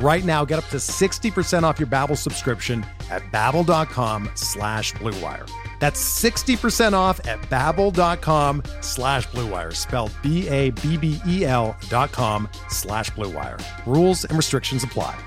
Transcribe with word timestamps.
Right 0.00 0.24
now, 0.24 0.44
get 0.44 0.58
up 0.58 0.66
to 0.66 0.76
60% 0.76 1.62
off 1.64 1.80
your 1.80 1.88
Babbel 1.88 2.16
subscription 2.16 2.86
at 3.10 3.22
babbel.com 3.32 4.30
slash 4.34 4.92
bluewire. 4.94 5.50
That's 5.80 6.00
60% 6.22 6.92
off 6.92 7.24
at 7.26 7.40
babbel.com 7.42 8.62
slash 8.80 9.26
bluewire, 9.28 9.74
spelled 9.74 10.12
B-A-B-B-E-L 10.22 11.76
dot 11.88 12.12
com 12.12 12.48
slash 12.68 13.10
bluewire. 13.10 13.60
Rules 13.86 14.24
and 14.24 14.36
restrictions 14.36 14.84
apply. 14.84 15.18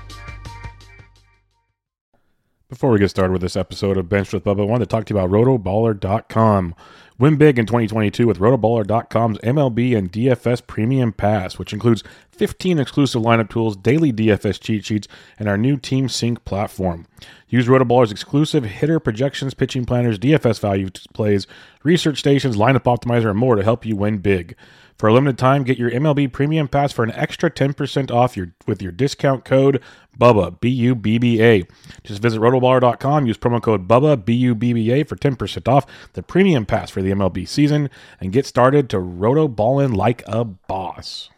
Before 2.68 2.90
we 2.90 2.98
get 2.98 3.10
started 3.10 3.32
with 3.32 3.42
this 3.42 3.56
episode 3.56 3.98
of 3.98 4.08
Bench 4.08 4.32
with 4.32 4.44
Bubba, 4.44 4.62
I 4.62 4.64
wanted 4.64 4.88
to 4.88 4.96
talk 4.96 5.04
to 5.04 5.14
you 5.14 5.20
about 5.20 5.30
rotoballer.com. 5.30 6.74
Win 7.22 7.36
big 7.36 7.56
in 7.56 7.66
2022 7.66 8.26
with 8.26 8.40
rotoballer.com's 8.40 9.38
MLB 9.38 9.96
and 9.96 10.10
DFS 10.10 10.66
Premium 10.66 11.12
Pass, 11.12 11.56
which 11.56 11.72
includes 11.72 12.02
15 12.32 12.80
exclusive 12.80 13.22
lineup 13.22 13.48
tools, 13.48 13.76
daily 13.76 14.12
DFS 14.12 14.58
cheat 14.58 14.84
sheets, 14.84 15.06
and 15.38 15.48
our 15.48 15.56
new 15.56 15.76
Team 15.76 16.08
Sync 16.08 16.44
platform. 16.44 17.06
Use 17.46 17.68
Rotoballer's 17.68 18.10
exclusive 18.10 18.64
hitter 18.64 18.98
projections, 18.98 19.54
pitching 19.54 19.84
planners, 19.84 20.18
DFS 20.18 20.58
value 20.58 20.90
plays, 21.14 21.46
research 21.84 22.18
stations, 22.18 22.56
lineup 22.56 22.92
optimizer, 22.92 23.30
and 23.30 23.38
more 23.38 23.54
to 23.54 23.62
help 23.62 23.86
you 23.86 23.94
win 23.94 24.18
big. 24.18 24.56
For 24.96 25.08
a 25.08 25.12
limited 25.12 25.38
time, 25.38 25.64
get 25.64 25.78
your 25.78 25.90
MLB 25.90 26.32
Premium 26.32 26.68
Pass 26.68 26.92
for 26.92 27.02
an 27.02 27.12
extra 27.12 27.50
10% 27.50 28.10
off 28.10 28.36
your 28.36 28.54
with 28.66 28.80
your 28.80 28.92
discount 28.92 29.44
code 29.44 29.82
BUBBA, 30.18 30.60
B 30.60 30.68
U 30.68 30.94
B 30.94 31.18
B 31.18 31.42
A. 31.42 31.64
Just 32.04 32.22
visit 32.22 32.40
rotoballer.com, 32.40 33.26
use 33.26 33.38
promo 33.38 33.62
code 33.62 33.88
BUBBA, 33.88 34.24
B 34.24 34.34
U 34.34 34.54
B 34.54 34.72
B 34.72 34.90
A 34.92 35.04
for 35.04 35.16
10% 35.16 35.68
off 35.68 35.86
the 36.12 36.22
Premium 36.22 36.66
Pass 36.66 36.90
for 36.90 37.02
the 37.02 37.10
MLB 37.10 37.48
season 37.48 37.90
and 38.20 38.32
get 38.32 38.46
started 38.46 38.88
to 38.90 38.98
rotoballin' 38.98 39.96
like 39.96 40.22
a 40.26 40.44
boss. 40.44 41.30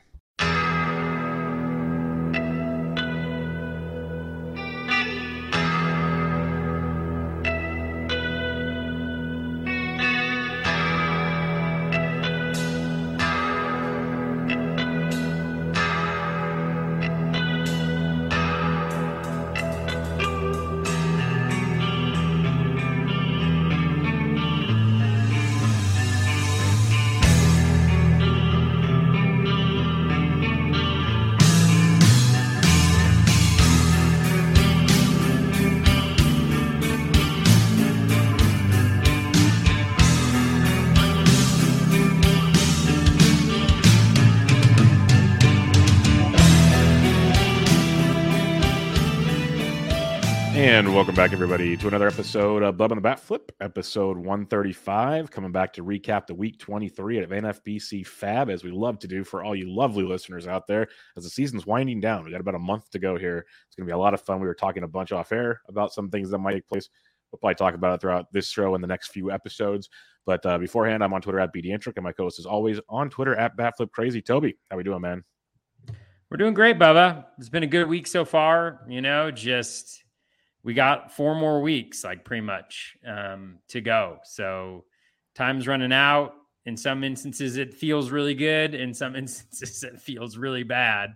And 50.84 50.94
welcome 50.94 51.14
back, 51.14 51.32
everybody, 51.32 51.78
to 51.78 51.88
another 51.88 52.08
episode 52.08 52.62
of 52.62 52.76
Bub 52.76 52.92
on 52.92 52.98
the 52.98 53.00
Bat 53.00 53.18
Flip, 53.18 53.50
episode 53.58 54.18
135. 54.18 55.30
Coming 55.30 55.50
back 55.50 55.72
to 55.72 55.82
recap 55.82 56.26
the 56.26 56.34
week 56.34 56.58
23 56.58 57.20
of 57.20 57.30
NFBC 57.30 58.06
Fab, 58.06 58.50
as 58.50 58.62
we 58.62 58.70
love 58.70 58.98
to 58.98 59.08
do 59.08 59.24
for 59.24 59.42
all 59.42 59.56
you 59.56 59.74
lovely 59.74 60.04
listeners 60.04 60.46
out 60.46 60.66
there, 60.66 60.88
as 61.16 61.24
the 61.24 61.30
season's 61.30 61.64
winding 61.64 62.00
down. 62.00 62.22
We 62.22 62.32
got 62.32 62.42
about 62.42 62.54
a 62.54 62.58
month 62.58 62.90
to 62.90 62.98
go 62.98 63.16
here. 63.16 63.46
It's 63.66 63.76
going 63.76 63.86
to 63.86 63.90
be 63.90 63.94
a 63.94 63.98
lot 63.98 64.12
of 64.12 64.20
fun. 64.20 64.40
We 64.40 64.46
were 64.46 64.52
talking 64.52 64.82
a 64.82 64.86
bunch 64.86 65.10
off 65.10 65.32
air 65.32 65.62
about 65.68 65.94
some 65.94 66.10
things 66.10 66.28
that 66.28 66.38
might 66.38 66.52
take 66.52 66.68
place. 66.68 66.90
We'll 67.32 67.38
probably 67.38 67.54
talk 67.54 67.72
about 67.72 67.94
it 67.94 68.02
throughout 68.02 68.30
this 68.30 68.50
show 68.50 68.74
and 68.74 68.84
the 68.84 68.88
next 68.88 69.08
few 69.08 69.30
episodes. 69.30 69.88
But 70.26 70.44
uh, 70.44 70.58
beforehand, 70.58 71.02
I'm 71.02 71.14
on 71.14 71.22
Twitter 71.22 71.40
at 71.40 71.54
BDintric, 71.54 71.94
and 71.96 72.04
my 72.04 72.12
co 72.12 72.24
host 72.24 72.38
is 72.38 72.44
always 72.44 72.78
on 72.90 73.08
Twitter 73.08 73.34
at 73.36 73.56
Batflip 73.56 73.90
Crazy. 73.90 74.20
Toby, 74.20 74.58
how 74.70 74.76
we 74.76 74.82
doing, 74.82 75.00
man? 75.00 75.24
We're 76.30 76.36
doing 76.36 76.52
great, 76.52 76.78
Bubba. 76.78 77.24
It's 77.38 77.48
been 77.48 77.62
a 77.62 77.66
good 77.66 77.88
week 77.88 78.06
so 78.06 78.26
far. 78.26 78.84
You 78.86 79.00
know, 79.00 79.30
just 79.30 80.03
we 80.64 80.72
got 80.72 81.12
four 81.12 81.34
more 81.34 81.60
weeks, 81.60 82.02
like 82.02 82.24
pretty 82.24 82.40
much 82.40 82.96
um, 83.06 83.58
to 83.68 83.82
go. 83.82 84.18
So 84.24 84.84
time's 85.34 85.68
running 85.68 85.92
out. 85.92 86.34
In 86.66 86.78
some 86.78 87.04
instances, 87.04 87.58
it 87.58 87.74
feels 87.74 88.10
really 88.10 88.34
good. 88.34 88.74
In 88.74 88.94
some 88.94 89.14
instances, 89.16 89.84
it 89.84 90.00
feels 90.00 90.38
really 90.38 90.62
bad. 90.62 91.10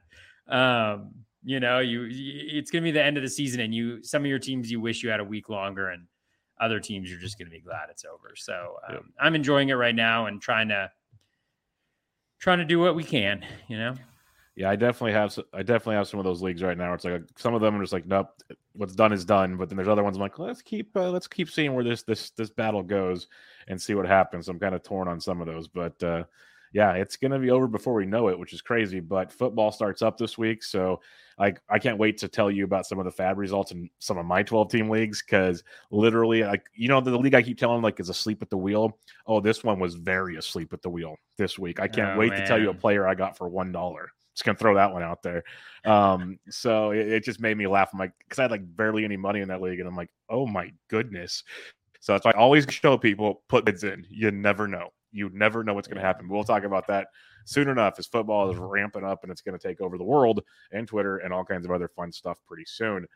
Um, 0.48 1.12
you 1.42 1.60
know, 1.60 1.78
you 1.78 2.06
it's 2.10 2.70
going 2.70 2.82
to 2.82 2.86
be 2.86 2.90
the 2.90 3.02
end 3.02 3.16
of 3.16 3.22
the 3.22 3.28
season, 3.28 3.60
and 3.60 3.74
you 3.74 4.02
some 4.02 4.22
of 4.22 4.26
your 4.26 4.38
teams 4.38 4.70
you 4.70 4.80
wish 4.80 5.02
you 5.02 5.08
had 5.08 5.20
a 5.20 5.24
week 5.24 5.48
longer, 5.48 5.88
and 5.88 6.06
other 6.60 6.78
teams 6.78 7.08
you're 7.08 7.20
just 7.20 7.38
going 7.38 7.46
to 7.46 7.50
be 7.50 7.60
glad 7.60 7.88
it's 7.90 8.04
over. 8.04 8.34
So 8.36 8.76
um, 8.86 8.94
yeah. 8.94 9.24
I'm 9.24 9.34
enjoying 9.34 9.70
it 9.70 9.74
right 9.74 9.94
now 9.94 10.26
and 10.26 10.42
trying 10.42 10.68
to 10.68 10.90
trying 12.38 12.58
to 12.58 12.64
do 12.66 12.78
what 12.78 12.94
we 12.94 13.04
can. 13.04 13.46
You 13.68 13.78
know. 13.78 13.94
Yeah, 14.58 14.70
I 14.70 14.74
definitely 14.74 15.12
have. 15.12 15.38
I 15.54 15.62
definitely 15.62 15.94
have 15.94 16.08
some 16.08 16.18
of 16.18 16.24
those 16.24 16.42
leagues 16.42 16.64
right 16.64 16.76
now. 16.76 16.92
It's 16.92 17.04
like 17.04 17.22
some 17.36 17.54
of 17.54 17.60
them 17.60 17.76
are 17.76 17.80
just 17.80 17.92
like, 17.92 18.06
nope, 18.06 18.30
what's 18.72 18.96
done 18.96 19.12
is 19.12 19.24
done. 19.24 19.56
But 19.56 19.68
then 19.68 19.76
there's 19.76 19.86
other 19.86 20.02
ones 20.02 20.16
I'm 20.16 20.20
like, 20.20 20.36
let's 20.40 20.62
keep 20.62 20.96
uh, 20.96 21.10
let's 21.10 21.28
keep 21.28 21.48
seeing 21.48 21.74
where 21.74 21.84
this 21.84 22.02
this 22.02 22.30
this 22.30 22.50
battle 22.50 22.82
goes 22.82 23.28
and 23.68 23.80
see 23.80 23.94
what 23.94 24.04
happens. 24.04 24.48
I'm 24.48 24.58
kind 24.58 24.74
of 24.74 24.82
torn 24.82 25.06
on 25.06 25.20
some 25.20 25.40
of 25.40 25.46
those, 25.46 25.68
but 25.68 26.02
uh, 26.02 26.24
yeah, 26.72 26.94
it's 26.94 27.16
gonna 27.16 27.38
be 27.38 27.50
over 27.50 27.68
before 27.68 27.94
we 27.94 28.04
know 28.04 28.30
it, 28.30 28.38
which 28.38 28.52
is 28.52 28.60
crazy. 28.60 28.98
But 28.98 29.30
football 29.30 29.70
starts 29.70 30.02
up 30.02 30.18
this 30.18 30.36
week, 30.36 30.64
so 30.64 31.00
like 31.38 31.60
I 31.68 31.78
can't 31.78 31.96
wait 31.96 32.18
to 32.18 32.26
tell 32.26 32.50
you 32.50 32.64
about 32.64 32.84
some 32.84 32.98
of 32.98 33.04
the 33.04 33.12
fab 33.12 33.38
results 33.38 33.70
in 33.70 33.88
some 34.00 34.18
of 34.18 34.26
my 34.26 34.42
12 34.42 34.72
team 34.72 34.90
leagues 34.90 35.22
because 35.22 35.62
literally, 35.92 36.42
like 36.42 36.66
you 36.74 36.88
know, 36.88 37.00
the, 37.00 37.12
the, 37.12 37.18
league 37.18 37.34
I 37.34 37.42
keep 37.42 37.58
telling 37.58 37.80
like 37.80 38.00
is 38.00 38.08
asleep 38.08 38.42
at 38.42 38.50
the 38.50 38.58
wheel. 38.58 38.98
Oh, 39.24 39.38
this 39.38 39.62
one 39.62 39.78
was 39.78 39.94
very 39.94 40.36
asleep 40.36 40.72
at 40.72 40.82
the 40.82 40.90
wheel 40.90 41.14
this 41.36 41.60
week. 41.60 41.78
I 41.78 41.86
can't 41.86 42.16
oh, 42.16 42.18
wait 42.18 42.30
man. 42.30 42.40
to 42.40 42.46
tell 42.48 42.60
you 42.60 42.70
a 42.70 42.74
player 42.74 43.06
I 43.06 43.14
got 43.14 43.36
for 43.36 43.48
one 43.48 43.70
dollar. 43.70 44.10
Just 44.38 44.44
gonna 44.44 44.56
throw 44.56 44.76
that 44.76 44.92
one 44.92 45.02
out 45.02 45.20
there. 45.20 45.42
Um, 45.84 46.38
so 46.48 46.92
it, 46.92 47.08
it, 47.08 47.24
just 47.24 47.40
made 47.40 47.56
me 47.56 47.66
laugh. 47.66 47.90
I'm 47.92 47.98
like, 47.98 48.12
because 48.20 48.38
I 48.38 48.42
had 48.42 48.52
like 48.52 48.76
barely 48.76 49.04
any 49.04 49.16
money 49.16 49.40
in 49.40 49.48
that 49.48 49.60
league, 49.60 49.80
and 49.80 49.88
I'm 49.88 49.96
like, 49.96 50.10
oh 50.28 50.46
my 50.46 50.72
goodness. 50.86 51.42
So 51.98 52.12
that's 52.12 52.24
why 52.24 52.30
I 52.30 52.38
always 52.38 52.64
show 52.70 52.96
people 52.96 53.42
put 53.48 53.64
bids 53.64 53.82
in. 53.82 54.06
You 54.08 54.30
never 54.30 54.68
know. 54.68 54.90
You 55.10 55.28
never 55.32 55.64
know 55.64 55.74
what's 55.74 55.88
going 55.88 55.96
to 55.96 56.06
happen. 56.06 56.28
We'll 56.28 56.44
talk 56.44 56.62
about 56.62 56.86
that 56.86 57.08
soon 57.46 57.68
enough 57.68 57.94
as 57.98 58.06
football 58.06 58.48
is 58.48 58.58
ramping 58.58 59.04
up 59.04 59.24
and 59.24 59.32
it's 59.32 59.40
going 59.40 59.58
to 59.58 59.68
take 59.68 59.80
over 59.80 59.98
the 59.98 60.04
world 60.04 60.44
and 60.70 60.86
Twitter 60.86 61.16
and 61.16 61.32
all 61.32 61.44
kinds 61.44 61.64
of 61.64 61.72
other 61.72 61.88
fun 61.88 62.12
stuff 62.12 62.38
pretty 62.46 62.64
soon. 62.64 63.06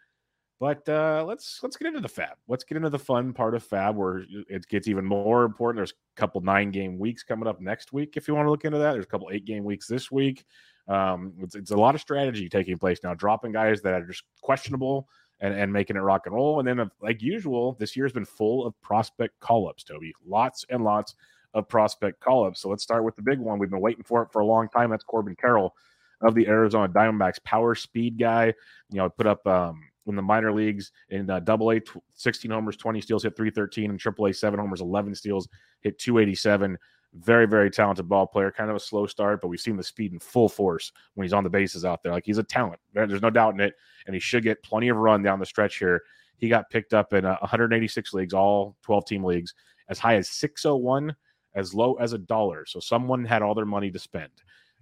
But 0.59 0.89
uh, 0.89 1.25
let's 1.27 1.59
let's 1.65 1.77
get 1.77 1.89
into 1.89 2.01
the 2.01 2.09
fab. 2.09 2.37
Let's 2.47 2.63
get 2.63 2.77
into 2.77 2.89
the 2.89 2.99
fun 2.99 3.33
part 3.33 3.57
of 3.57 3.65
fab 3.65 3.97
where 3.97 4.25
it 4.49 4.67
gets 4.69 4.87
even 4.87 5.05
more 5.05 5.43
important. 5.43 5.79
There's 5.79 5.91
a 5.91 6.21
couple 6.21 6.41
nine 6.41 6.71
game 6.71 7.01
weeks 7.01 7.25
coming 7.25 7.49
up 7.49 7.61
next 7.61 7.93
week 7.93 8.17
if 8.17 8.29
you 8.29 8.35
want 8.37 8.47
to 8.47 8.51
look 8.51 8.65
into 8.65 8.79
that. 8.79 8.93
There's 8.93 9.05
a 9.05 9.09
couple 9.09 9.29
eight 9.33 9.45
game 9.45 9.65
weeks 9.65 9.89
this 9.89 10.11
week. 10.13 10.45
Um, 10.89 11.33
it's, 11.41 11.55
it's 11.55 11.71
a 11.71 11.77
lot 11.77 11.95
of 11.95 12.01
strategy 12.01 12.49
taking 12.49 12.79
place 12.79 13.01
now, 13.03 13.15
dropping 13.15 13.53
guys 13.53 13.83
that 13.83 13.95
are 13.95 14.07
just 14.07 14.25
questionable 14.41 15.09
and, 15.41 15.55
and 15.55 15.73
making 15.73 15.97
it 15.97 16.01
rock 16.01 16.27
and 16.27 16.35
roll. 16.35 16.59
And 16.59 16.67
then, 16.67 16.81
uh, 16.81 16.87
like 17.01 17.23
usual, 17.23 17.77
this 17.79 17.97
year's 17.97 18.13
been 18.13 18.25
full 18.25 18.67
of 18.67 18.81
prospect 18.83 19.39
call 19.41 19.69
ups, 19.69 19.85
Toby. 19.85 20.13
Lots 20.27 20.65
and 20.71 20.85
lots 20.85 21.15
of 21.55 21.69
prospect 21.69 22.21
call 22.21 22.47
ups. 22.47 22.61
So 22.61 22.69
let's 22.69 22.83
start 22.83 23.05
with 23.05 23.17
the 23.17 23.23
big 23.23 23.39
one. 23.39 23.59
We've 23.59 23.71
been 23.71 23.81
waiting 23.81 24.05
for 24.05 24.23
it 24.23 24.29
for 24.33 24.41
a 24.41 24.47
long 24.47 24.69
time. 24.69 24.91
That's 24.91 25.05
Corbin 25.05 25.37
Carroll 25.37 25.75
of 26.23 26.35
the 26.35 26.47
Arizona 26.47 26.89
Diamondbacks, 26.89 27.43
power 27.45 27.75
speed 27.75 28.19
guy. 28.19 28.47
You 28.91 28.99
know, 28.99 29.11
put 29.11 29.27
up 29.27 29.47
um, 29.47 29.83
in 30.07 30.17
the 30.17 30.23
minor 30.23 30.53
leagues 30.53 30.93
in 31.11 31.29
uh, 31.29 31.41
double 31.41 31.73
A, 31.73 31.81
16 32.15 32.51
homers, 32.51 32.77
20 32.77 33.01
steals, 33.01 33.23
hit 33.23 33.37
313, 33.37 33.91
and 33.91 34.01
triple 34.01 34.27
A, 34.27 34.33
seven 34.33 34.59
homers, 34.59 34.81
11 34.81 35.15
steals, 35.15 35.49
hit 35.81 35.99
287. 35.99 36.79
Very, 37.15 37.47
very 37.47 37.71
talented 37.71 38.09
ball 38.09 38.27
player. 38.27 38.51
Kind 38.51 38.71
of 38.71 38.77
a 38.77 38.81
slow 38.81 39.07
start, 39.07 39.41
but 39.41 39.49
we've 39.49 39.61
seen 39.61 39.77
the 39.77 39.83
speed 39.83 40.13
in 40.13 40.19
full 40.19 40.49
force 40.49 40.93
when 41.15 41.25
he's 41.25 41.35
on 41.35 41.45
the 41.45 41.51
bases 41.51 41.85
out 41.85 42.03
there. 42.03 42.13
Like 42.13 42.25
he's 42.25 42.39
a 42.39 42.43
talent. 42.43 42.81
There's 42.95 43.23
no 43.23 43.31
doubt 43.31 43.55
in 43.55 43.61
it, 43.61 43.75
and 44.07 44.15
he 44.15 44.21
should 44.21 44.43
get 44.43 44.63
plenty 44.63 44.89
of 44.89 44.97
run 44.97 45.23
down 45.23 45.39
the 45.39 45.47
stretch 45.47 45.79
here. 45.79 46.03
He 46.39 46.49
got 46.49 46.71
picked 46.71 46.95
up 46.95 47.13
in 47.13 47.25
uh, 47.25 47.37
186 47.41 48.15
leagues, 48.15 48.35
all 48.35 48.77
12 48.83 49.05
team 49.07 49.25
leagues, 49.25 49.55
as 49.89 49.99
high 49.99 50.17
as 50.17 50.29
601, 50.31 51.15
as 51.55 51.75
low 51.75 51.95
as 51.95 52.15
a 52.15 52.19
dollar. 52.19 52.65
So 52.67 52.81
someone 52.81 53.25
had 53.25 53.43
all 53.43 53.55
their 53.55 53.67
money 53.67 53.91
to 53.91 53.99
spend. 53.99 54.31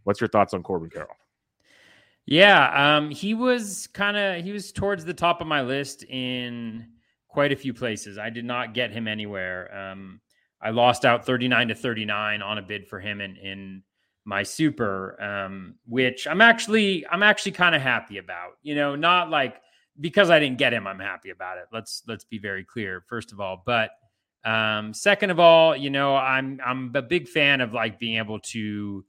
What's 0.04 0.20
your 0.20 0.28
thoughts 0.28 0.54
on 0.54 0.62
Corbin 0.62 0.88
Carroll? 0.88 1.16
Yeah, 2.26 2.96
um, 2.96 3.10
he 3.10 3.34
was 3.34 3.88
kind 3.88 4.16
of 4.16 4.44
he 4.44 4.52
was 4.52 4.70
towards 4.70 5.04
the 5.04 5.14
top 5.14 5.40
of 5.40 5.46
my 5.46 5.62
list 5.62 6.04
in 6.04 6.86
quite 7.28 7.52
a 7.52 7.56
few 7.56 7.74
places. 7.74 8.18
I 8.18 8.30
did 8.30 8.44
not 8.44 8.72
get 8.72 8.92
him 8.92 9.08
anywhere. 9.08 9.74
Um, 9.76 10.20
I 10.62 10.70
lost 10.70 11.04
out 11.04 11.24
39 11.24 11.68
to 11.68 11.74
39 11.74 12.42
on 12.42 12.58
a 12.58 12.62
bid 12.62 12.86
for 12.86 13.00
him 13.00 13.20
in 13.20 13.36
in 13.36 13.82
my 14.24 14.42
super, 14.42 15.20
um, 15.22 15.74
which 15.86 16.26
I'm 16.26 16.40
actually 16.40 17.06
I'm 17.08 17.22
actually 17.22 17.52
kind 17.52 17.74
of 17.74 17.82
happy 17.82 18.18
about. 18.18 18.52
You 18.62 18.74
know, 18.74 18.94
not 18.94 19.30
like 19.30 19.56
because 20.00 20.30
I 20.30 20.38
didn't 20.38 20.58
get 20.58 20.72
him, 20.72 20.86
I'm 20.86 20.98
happy 20.98 21.30
about 21.30 21.58
it. 21.58 21.64
Let's 21.72 22.02
let's 22.06 22.24
be 22.24 22.38
very 22.38 22.64
clear, 22.64 23.02
first 23.08 23.32
of 23.32 23.40
all. 23.40 23.62
But 23.64 23.90
um, 24.44 24.94
second 24.94 25.30
of 25.30 25.40
all, 25.40 25.76
you 25.76 25.90
know, 25.90 26.16
I'm 26.16 26.60
I'm 26.64 26.92
a 26.94 27.02
big 27.02 27.28
fan 27.28 27.60
of 27.60 27.72
like 27.72 27.98
being 27.98 28.18
able 28.18 28.40
to 28.40 29.04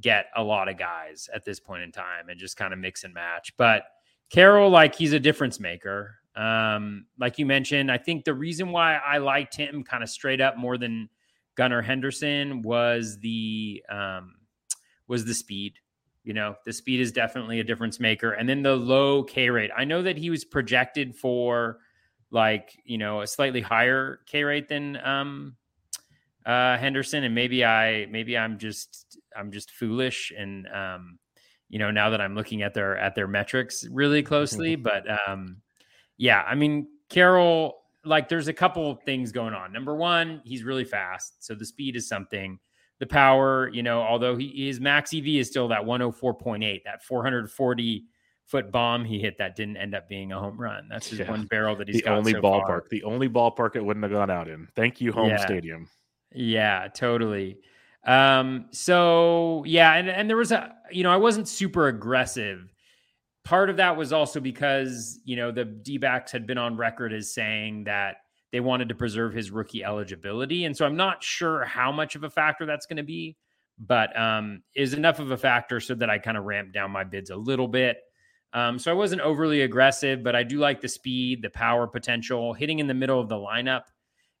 get 0.00 0.26
a 0.36 0.42
lot 0.42 0.68
of 0.68 0.78
guys 0.78 1.28
at 1.34 1.44
this 1.44 1.60
point 1.60 1.82
in 1.82 1.92
time 1.92 2.28
and 2.28 2.38
just 2.38 2.56
kind 2.56 2.72
of 2.72 2.78
mix 2.78 3.04
and 3.04 3.14
match. 3.14 3.52
But 3.56 3.84
Carroll, 4.30 4.70
like 4.70 4.94
he's 4.94 5.12
a 5.12 5.20
difference 5.20 5.60
maker. 5.60 6.16
Um, 6.34 7.06
like 7.18 7.38
you 7.38 7.46
mentioned, 7.46 7.90
I 7.90 7.98
think 7.98 8.24
the 8.24 8.34
reason 8.34 8.72
why 8.72 8.96
I 8.96 9.18
liked 9.18 9.56
him 9.56 9.84
kind 9.84 10.02
of 10.02 10.08
straight 10.08 10.40
up 10.40 10.56
more 10.56 10.78
than 10.78 11.08
Gunnar 11.54 11.82
Henderson 11.82 12.62
was 12.62 13.18
the 13.18 13.82
um, 13.88 14.34
was 15.06 15.24
the 15.24 15.34
speed. 15.34 15.74
You 16.24 16.34
know, 16.34 16.54
the 16.64 16.72
speed 16.72 17.00
is 17.00 17.12
definitely 17.12 17.60
a 17.60 17.64
difference 17.64 17.98
maker, 18.00 18.32
and 18.32 18.48
then 18.48 18.62
the 18.62 18.76
low 18.76 19.24
K 19.24 19.50
rate. 19.50 19.70
I 19.76 19.84
know 19.84 20.02
that 20.02 20.16
he 20.16 20.30
was 20.30 20.44
projected 20.44 21.16
for 21.16 21.78
like 22.30 22.78
you 22.84 22.96
know 22.96 23.20
a 23.20 23.26
slightly 23.26 23.60
higher 23.60 24.20
K 24.26 24.44
rate 24.44 24.68
than 24.68 24.96
um, 25.04 25.56
uh, 26.46 26.78
Henderson, 26.78 27.24
and 27.24 27.34
maybe 27.34 27.64
I 27.64 28.06
maybe 28.06 28.38
I'm 28.38 28.58
just 28.58 29.18
I'm 29.36 29.52
just 29.52 29.70
foolish, 29.70 30.32
and 30.36 30.66
um, 30.68 31.18
you 31.68 31.78
know 31.78 31.90
now 31.90 32.10
that 32.10 32.20
I'm 32.20 32.34
looking 32.34 32.62
at 32.62 32.72
their 32.72 32.96
at 32.96 33.14
their 33.14 33.28
metrics 33.28 33.84
really 33.90 34.22
closely, 34.22 34.76
but 34.76 35.04
um, 35.28 35.58
yeah, 36.16 36.42
I 36.46 36.54
mean 36.54 36.88
Carroll, 37.08 37.82
like 38.04 38.28
there's 38.28 38.48
a 38.48 38.52
couple 38.52 38.94
things 39.04 39.32
going 39.32 39.54
on. 39.54 39.72
Number 39.72 39.94
one, 39.94 40.40
he's 40.44 40.62
really 40.62 40.84
fast, 40.84 41.44
so 41.44 41.54
the 41.54 41.66
speed 41.66 41.96
is 41.96 42.08
something. 42.08 42.58
The 42.98 43.06
power, 43.06 43.68
you 43.72 43.82
know, 43.82 44.00
although 44.00 44.36
he 44.36 44.66
his 44.66 44.80
max 44.80 45.12
EV 45.12 45.26
is 45.26 45.48
still 45.48 45.68
that 45.68 45.82
104.8, 45.82 46.84
that 46.84 47.02
440 47.04 48.04
foot 48.46 48.70
bomb 48.70 49.04
he 49.04 49.18
hit 49.18 49.38
that 49.38 49.56
didn't 49.56 49.76
end 49.76 49.94
up 49.94 50.08
being 50.08 50.32
a 50.32 50.38
home 50.38 50.60
run. 50.60 50.86
That's 50.88 51.08
his 51.08 51.20
yeah. 51.20 51.30
one 51.30 51.46
barrel 51.46 51.74
that 51.76 51.88
he's 51.88 52.02
the 52.02 52.10
only 52.10 52.32
so 52.32 52.40
ballpark, 52.42 52.66
far. 52.66 52.84
the 52.90 53.02
only 53.04 53.28
ballpark 53.28 53.76
it 53.76 53.84
wouldn't 53.84 54.04
have 54.04 54.12
gone 54.12 54.30
out 54.30 54.48
in. 54.48 54.68
Thank 54.76 55.00
you, 55.00 55.12
home 55.12 55.30
Yeah. 55.30 55.36
stadium. 55.38 55.88
Yeah, 56.34 56.88
totally. 56.94 57.58
Um, 58.04 58.66
so 58.72 59.62
yeah, 59.66 59.94
and, 59.94 60.08
and 60.08 60.28
there 60.28 60.36
was 60.36 60.52
a, 60.52 60.74
you 60.90 61.02
know, 61.02 61.10
I 61.10 61.16
wasn't 61.16 61.48
super 61.48 61.88
aggressive. 61.88 62.71
Part 63.44 63.70
of 63.70 63.76
that 63.78 63.96
was 63.96 64.12
also 64.12 64.40
because, 64.40 65.18
you 65.24 65.36
know, 65.36 65.50
the 65.50 65.64
D 65.64 65.98
backs 65.98 66.30
had 66.30 66.46
been 66.46 66.58
on 66.58 66.76
record 66.76 67.12
as 67.12 67.34
saying 67.34 67.84
that 67.84 68.16
they 68.52 68.60
wanted 68.60 68.88
to 68.90 68.94
preserve 68.94 69.32
his 69.32 69.50
rookie 69.50 69.82
eligibility. 69.82 70.64
And 70.64 70.76
so 70.76 70.86
I'm 70.86 70.96
not 70.96 71.22
sure 71.22 71.64
how 71.64 71.90
much 71.90 72.14
of 72.14 72.24
a 72.24 72.30
factor 72.30 72.66
that's 72.66 72.86
going 72.86 72.98
to 72.98 73.02
be, 73.02 73.36
but 73.78 74.16
um, 74.18 74.62
is 74.76 74.94
enough 74.94 75.18
of 75.18 75.30
a 75.30 75.36
factor 75.36 75.80
so 75.80 75.94
that 75.94 76.10
I 76.10 76.18
kind 76.18 76.36
of 76.36 76.44
ramped 76.44 76.74
down 76.74 76.90
my 76.90 77.04
bids 77.04 77.30
a 77.30 77.36
little 77.36 77.68
bit. 77.68 77.98
Um, 78.52 78.78
so 78.78 78.90
I 78.90 78.94
wasn't 78.94 79.22
overly 79.22 79.62
aggressive, 79.62 80.22
but 80.22 80.36
I 80.36 80.42
do 80.42 80.58
like 80.58 80.80
the 80.80 80.88
speed, 80.88 81.42
the 81.42 81.50
power 81.50 81.86
potential, 81.86 82.52
hitting 82.52 82.78
in 82.78 82.86
the 82.86 82.94
middle 82.94 83.18
of 83.18 83.28
the 83.28 83.36
lineup 83.36 83.84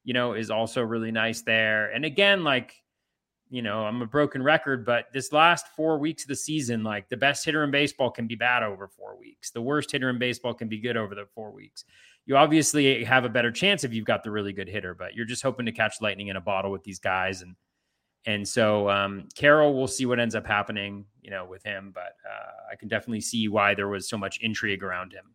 you 0.04 0.14
know, 0.14 0.32
is 0.34 0.50
also 0.50 0.82
really 0.82 1.12
nice 1.12 1.42
there. 1.42 1.90
And 1.90 2.04
again, 2.04 2.44
like, 2.44 2.81
you 3.52 3.60
know, 3.60 3.84
I'm 3.84 4.00
a 4.00 4.06
broken 4.06 4.42
record, 4.42 4.82
but 4.82 5.12
this 5.12 5.30
last 5.30 5.68
four 5.76 5.98
weeks 5.98 6.24
of 6.24 6.28
the 6.28 6.36
season, 6.36 6.82
like 6.82 7.10
the 7.10 7.18
best 7.18 7.44
hitter 7.44 7.62
in 7.64 7.70
baseball 7.70 8.10
can 8.10 8.26
be 8.26 8.34
bad 8.34 8.62
over 8.62 8.88
four 8.88 9.14
weeks. 9.18 9.50
The 9.50 9.60
worst 9.60 9.92
hitter 9.92 10.08
in 10.08 10.18
baseball 10.18 10.54
can 10.54 10.68
be 10.68 10.78
good 10.78 10.96
over 10.96 11.14
the 11.14 11.26
four 11.34 11.50
weeks. 11.50 11.84
You 12.24 12.38
obviously 12.38 13.04
have 13.04 13.26
a 13.26 13.28
better 13.28 13.52
chance 13.52 13.84
if 13.84 13.92
you've 13.92 14.06
got 14.06 14.24
the 14.24 14.30
really 14.30 14.54
good 14.54 14.68
hitter, 14.68 14.94
but 14.94 15.14
you're 15.14 15.26
just 15.26 15.42
hoping 15.42 15.66
to 15.66 15.72
catch 15.72 16.00
lightning 16.00 16.28
in 16.28 16.36
a 16.36 16.40
bottle 16.40 16.70
with 16.70 16.82
these 16.82 16.98
guys. 16.98 17.42
And 17.42 17.54
and 18.24 18.48
so 18.48 18.88
um, 18.88 19.28
we'll 19.38 19.86
see 19.86 20.06
what 20.06 20.18
ends 20.18 20.34
up 20.34 20.46
happening, 20.46 21.04
you 21.20 21.30
know, 21.30 21.44
with 21.44 21.62
him. 21.62 21.92
But 21.94 22.16
uh, 22.26 22.72
I 22.72 22.76
can 22.76 22.88
definitely 22.88 23.20
see 23.20 23.48
why 23.48 23.74
there 23.74 23.88
was 23.88 24.08
so 24.08 24.16
much 24.16 24.38
intrigue 24.40 24.82
around 24.82 25.12
him. 25.12 25.34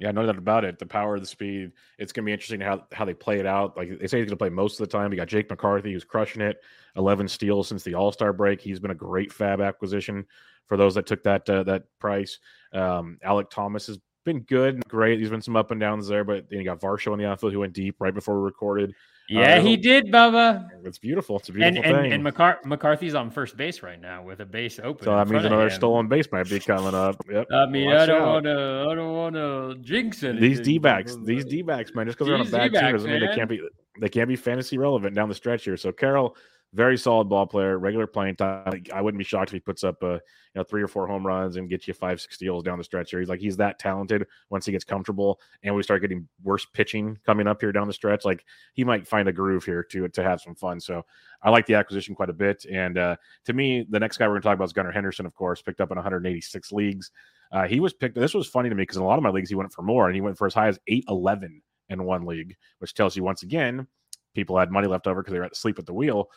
Yeah, 0.00 0.12
no 0.12 0.24
doubt 0.24 0.38
about 0.38 0.64
it. 0.64 0.78
The 0.78 0.86
power, 0.86 1.20
the 1.20 1.26
speed. 1.26 1.72
It's 1.98 2.10
going 2.10 2.24
to 2.24 2.26
be 2.26 2.32
interesting 2.32 2.60
how 2.60 2.86
how 2.90 3.04
they 3.04 3.12
play 3.12 3.38
it 3.38 3.46
out. 3.46 3.76
Like 3.76 3.90
they 3.90 4.06
say, 4.06 4.18
he's 4.18 4.26
going 4.26 4.28
to 4.30 4.36
play 4.36 4.48
most 4.48 4.80
of 4.80 4.88
the 4.88 4.98
time. 4.98 5.12
You 5.12 5.18
got 5.18 5.28
Jake 5.28 5.50
McCarthy, 5.50 5.92
who's 5.92 6.04
crushing 6.04 6.40
it. 6.40 6.62
Eleven 6.96 7.28
steals 7.28 7.68
since 7.68 7.84
the 7.84 7.94
All 7.94 8.10
Star 8.10 8.32
break. 8.32 8.62
He's 8.62 8.80
been 8.80 8.90
a 8.92 8.94
great 8.94 9.30
Fab 9.30 9.60
acquisition 9.60 10.24
for 10.66 10.78
those 10.78 10.94
that 10.94 11.06
took 11.06 11.22
that 11.24 11.48
uh, 11.50 11.64
that 11.64 11.84
price. 11.98 12.38
Um, 12.72 13.18
Alek 13.26 13.50
Thomas 13.50 13.88
has 13.88 13.98
been 14.24 14.40
good, 14.40 14.86
great. 14.88 15.18
He's 15.18 15.30
been 15.30 15.42
some 15.42 15.56
up 15.56 15.70
and 15.70 15.80
downs 15.80 16.08
there, 16.08 16.24
but 16.24 16.48
then 16.48 16.60
you 16.60 16.64
got 16.64 16.80
Varsho 16.80 17.12
on 17.12 17.18
the 17.18 17.26
outfield 17.26 17.52
who 17.52 17.60
went 17.60 17.74
deep 17.74 17.96
right 17.98 18.14
before 18.14 18.40
we 18.40 18.44
recorded. 18.44 18.94
Yeah, 19.30 19.58
Uh, 19.58 19.60
he 19.62 19.76
did, 19.76 20.06
Bubba. 20.06 20.66
It's 20.84 20.98
beautiful. 20.98 21.36
It's 21.36 21.48
a 21.48 21.52
And 21.52 21.74
beautiful 21.76 21.84
and, 21.94 22.02
thing. 22.04 22.12
and 22.12 22.24
McCar- 22.24 22.64
McCarthy's 22.64 23.14
on 23.14 23.30
first 23.30 23.56
base 23.56 23.80
right 23.82 24.00
now 24.00 24.24
with 24.24 24.40
a 24.40 24.44
base 24.44 24.80
open. 24.82 25.04
so 25.04 25.14
that 25.14 25.28
means 25.28 25.44
another 25.44 25.70
stolen 25.70 26.08
base 26.08 26.26
might 26.32 26.48
be 26.50 26.58
coming 26.58 26.94
up. 26.94 27.16
Yep. 27.30 27.46
I 27.52 27.66
mean, 27.66 27.86
Watch 27.86 28.00
I 28.00 28.06
don't 28.06 28.26
want 28.26 28.44
to. 28.46 28.86
I 28.90 28.94
don't 28.96 29.12
want 29.14 29.34
to 29.36 29.76
jinx 29.82 30.22
anything. 30.24 30.40
these 30.42 30.60
D 30.60 30.78
backs, 30.78 31.16
these 31.24 31.44
D 31.44 31.62
backs, 31.62 31.94
man, 31.94 32.06
just 32.06 32.18
because 32.18 32.26
they're 32.26 32.36
on 32.36 32.46
a 32.46 32.50
bad 32.50 32.72
team 32.72 32.92
doesn't 32.92 33.08
mean 33.10 33.20
they 33.20 33.34
can't 33.34 33.48
be 33.48 33.60
they 34.00 34.08
can't 34.08 34.28
be 34.28 34.36
fantasy 34.36 34.78
relevant 34.78 35.14
down 35.14 35.28
the 35.28 35.34
stretch 35.34 35.64
here. 35.64 35.76
So 35.76 35.92
Carroll, 35.92 36.36
very 36.72 36.96
solid 36.96 37.28
ball 37.28 37.46
player, 37.46 37.78
regular 37.78 38.06
playing 38.06 38.36
time. 38.36 38.84
I 38.94 39.00
wouldn't 39.00 39.18
be 39.18 39.24
shocked 39.24 39.50
if 39.50 39.54
he 39.54 39.60
puts 39.60 39.82
up 39.82 39.96
uh, 40.02 40.12
you 40.14 40.20
know 40.54 40.62
three 40.62 40.82
or 40.82 40.88
four 40.88 41.06
home 41.06 41.26
runs 41.26 41.56
and 41.56 41.68
gets 41.68 41.88
you 41.88 41.94
five 41.94 42.20
six 42.20 42.36
steals 42.36 42.62
down 42.62 42.78
the 42.78 42.84
stretch 42.84 43.10
here. 43.10 43.18
He's 43.18 43.28
like 43.28 43.40
he's 43.40 43.56
that 43.56 43.78
talented 43.78 44.26
once 44.50 44.66
he 44.66 44.72
gets 44.72 44.84
comfortable 44.84 45.40
and 45.62 45.74
we 45.74 45.82
start 45.82 46.00
getting 46.00 46.28
worse 46.42 46.64
pitching 46.72 47.18
coming 47.26 47.48
up 47.48 47.60
here 47.60 47.72
down 47.72 47.88
the 47.88 47.92
stretch. 47.92 48.24
Like 48.24 48.44
he 48.74 48.84
might 48.84 49.06
find 49.06 49.28
a 49.28 49.32
groove 49.32 49.64
here 49.64 49.82
to 49.84 50.08
to 50.08 50.22
have 50.22 50.40
some 50.40 50.54
fun. 50.54 50.78
So 50.78 51.02
I 51.42 51.50
like 51.50 51.66
the 51.66 51.74
acquisition 51.74 52.14
quite 52.14 52.30
a 52.30 52.34
bit. 52.34 52.64
And 52.70 52.98
uh, 52.98 53.16
to 53.46 53.52
me, 53.52 53.84
the 53.88 53.98
next 53.98 54.18
guy 54.18 54.26
we're 54.26 54.34
going 54.34 54.42
to 54.42 54.48
talk 54.48 54.54
about 54.54 54.64
is 54.64 54.72
Gunnar 54.72 54.92
Henderson, 54.92 55.26
of 55.26 55.34
course, 55.34 55.62
picked 55.62 55.80
up 55.80 55.90
in 55.90 55.96
186 55.96 56.72
leagues. 56.72 57.10
Uh, 57.50 57.66
he 57.66 57.80
was 57.80 57.92
picked. 57.92 58.14
This 58.14 58.34
was 58.34 58.46
funny 58.46 58.68
to 58.68 58.74
me 58.76 58.82
because 58.82 58.96
in 58.96 59.02
a 59.02 59.06
lot 59.06 59.18
of 59.18 59.24
my 59.24 59.30
leagues 59.30 59.48
he 59.48 59.56
went 59.56 59.72
for 59.72 59.82
more, 59.82 60.06
and 60.06 60.14
he 60.14 60.20
went 60.20 60.38
for 60.38 60.46
as 60.46 60.54
high 60.54 60.68
as 60.68 60.78
811 60.86 61.62
in 61.88 62.04
one 62.04 62.24
league, 62.24 62.54
which 62.78 62.94
tells 62.94 63.16
you 63.16 63.24
once 63.24 63.42
again 63.42 63.88
people 64.34 64.56
had 64.56 64.70
money 64.70 64.86
left 64.86 65.06
over 65.06 65.22
because 65.22 65.32
they 65.32 65.38
were 65.38 65.46
asleep 65.46 65.78
at 65.78 65.86
the 65.86 65.92
wheel. 65.92 66.30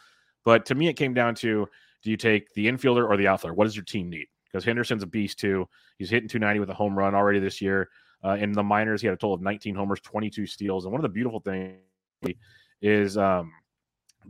But 0.45 0.65
to 0.67 0.75
me, 0.75 0.87
it 0.87 0.93
came 0.93 1.13
down 1.13 1.35
to 1.35 1.67
do 2.03 2.11
you 2.11 2.17
take 2.17 2.53
the 2.53 2.67
infielder 2.67 3.07
or 3.07 3.17
the 3.17 3.27
outfielder? 3.27 3.53
What 3.53 3.65
does 3.65 3.75
your 3.75 3.85
team 3.85 4.09
need? 4.09 4.27
Because 4.45 4.65
Henderson's 4.65 5.03
a 5.03 5.07
beast 5.07 5.39
too. 5.39 5.67
He's 5.97 6.09
hitting 6.09 6.27
290 6.27 6.59
with 6.59 6.69
a 6.69 6.73
home 6.73 6.97
run 6.97 7.15
already 7.15 7.39
this 7.39 7.61
year. 7.61 7.89
Uh, 8.23 8.35
in 8.39 8.51
the 8.51 8.63
minors, 8.63 9.01
he 9.01 9.07
had 9.07 9.13
a 9.13 9.17
total 9.17 9.33
of 9.33 9.41
19 9.41 9.75
homers, 9.75 9.99
22 10.01 10.45
steals. 10.45 10.85
And 10.85 10.91
one 10.91 10.99
of 10.99 11.03
the 11.03 11.09
beautiful 11.09 11.39
things 11.39 11.77
is 12.81 13.17
um, 13.17 13.51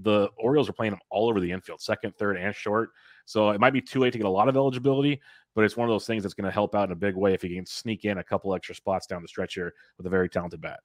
the 0.02 0.30
Orioles 0.38 0.70
are 0.70 0.74
playing 0.74 0.94
him 0.94 1.00
all 1.10 1.30
over 1.30 1.40
the 1.40 1.52
infield, 1.52 1.82
second, 1.82 2.16
third, 2.16 2.38
and 2.38 2.56
short. 2.56 2.90
So 3.26 3.50
it 3.50 3.60
might 3.60 3.74
be 3.74 3.82
too 3.82 4.00
late 4.00 4.12
to 4.14 4.20
get 4.20 4.28
a 4.28 4.30
lot 4.30 4.50
of 4.50 4.56
eligibility, 4.56 5.22
but 5.56 5.64
it's 5.64 5.78
one 5.78 5.88
of 5.88 5.94
those 5.94 6.06
things 6.06 6.24
that's 6.24 6.34
going 6.34 6.46
to 6.46 6.52
help 6.52 6.76
out 6.76 6.90
in 6.90 6.92
a 6.92 6.96
big 6.96 7.16
way 7.16 7.34
if 7.34 7.42
he 7.42 7.56
can 7.56 7.66
sneak 7.66 8.06
in 8.06 8.18
a 8.18 8.24
couple 8.24 8.54
extra 8.54 8.76
spots 8.76 9.08
down 9.08 9.22
the 9.22 9.28
stretch 9.28 9.54
here 9.54 9.74
with 9.98 10.06
a 10.06 10.10
very 10.10 10.30
talented 10.30 10.62
bat. 10.62 10.80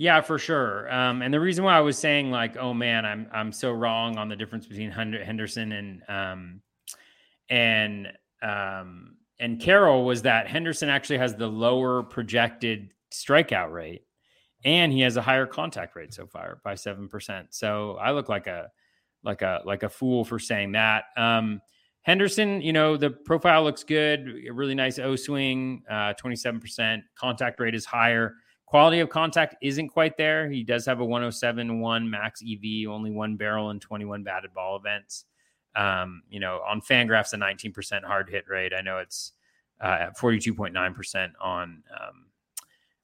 Yeah, 0.00 0.20
for 0.20 0.38
sure. 0.38 0.90
Um, 0.94 1.22
and 1.22 1.34
the 1.34 1.40
reason 1.40 1.64
why 1.64 1.76
I 1.76 1.80
was 1.80 1.98
saying 1.98 2.30
like, 2.30 2.56
oh 2.56 2.72
man, 2.72 3.04
I'm 3.04 3.26
I'm 3.32 3.50
so 3.50 3.72
wrong 3.72 4.16
on 4.16 4.28
the 4.28 4.36
difference 4.36 4.64
between 4.64 4.92
Henderson 4.92 5.72
and 5.72 6.02
um, 6.08 6.60
and 7.50 8.06
um, 8.40 9.16
and 9.40 9.60
Carroll 9.60 10.04
was 10.04 10.22
that 10.22 10.46
Henderson 10.46 10.88
actually 10.88 11.18
has 11.18 11.34
the 11.34 11.48
lower 11.48 12.04
projected 12.04 12.92
strikeout 13.12 13.72
rate, 13.72 14.02
and 14.64 14.92
he 14.92 15.00
has 15.00 15.16
a 15.16 15.22
higher 15.22 15.46
contact 15.46 15.96
rate 15.96 16.14
so 16.14 16.28
far 16.28 16.60
by 16.62 16.76
seven 16.76 17.08
percent. 17.08 17.48
So 17.50 17.96
I 18.00 18.12
look 18.12 18.28
like 18.28 18.46
a 18.46 18.68
like 19.24 19.42
a 19.42 19.62
like 19.64 19.82
a 19.82 19.88
fool 19.88 20.24
for 20.24 20.38
saying 20.38 20.72
that. 20.72 21.06
Um, 21.16 21.60
Henderson, 22.02 22.60
you 22.60 22.72
know, 22.72 22.96
the 22.96 23.10
profile 23.10 23.64
looks 23.64 23.82
good. 23.82 24.32
Really 24.52 24.76
nice 24.76 25.00
O 25.00 25.16
swing, 25.16 25.82
twenty 26.18 26.36
seven 26.36 26.60
percent. 26.60 27.02
Contact 27.16 27.58
rate 27.58 27.74
is 27.74 27.84
higher. 27.84 28.36
Quality 28.68 29.00
of 29.00 29.08
contact 29.08 29.56
isn't 29.62 29.88
quite 29.88 30.18
there. 30.18 30.50
He 30.50 30.62
does 30.62 30.84
have 30.84 31.00
a 31.00 31.04
107 31.04 32.10
max 32.10 32.42
EV, 32.42 32.86
only 32.86 33.10
one 33.10 33.36
barrel 33.36 33.70
and 33.70 33.80
21 33.80 34.22
batted 34.24 34.52
ball 34.52 34.76
events. 34.76 35.24
Um, 35.74 36.22
you 36.28 36.38
know, 36.38 36.60
on 36.68 36.82
Fangraphs, 36.82 37.32
a 37.32 37.36
19% 37.36 38.04
hard 38.04 38.28
hit 38.28 38.44
rate. 38.46 38.74
I 38.76 38.82
know 38.82 38.98
it's 38.98 39.32
uh, 39.82 39.96
at 40.00 40.18
42.9% 40.18 41.30
on 41.40 41.82
um, 41.98 42.26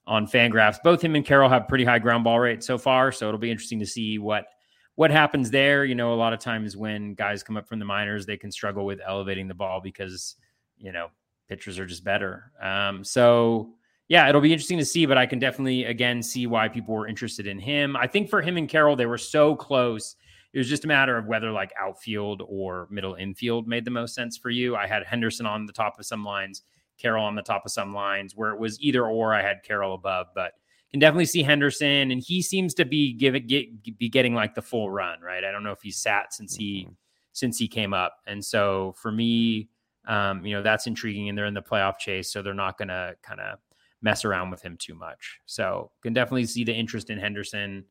on 0.06 0.26
Fangraphs. 0.26 0.82
Both 0.84 1.00
him 1.00 1.16
and 1.16 1.24
Carroll 1.24 1.48
have 1.48 1.66
pretty 1.66 1.86
high 1.86 1.98
ground 1.98 2.24
ball 2.24 2.40
rate 2.40 2.62
so 2.62 2.76
far, 2.76 3.10
so 3.10 3.26
it'll 3.26 3.40
be 3.40 3.50
interesting 3.50 3.80
to 3.80 3.86
see 3.86 4.18
what 4.18 4.48
what 4.96 5.10
happens 5.10 5.50
there, 5.50 5.86
you 5.86 5.94
know, 5.94 6.12
a 6.12 6.14
lot 6.14 6.34
of 6.34 6.40
times 6.40 6.76
when 6.76 7.14
guys 7.14 7.42
come 7.42 7.56
up 7.56 7.66
from 7.66 7.78
the 7.78 7.84
minors, 7.86 8.26
they 8.26 8.36
can 8.36 8.52
struggle 8.52 8.84
with 8.84 9.00
elevating 9.04 9.48
the 9.48 9.54
ball 9.54 9.80
because, 9.80 10.36
you 10.78 10.92
know, 10.92 11.08
pitchers 11.48 11.78
are 11.78 11.86
just 11.86 12.04
better. 12.04 12.52
Um, 12.62 13.02
so 13.02 13.74
yeah, 14.08 14.28
it'll 14.28 14.40
be 14.40 14.52
interesting 14.52 14.78
to 14.78 14.84
see, 14.84 15.06
but 15.06 15.16
I 15.16 15.26
can 15.26 15.38
definitely 15.38 15.84
again 15.84 16.22
see 16.22 16.46
why 16.46 16.68
people 16.68 16.94
were 16.94 17.08
interested 17.08 17.46
in 17.46 17.58
him. 17.58 17.96
I 17.96 18.06
think 18.06 18.28
for 18.28 18.42
him 18.42 18.56
and 18.56 18.68
Carroll, 18.68 18.96
they 18.96 19.06
were 19.06 19.18
so 19.18 19.56
close. 19.56 20.16
It 20.52 20.58
was 20.58 20.68
just 20.68 20.84
a 20.84 20.88
matter 20.88 21.16
of 21.16 21.26
whether 21.26 21.50
like 21.50 21.72
outfield 21.80 22.42
or 22.46 22.86
middle 22.90 23.14
infield 23.14 23.66
made 23.66 23.84
the 23.84 23.90
most 23.90 24.14
sense 24.14 24.36
for 24.36 24.50
you. 24.50 24.76
I 24.76 24.86
had 24.86 25.04
Henderson 25.04 25.46
on 25.46 25.66
the 25.66 25.72
top 25.72 25.98
of 25.98 26.06
some 26.06 26.24
lines, 26.24 26.62
Carroll 26.98 27.24
on 27.24 27.34
the 27.34 27.42
top 27.42 27.62
of 27.64 27.72
some 27.72 27.92
lines, 27.92 28.36
where 28.36 28.50
it 28.50 28.58
was 28.58 28.80
either 28.80 29.06
or. 29.06 29.34
I 29.34 29.42
had 29.42 29.62
Carroll 29.64 29.94
above, 29.94 30.28
but 30.34 30.52
can 30.94 31.00
definitely 31.00 31.26
see 31.26 31.42
Henderson, 31.42 32.12
and 32.12 32.22
he 32.22 32.40
seems 32.40 32.72
to 32.74 32.84
be 32.84 33.14
giving 33.14 33.48
get, 33.48 33.98
be 33.98 34.08
getting 34.08 34.32
like 34.32 34.54
the 34.54 34.62
full 34.62 34.90
run, 34.90 35.20
right? 35.20 35.42
I 35.42 35.50
don't 35.50 35.64
know 35.64 35.72
if 35.72 35.82
he's 35.82 35.96
sat 35.96 36.32
since 36.32 36.54
he 36.54 36.82
mm-hmm. 36.84 36.92
since 37.32 37.58
he 37.58 37.66
came 37.66 37.92
up, 37.92 38.18
and 38.28 38.44
so 38.44 38.94
for 38.96 39.10
me, 39.10 39.70
um, 40.06 40.46
you 40.46 40.54
know 40.54 40.62
that's 40.62 40.86
intriguing, 40.86 41.28
and 41.28 41.36
they're 41.36 41.46
in 41.46 41.54
the 41.54 41.62
playoff 41.62 41.98
chase, 41.98 42.32
so 42.32 42.42
they're 42.42 42.54
not 42.54 42.78
going 42.78 42.88
to 42.88 43.16
kind 43.22 43.40
of 43.40 43.58
mess 44.04 44.24
around 44.24 44.50
with 44.50 44.62
him 44.62 44.76
too 44.76 44.94
much. 44.94 45.40
So 45.46 45.90
can 46.02 46.12
definitely 46.12 46.46
see 46.46 46.62
the 46.62 46.74
interest 46.74 47.10
in 47.10 47.18
Henderson 47.18 47.84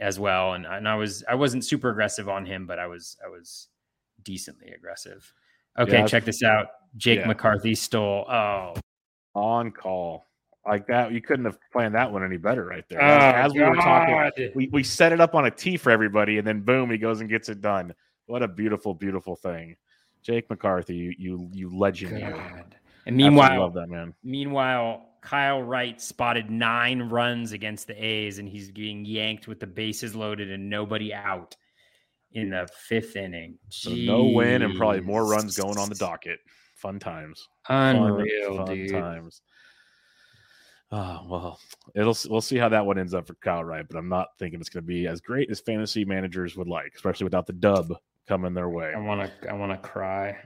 as 0.00 0.18
well. 0.18 0.54
And, 0.54 0.66
and 0.66 0.86
I 0.86 0.96
was 0.96 1.24
I 1.30 1.36
wasn't 1.36 1.64
super 1.64 1.88
aggressive 1.90 2.28
on 2.28 2.44
him, 2.44 2.66
but 2.66 2.78
I 2.78 2.86
was 2.86 3.16
I 3.24 3.28
was 3.30 3.68
decently 4.24 4.72
aggressive. 4.72 5.32
Okay, 5.78 6.00
yeah, 6.00 6.06
check 6.06 6.24
this 6.24 6.42
out. 6.42 6.66
Jake 6.96 7.20
yeah. 7.20 7.26
McCarthy 7.26 7.74
stole 7.74 8.26
oh 8.28 8.74
on 9.34 9.70
call. 9.70 10.26
Like 10.66 10.86
that, 10.88 11.10
you 11.10 11.20
couldn't 11.20 11.44
have 11.46 11.58
planned 11.72 11.94
that 11.94 12.12
one 12.12 12.22
any 12.22 12.36
better 12.36 12.64
right 12.64 12.84
there. 12.88 13.00
As, 13.00 13.22
oh, 13.22 13.38
as 13.38 13.52
we 13.52 13.62
were 13.62 13.74
talking, 13.74 14.52
we, 14.54 14.68
we 14.68 14.84
set 14.84 15.12
it 15.12 15.20
up 15.20 15.34
on 15.34 15.46
a 15.46 15.50
tee 15.50 15.76
for 15.76 15.90
everybody, 15.90 16.38
and 16.38 16.46
then 16.46 16.60
boom, 16.60 16.88
he 16.88 16.98
goes 16.98 17.20
and 17.20 17.28
gets 17.28 17.48
it 17.48 17.60
done. 17.60 17.92
What 18.26 18.44
a 18.44 18.48
beautiful, 18.48 18.94
beautiful 18.94 19.34
thing. 19.34 19.76
Jake 20.22 20.48
McCarthy, 20.48 20.94
you 20.94 21.14
you 21.18 21.50
you 21.52 21.76
legend. 21.76 22.20
God. 22.20 22.76
And 23.06 23.16
meanwhile, 23.16 23.60
love 23.60 23.74
that 23.74 23.88
man. 23.88 24.14
Meanwhile, 24.22 25.04
Kyle 25.22 25.62
Wright 25.62 26.00
spotted 26.00 26.50
nine 26.50 27.02
runs 27.02 27.52
against 27.52 27.86
the 27.86 27.94
A's, 27.94 28.38
and 28.38 28.48
he's 28.48 28.70
being 28.70 29.04
yanked 29.04 29.48
with 29.48 29.60
the 29.60 29.66
bases 29.66 30.14
loaded 30.14 30.50
and 30.50 30.68
nobody 30.68 31.14
out 31.14 31.56
in 32.32 32.50
the 32.50 32.68
fifth 32.88 33.16
inning. 33.16 33.58
So 33.68 33.90
no 33.90 34.24
win 34.24 34.62
and 34.62 34.76
probably 34.76 35.00
more 35.00 35.26
runs 35.26 35.56
going 35.56 35.78
on 35.78 35.88
the 35.88 35.94
docket. 35.94 36.40
Fun 36.76 36.98
times. 36.98 37.46
Unreal, 37.68 38.56
fun, 38.56 38.66
fun 38.66 38.76
dude. 38.76 38.90
times. 38.90 39.42
Oh 40.90 41.24
well, 41.26 41.60
it'll 41.94 42.16
we'll 42.28 42.42
see 42.42 42.58
how 42.58 42.68
that 42.68 42.84
one 42.84 42.98
ends 42.98 43.14
up 43.14 43.26
for 43.26 43.34
Kyle 43.36 43.64
Wright, 43.64 43.86
but 43.88 43.96
I'm 43.96 44.08
not 44.08 44.28
thinking 44.38 44.60
it's 44.60 44.68
going 44.68 44.84
to 44.84 44.86
be 44.86 45.06
as 45.06 45.20
great 45.20 45.50
as 45.50 45.60
fantasy 45.60 46.04
managers 46.04 46.56
would 46.56 46.68
like, 46.68 46.92
especially 46.94 47.24
without 47.24 47.46
the 47.46 47.54
dub 47.54 47.94
coming 48.28 48.52
their 48.52 48.68
way. 48.68 48.92
I 48.94 48.98
want 48.98 49.30
to 49.40 49.48
I 49.48 49.54
want 49.54 49.72
to 49.72 49.88
cry. 49.88 50.36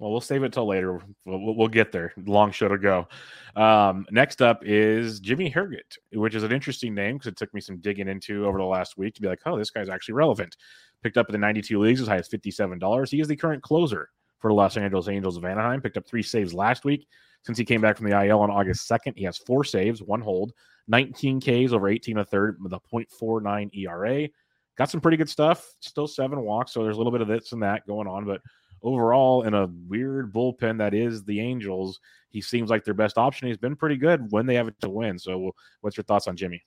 Well, 0.00 0.10
we'll 0.10 0.20
save 0.20 0.44
it 0.44 0.52
till 0.52 0.66
later. 0.66 1.00
We'll, 1.24 1.56
we'll 1.56 1.68
get 1.68 1.90
there. 1.90 2.12
Long 2.16 2.52
show 2.52 2.68
to 2.68 2.78
go. 2.78 3.08
Um, 3.56 4.06
next 4.10 4.40
up 4.40 4.60
is 4.64 5.18
Jimmy 5.18 5.50
Herget, 5.50 5.98
which 6.12 6.34
is 6.34 6.44
an 6.44 6.52
interesting 6.52 6.94
name 6.94 7.16
because 7.16 7.32
it 7.32 7.36
took 7.36 7.52
me 7.52 7.60
some 7.60 7.78
digging 7.78 8.08
into 8.08 8.46
over 8.46 8.58
the 8.58 8.64
last 8.64 8.96
week 8.96 9.14
to 9.14 9.22
be 9.22 9.28
like, 9.28 9.40
oh, 9.46 9.58
this 9.58 9.70
guy's 9.70 9.88
actually 9.88 10.14
relevant. 10.14 10.56
Picked 11.02 11.16
up 11.16 11.28
in 11.28 11.32
the 11.32 11.38
92 11.38 11.78
leagues 11.78 12.00
as 12.00 12.06
high 12.06 12.16
as 12.16 12.28
$57. 12.28 13.08
He 13.10 13.20
is 13.20 13.28
the 13.28 13.36
current 13.36 13.62
closer 13.62 14.10
for 14.38 14.50
the 14.50 14.54
Los 14.54 14.76
Angeles 14.76 15.08
Angels 15.08 15.36
of 15.36 15.44
Anaheim. 15.44 15.80
Picked 15.80 15.96
up 15.96 16.06
three 16.06 16.22
saves 16.22 16.54
last 16.54 16.84
week. 16.84 17.08
Since 17.42 17.58
he 17.58 17.64
came 17.64 17.80
back 17.80 17.96
from 17.96 18.08
the 18.08 18.24
IL 18.24 18.40
on 18.40 18.50
August 18.50 18.88
2nd, 18.88 19.16
he 19.16 19.24
has 19.24 19.38
four 19.38 19.64
saves, 19.64 20.02
one 20.02 20.20
hold, 20.20 20.52
19 20.88 21.40
Ks 21.40 21.72
over 21.72 21.88
18 21.88 22.18
a 22.18 22.24
third 22.24 22.58
with 22.62 22.72
a 22.72 22.80
0.49 22.92 23.70
ERA. 23.74 24.28
Got 24.76 24.90
some 24.90 25.00
pretty 25.00 25.16
good 25.16 25.28
stuff. 25.28 25.74
Still 25.80 26.06
seven 26.06 26.40
walks, 26.40 26.72
so 26.72 26.82
there's 26.82 26.96
a 26.96 26.98
little 26.98 27.12
bit 27.12 27.20
of 27.20 27.28
this 27.28 27.52
and 27.52 27.62
that 27.62 27.86
going 27.86 28.06
on, 28.06 28.24
but 28.24 28.40
overall, 28.82 29.42
in 29.42 29.54
a 29.54 29.66
weird 29.88 30.32
bullpen 30.32 30.78
that 30.78 30.94
is 30.94 31.24
the 31.24 31.40
Angels, 31.40 32.00
he 32.30 32.40
seems 32.40 32.70
like 32.70 32.84
their 32.84 32.94
best 32.94 33.18
option. 33.18 33.48
He's 33.48 33.56
been 33.56 33.76
pretty 33.76 33.96
good 33.96 34.30
when 34.30 34.46
they 34.46 34.54
have 34.54 34.68
it 34.68 34.80
to 34.80 34.88
win. 34.88 35.18
So, 35.18 35.52
what's 35.80 35.96
your 35.96 36.04
thoughts 36.04 36.28
on 36.28 36.36
Jimmy? 36.36 36.62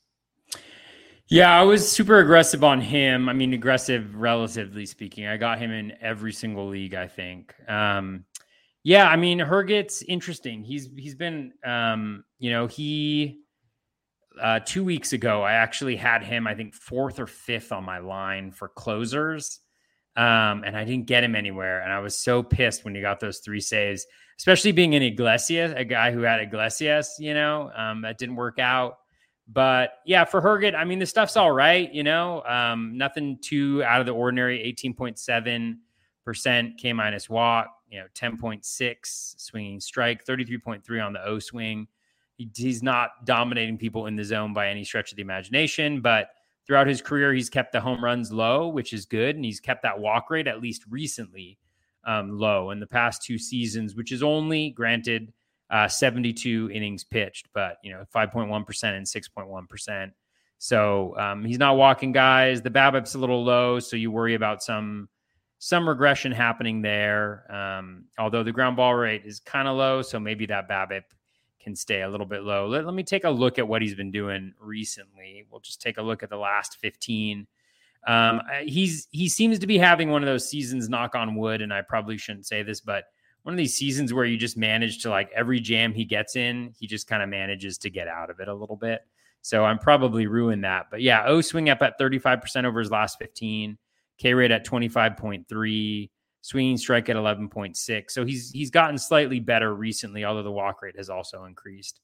Yeah, 1.27 1.57
I 1.57 1.63
was 1.63 1.89
super 1.89 2.19
aggressive 2.19 2.63
on 2.63 2.81
him. 2.81 3.29
I 3.29 3.33
mean, 3.33 3.53
aggressive 3.53 4.15
relatively 4.15 4.85
speaking. 4.85 5.27
I 5.27 5.37
got 5.37 5.59
him 5.59 5.71
in 5.71 5.93
every 6.01 6.33
single 6.33 6.67
league, 6.67 6.93
I 6.93 7.07
think. 7.07 7.55
Um, 7.69 8.25
yeah, 8.83 9.07
I 9.07 9.15
mean, 9.15 9.39
Herget's 9.39 10.01
interesting. 10.01 10.63
He's 10.63 10.89
he's 10.97 11.15
been 11.15 11.53
um, 11.63 12.25
you 12.39 12.51
know, 12.51 12.67
he 12.67 13.41
uh, 14.41 14.59
two 14.65 14.83
weeks 14.83 15.13
ago, 15.13 15.41
I 15.41 15.53
actually 15.53 15.95
had 15.95 16.23
him, 16.23 16.47
I 16.47 16.55
think, 16.55 16.73
fourth 16.73 17.19
or 17.19 17.27
fifth 17.27 17.71
on 17.71 17.83
my 17.83 17.99
line 17.99 18.51
for 18.51 18.69
closers 18.69 19.59
um, 20.15 20.63
and 20.63 20.75
I 20.75 20.83
didn't 20.83 21.05
get 21.07 21.23
him 21.23 21.35
anywhere. 21.35 21.81
And 21.81 21.91
I 21.91 21.99
was 21.99 22.17
so 22.17 22.43
pissed 22.43 22.83
when 22.83 22.95
he 22.95 23.01
got 23.01 23.19
those 23.19 23.39
three 23.39 23.61
saves, 23.61 24.05
especially 24.37 24.71
being 24.71 24.95
an 24.95 25.01
Iglesias, 25.01 25.73
a 25.75 25.85
guy 25.85 26.11
who 26.11 26.21
had 26.21 26.41
Iglesias, 26.41 27.15
you 27.19 27.33
know, 27.33 27.71
um, 27.75 28.01
that 28.01 28.17
didn't 28.17 28.35
work 28.35 28.59
out. 28.59 28.97
But 29.47 29.93
yeah, 30.05 30.25
for 30.25 30.41
Herget, 30.41 30.75
I 30.75 30.85
mean, 30.85 30.99
the 30.99 31.05
stuff's 31.05 31.35
all 31.35 31.51
right, 31.51 31.91
you 31.93 32.03
know, 32.03 32.43
um, 32.43 32.97
nothing 32.97 33.37
too 33.41 33.83
out 33.83 33.99
of 33.99 34.05
the 34.05 34.13
ordinary 34.13 34.59
18.7% 34.81 35.77
K 36.77 36.93
minus 36.93 37.29
walk, 37.29 37.67
you 37.89 37.99
know, 37.99 38.05
10.6 38.13 38.95
swinging 39.37 39.79
strike, 39.79 40.25
33.3 40.25 41.05
on 41.05 41.13
the 41.13 41.25
O 41.25 41.39
swing. 41.39 41.87
He, 42.37 42.49
he's 42.55 42.81
not 42.81 43.25
dominating 43.25 43.77
people 43.77 44.07
in 44.07 44.15
the 44.15 44.23
zone 44.23 44.53
by 44.53 44.69
any 44.69 44.85
stretch 44.85 45.11
of 45.11 45.17
the 45.17 45.21
imagination, 45.21 45.99
but 46.01 46.29
throughout 46.71 46.87
his 46.87 47.01
career, 47.01 47.33
he's 47.33 47.49
kept 47.49 47.73
the 47.73 47.81
home 47.81 48.01
runs 48.01 48.31
low, 48.31 48.69
which 48.69 48.93
is 48.93 49.05
good, 49.05 49.35
and 49.35 49.43
he's 49.43 49.59
kept 49.59 49.83
that 49.83 49.99
walk 49.99 50.29
rate 50.29 50.47
at 50.47 50.61
least 50.61 50.85
recently 50.89 51.57
um, 52.05 52.39
low 52.39 52.71
in 52.71 52.79
the 52.79 52.87
past 52.87 53.21
two 53.21 53.37
seasons, 53.37 53.93
which 53.93 54.13
is 54.13 54.23
only 54.23 54.69
granted 54.69 55.33
uh, 55.69 55.89
72 55.89 56.71
innings 56.73 57.03
pitched, 57.03 57.49
but 57.53 57.75
you 57.83 57.91
know 57.91 58.05
5.1 58.15 58.65
percent 58.65 58.95
and 58.95 59.05
6.1 59.05 59.67
percent. 59.67 60.13
So 60.59 61.13
um, 61.17 61.43
he's 61.43 61.59
not 61.59 61.75
walking 61.75 62.13
guys. 62.13 62.61
The 62.61 62.69
BABIP's 62.69 63.15
a 63.15 63.19
little 63.19 63.43
low, 63.43 63.81
so 63.81 63.97
you 63.97 64.09
worry 64.09 64.35
about 64.35 64.63
some 64.63 65.09
some 65.59 65.89
regression 65.89 66.31
happening 66.31 66.81
there. 66.81 67.53
Um, 67.53 68.05
although 68.17 68.43
the 68.43 68.53
ground 68.53 68.77
ball 68.77 68.95
rate 68.95 69.23
is 69.25 69.41
kind 69.41 69.67
of 69.67 69.75
low, 69.75 70.03
so 70.03 70.21
maybe 70.21 70.45
that 70.45 70.69
BABIP 70.69 71.03
can 71.63 71.75
stay 71.75 72.01
a 72.01 72.09
little 72.09 72.25
bit 72.25 72.43
low. 72.43 72.67
Let, 72.67 72.85
let 72.85 72.93
me 72.93 73.03
take 73.03 73.23
a 73.23 73.29
look 73.29 73.59
at 73.59 73.67
what 73.67 73.81
he's 73.81 73.95
been 73.95 74.11
doing 74.11 74.53
recently. 74.59 75.45
We'll 75.49 75.59
just 75.59 75.81
take 75.81 75.97
a 75.97 76.01
look 76.01 76.23
at 76.23 76.29
the 76.29 76.37
last 76.37 76.77
15. 76.77 77.47
Um, 78.07 78.41
he's 78.63 79.07
he 79.11 79.29
seems 79.29 79.59
to 79.59 79.67
be 79.67 79.77
having 79.77 80.09
one 80.09 80.23
of 80.23 80.27
those 80.27 80.49
seasons, 80.49 80.89
knock 80.89 81.13
on 81.13 81.35
wood, 81.35 81.61
and 81.61 81.71
I 81.73 81.81
probably 81.81 82.17
shouldn't 82.17 82.47
say 82.47 82.63
this, 82.63 82.81
but 82.81 83.05
one 83.43 83.53
of 83.53 83.57
these 83.57 83.75
seasons 83.75 84.13
where 84.13 84.25
you 84.25 84.37
just 84.37 84.57
manage 84.57 85.01
to 85.03 85.09
like 85.09 85.31
every 85.35 85.59
jam 85.59 85.93
he 85.93 86.05
gets 86.05 86.35
in, 86.35 86.73
he 86.77 86.87
just 86.87 87.07
kind 87.07 87.23
of 87.23 87.29
manages 87.29 87.77
to 87.79 87.89
get 87.89 88.07
out 88.07 88.29
of 88.29 88.39
it 88.39 88.47
a 88.47 88.53
little 88.53 88.75
bit. 88.75 89.01
So 89.41 89.65
I'm 89.65 89.79
probably 89.79 90.27
ruined 90.27 90.63
that. 90.63 90.87
But 90.91 91.01
yeah, 91.01 91.23
O 91.25 91.41
swing 91.41 91.69
up 91.69 91.81
at 91.81 91.99
35% 91.99 92.65
over 92.65 92.79
his 92.79 92.91
last 92.91 93.17
15, 93.17 93.77
K 94.19 94.33
rate 94.33 94.51
at 94.51 94.65
25.3 94.65 96.09
swinging 96.41 96.77
strike 96.77 97.09
at 97.09 97.15
11.6. 97.15 98.11
So 98.11 98.25
he's 98.25 98.51
he's 98.51 98.71
gotten 98.71 98.97
slightly 98.97 99.39
better 99.39 99.73
recently, 99.73 100.25
although 100.25 100.43
the 100.43 100.51
walk 100.51 100.81
rate 100.81 100.97
has 100.97 101.09
also 101.09 101.45
increased. 101.45 102.01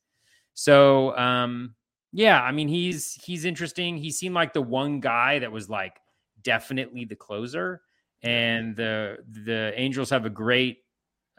So 0.53 1.17
um, 1.17 1.75
yeah, 2.13 2.41
I 2.41 2.51
mean 2.51 2.67
he's 2.67 3.13
he's 3.23 3.45
interesting. 3.45 3.97
He 3.97 4.11
seemed 4.11 4.35
like 4.35 4.53
the 4.53 4.61
one 4.61 4.99
guy 4.99 5.39
that 5.39 5.51
was 5.51 5.69
like 5.69 5.99
definitely 6.41 7.05
the 7.05 7.15
closer. 7.15 7.81
And 8.23 8.75
the 8.75 9.17
the 9.29 9.73
Angels 9.75 10.09
have 10.09 10.25
a 10.25 10.29
great 10.29 10.79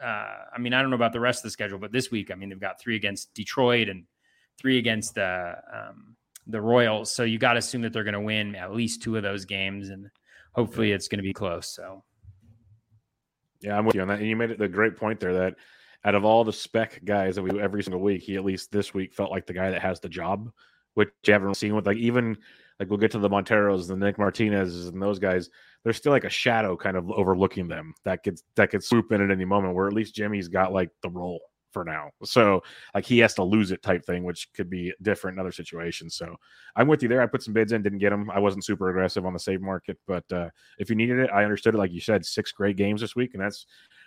uh, 0.01 0.45
I 0.53 0.57
mean, 0.59 0.73
I 0.73 0.81
don't 0.81 0.89
know 0.89 0.95
about 0.95 1.13
the 1.13 1.19
rest 1.19 1.39
of 1.39 1.43
the 1.43 1.49
schedule, 1.51 1.77
but 1.77 1.91
this 1.91 2.09
week, 2.09 2.31
I 2.31 2.35
mean, 2.35 2.49
they've 2.49 2.59
got 2.59 2.79
three 2.79 2.95
against 2.95 3.33
Detroit 3.33 3.89
and 3.89 4.05
three 4.57 4.77
against 4.77 5.15
the 5.15 5.55
um, 5.73 6.15
the 6.47 6.61
Royals. 6.61 7.11
So 7.11 7.23
you 7.23 7.37
got 7.37 7.53
to 7.53 7.59
assume 7.59 7.81
that 7.81 7.93
they're 7.93 8.03
going 8.03 8.13
to 8.13 8.21
win 8.21 8.55
at 8.55 8.73
least 8.73 9.01
two 9.01 9.17
of 9.17 9.23
those 9.23 9.45
games, 9.45 9.89
and 9.89 10.09
hopefully, 10.53 10.91
it's 10.91 11.07
going 11.07 11.17
to 11.17 11.23
be 11.23 11.33
close. 11.33 11.67
So 11.67 12.03
yeah, 13.61 13.77
I'm 13.77 13.85
with 13.85 13.95
you 13.95 14.01
on 14.01 14.07
that. 14.07 14.19
And 14.19 14.27
you 14.27 14.35
made 14.35 14.51
it 14.51 14.61
a 14.61 14.67
great 14.67 14.95
point 14.95 15.19
there 15.19 15.33
that 15.33 15.55
out 16.05 16.15
of 16.15 16.23
all 16.23 16.43
the 16.43 16.53
spec 16.53 17.03
guys 17.03 17.35
that 17.35 17.41
we 17.41 17.49
do 17.49 17.59
every 17.59 17.83
single 17.83 18.01
week, 18.01 18.21
he 18.21 18.35
at 18.35 18.45
least 18.45 18.71
this 18.71 18.93
week 18.93 19.13
felt 19.13 19.31
like 19.31 19.45
the 19.45 19.53
guy 19.53 19.69
that 19.69 19.81
has 19.81 19.99
the 19.99 20.09
job, 20.09 20.51
which 20.93 21.09
you 21.25 21.33
haven't 21.33 21.55
seen 21.55 21.75
with 21.75 21.85
like 21.85 21.97
even 21.97 22.37
like 22.79 22.89
we'll 22.89 22.97
get 22.97 23.11
to 23.11 23.19
the 23.19 23.29
Monteros, 23.29 23.89
and 23.89 24.01
the 24.01 24.05
Nick 24.05 24.17
Martinez, 24.17 24.87
and 24.87 25.01
those 25.01 25.19
guys. 25.19 25.49
There's 25.83 25.97
still 25.97 26.11
like 26.11 26.25
a 26.25 26.29
shadow 26.29 26.75
kind 26.75 26.97
of 26.97 27.09
overlooking 27.11 27.67
them 27.67 27.93
that 28.03 28.23
could 28.23 28.39
that 28.55 28.69
could 28.69 28.83
swoop 28.83 29.11
in 29.11 29.21
at 29.21 29.31
any 29.31 29.45
moment. 29.45 29.75
Where 29.75 29.87
at 29.87 29.93
least 29.93 30.15
Jimmy's 30.15 30.47
got 30.47 30.73
like 30.73 30.89
the 31.01 31.09
role 31.09 31.41
for 31.71 31.83
now. 31.83 32.09
So 32.23 32.63
like 32.93 33.05
he 33.05 33.19
has 33.19 33.33
to 33.35 33.43
lose 33.43 33.71
it 33.71 33.81
type 33.81 34.05
thing, 34.05 34.23
which 34.23 34.51
could 34.53 34.69
be 34.69 34.93
different 35.01 35.35
in 35.35 35.39
other 35.39 35.51
situations. 35.51 36.15
So 36.15 36.35
I'm 36.75 36.87
with 36.87 37.03
you 37.03 37.09
there. 37.09 37.21
I 37.21 37.25
put 37.25 37.43
some 37.43 37.53
bids 37.53 37.71
in, 37.71 37.81
didn't 37.81 37.99
get 37.99 38.09
them. 38.09 38.29
I 38.31 38.39
wasn't 38.39 38.65
super 38.65 38.89
aggressive 38.89 39.25
on 39.25 39.33
the 39.33 39.39
save 39.39 39.61
market, 39.61 39.97
but 40.07 40.29
uh, 40.31 40.49
if 40.77 40.89
you 40.89 40.95
needed 40.95 41.19
it, 41.19 41.29
I 41.33 41.43
understood 41.43 41.75
it. 41.75 41.77
Like 41.77 41.91
you 41.91 42.01
said, 42.01 42.25
six 42.25 42.51
great 42.51 42.75
games 42.75 43.01
this 43.01 43.15
week, 43.15 43.33
and 43.33 43.43
that's 43.43 43.65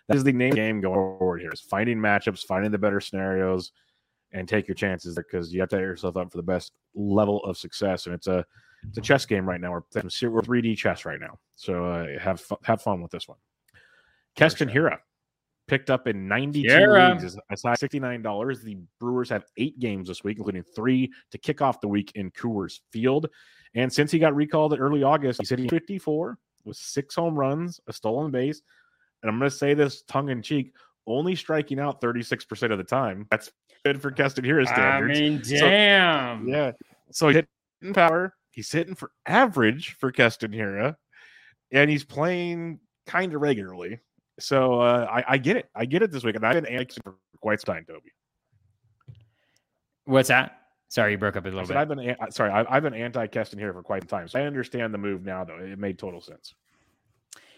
that 0.09 0.17
is 0.17 0.25
the 0.25 0.33
name 0.33 0.55
game 0.55 0.81
going 0.81 0.95
forward 0.95 1.41
here 1.41 1.51
is 1.53 1.61
finding 1.61 1.99
matchups, 1.99 2.45
finding 2.45 2.71
the 2.71 2.79
better 2.79 3.01
scenarios, 3.01 3.73
and 4.33 4.49
take 4.49 4.67
your 4.67 4.75
chances 4.75 5.15
because 5.15 5.53
you 5.53 5.61
have 5.61 5.69
to 5.71 5.77
set 5.77 5.83
yourself 5.83 6.17
up 6.17 6.31
for 6.31 6.39
the 6.39 6.43
best 6.43 6.73
level 6.95 7.43
of 7.45 7.57
success. 7.57 8.07
And 8.07 8.15
it's 8.15 8.27
a 8.27 8.45
it's 8.89 8.99
a 8.99 9.01
chess 9.01 9.25
game 9.27 9.49
right 9.49 9.61
now. 9.61 9.71
We're, 9.71 9.83
we're 10.29 10.43
3D 10.43 10.77
chess 10.77 11.05
right 11.05 11.21
now. 11.21 11.39
So 11.55 11.85
uh, 11.85 12.19
have 12.19 12.43
have 12.65 12.83
fun 12.83 13.01
with 13.01 13.13
this 13.13 13.29
one. 13.29 13.39
Keston 14.35 14.69
sure. 14.69 14.91
Hiura 14.91 14.99
picked 15.73 15.89
up 15.89 16.07
in 16.07 16.29
92 16.29 16.69
Hiura. 16.69 17.15
leagues 17.15 17.39
as 17.51 17.63
high 17.63 17.73
$69. 17.73 18.63
The 18.63 18.77
Brewers 19.01 19.31
have 19.31 19.47
eight 19.57 19.79
games 19.79 20.09
this 20.09 20.23
week, 20.23 20.37
including 20.37 20.65
three 20.77 21.11
to 21.31 21.39
kick 21.39 21.63
off 21.63 21.81
the 21.81 21.89
week 21.89 22.13
in 22.15 22.31
Coors 22.33 22.81
Field. 22.91 23.31
And 23.75 23.91
since 23.91 24.11
he 24.11 24.19
got 24.19 24.35
recalled 24.35 24.75
in 24.75 24.81
early 24.81 25.03
August, 25.03 25.41
he's 25.41 25.49
he's 25.49 25.71
54 25.71 26.37
with 26.67 26.77
six 26.77 27.15
home 27.15 27.39
runs, 27.39 27.81
a 27.87 27.93
stolen 27.95 28.31
base. 28.31 28.61
And 29.23 29.31
I'm 29.31 29.39
going 29.39 29.51
to 29.51 29.57
say 29.57 29.73
this 29.73 30.03
tongue 30.03 30.29
in 30.29 30.43
cheek, 30.43 30.75
only 31.07 31.35
striking 31.35 31.81
out 31.81 32.03
36% 32.03 32.71
of 32.71 32.77
the 32.77 32.85
time. 32.85 33.27
That's 33.31 33.51
good 33.83 34.03
for 34.03 34.11
Keston 34.11 34.45
Hiura 34.45 34.67
standards. 34.67 35.19
I 35.19 35.23
mean, 35.23 35.43
damn. 35.43 36.45
So, 36.45 36.53
yeah. 36.53 36.73
So 37.13 37.29
he's 37.29 37.37
hitting 37.81 37.95
power. 37.95 38.35
He's 38.51 38.71
hitting 38.71 38.95
for 38.95 39.11
average 39.25 39.97
for 39.99 40.13
Keston 40.13 40.53
Hiura. 40.53 40.97
And 41.71 41.89
he's 41.89 42.05
playing 42.05 42.81
kind 43.07 43.33
of 43.33 43.41
regularly. 43.41 44.01
So 44.41 44.81
uh, 44.81 45.07
I, 45.11 45.25
I, 45.35 45.39
get 45.39 45.57
it. 45.57 45.69
I 45.75 45.85
get 45.85 46.03
it 46.03 46.11
this 46.11 46.25
week. 46.25 46.37
And 46.37 46.45
I've 46.45 46.55
been 46.55 46.67
anti 46.67 47.01
for 47.03 47.15
quite 47.41 47.61
some 47.61 47.75
time, 47.75 47.85
Toby. 47.87 48.11
What's 50.05 50.29
that? 50.29 50.59
Sorry, 50.89 51.13
you 51.13 51.19
broke 51.19 51.37
up 51.37 51.45
a 51.45 51.49
little 51.49 51.67
bit. 51.67 51.77
I've 51.77 51.89
been 51.89 52.17
sorry. 52.31 52.51
I've 52.51 52.83
been 52.83 52.93
anti 52.93 53.27
Keston 53.27 53.59
Hiura 53.59 53.73
for 53.73 53.83
quite 53.83 54.03
some 54.03 54.09
time. 54.09 54.29
So 54.29 54.39
I 54.39 54.43
understand 54.43 54.93
the 54.93 54.99
move 54.99 55.25
now, 55.25 55.43
though. 55.45 55.57
It 55.57 55.79
made 55.79 55.99
total 55.99 56.21
sense. 56.21 56.55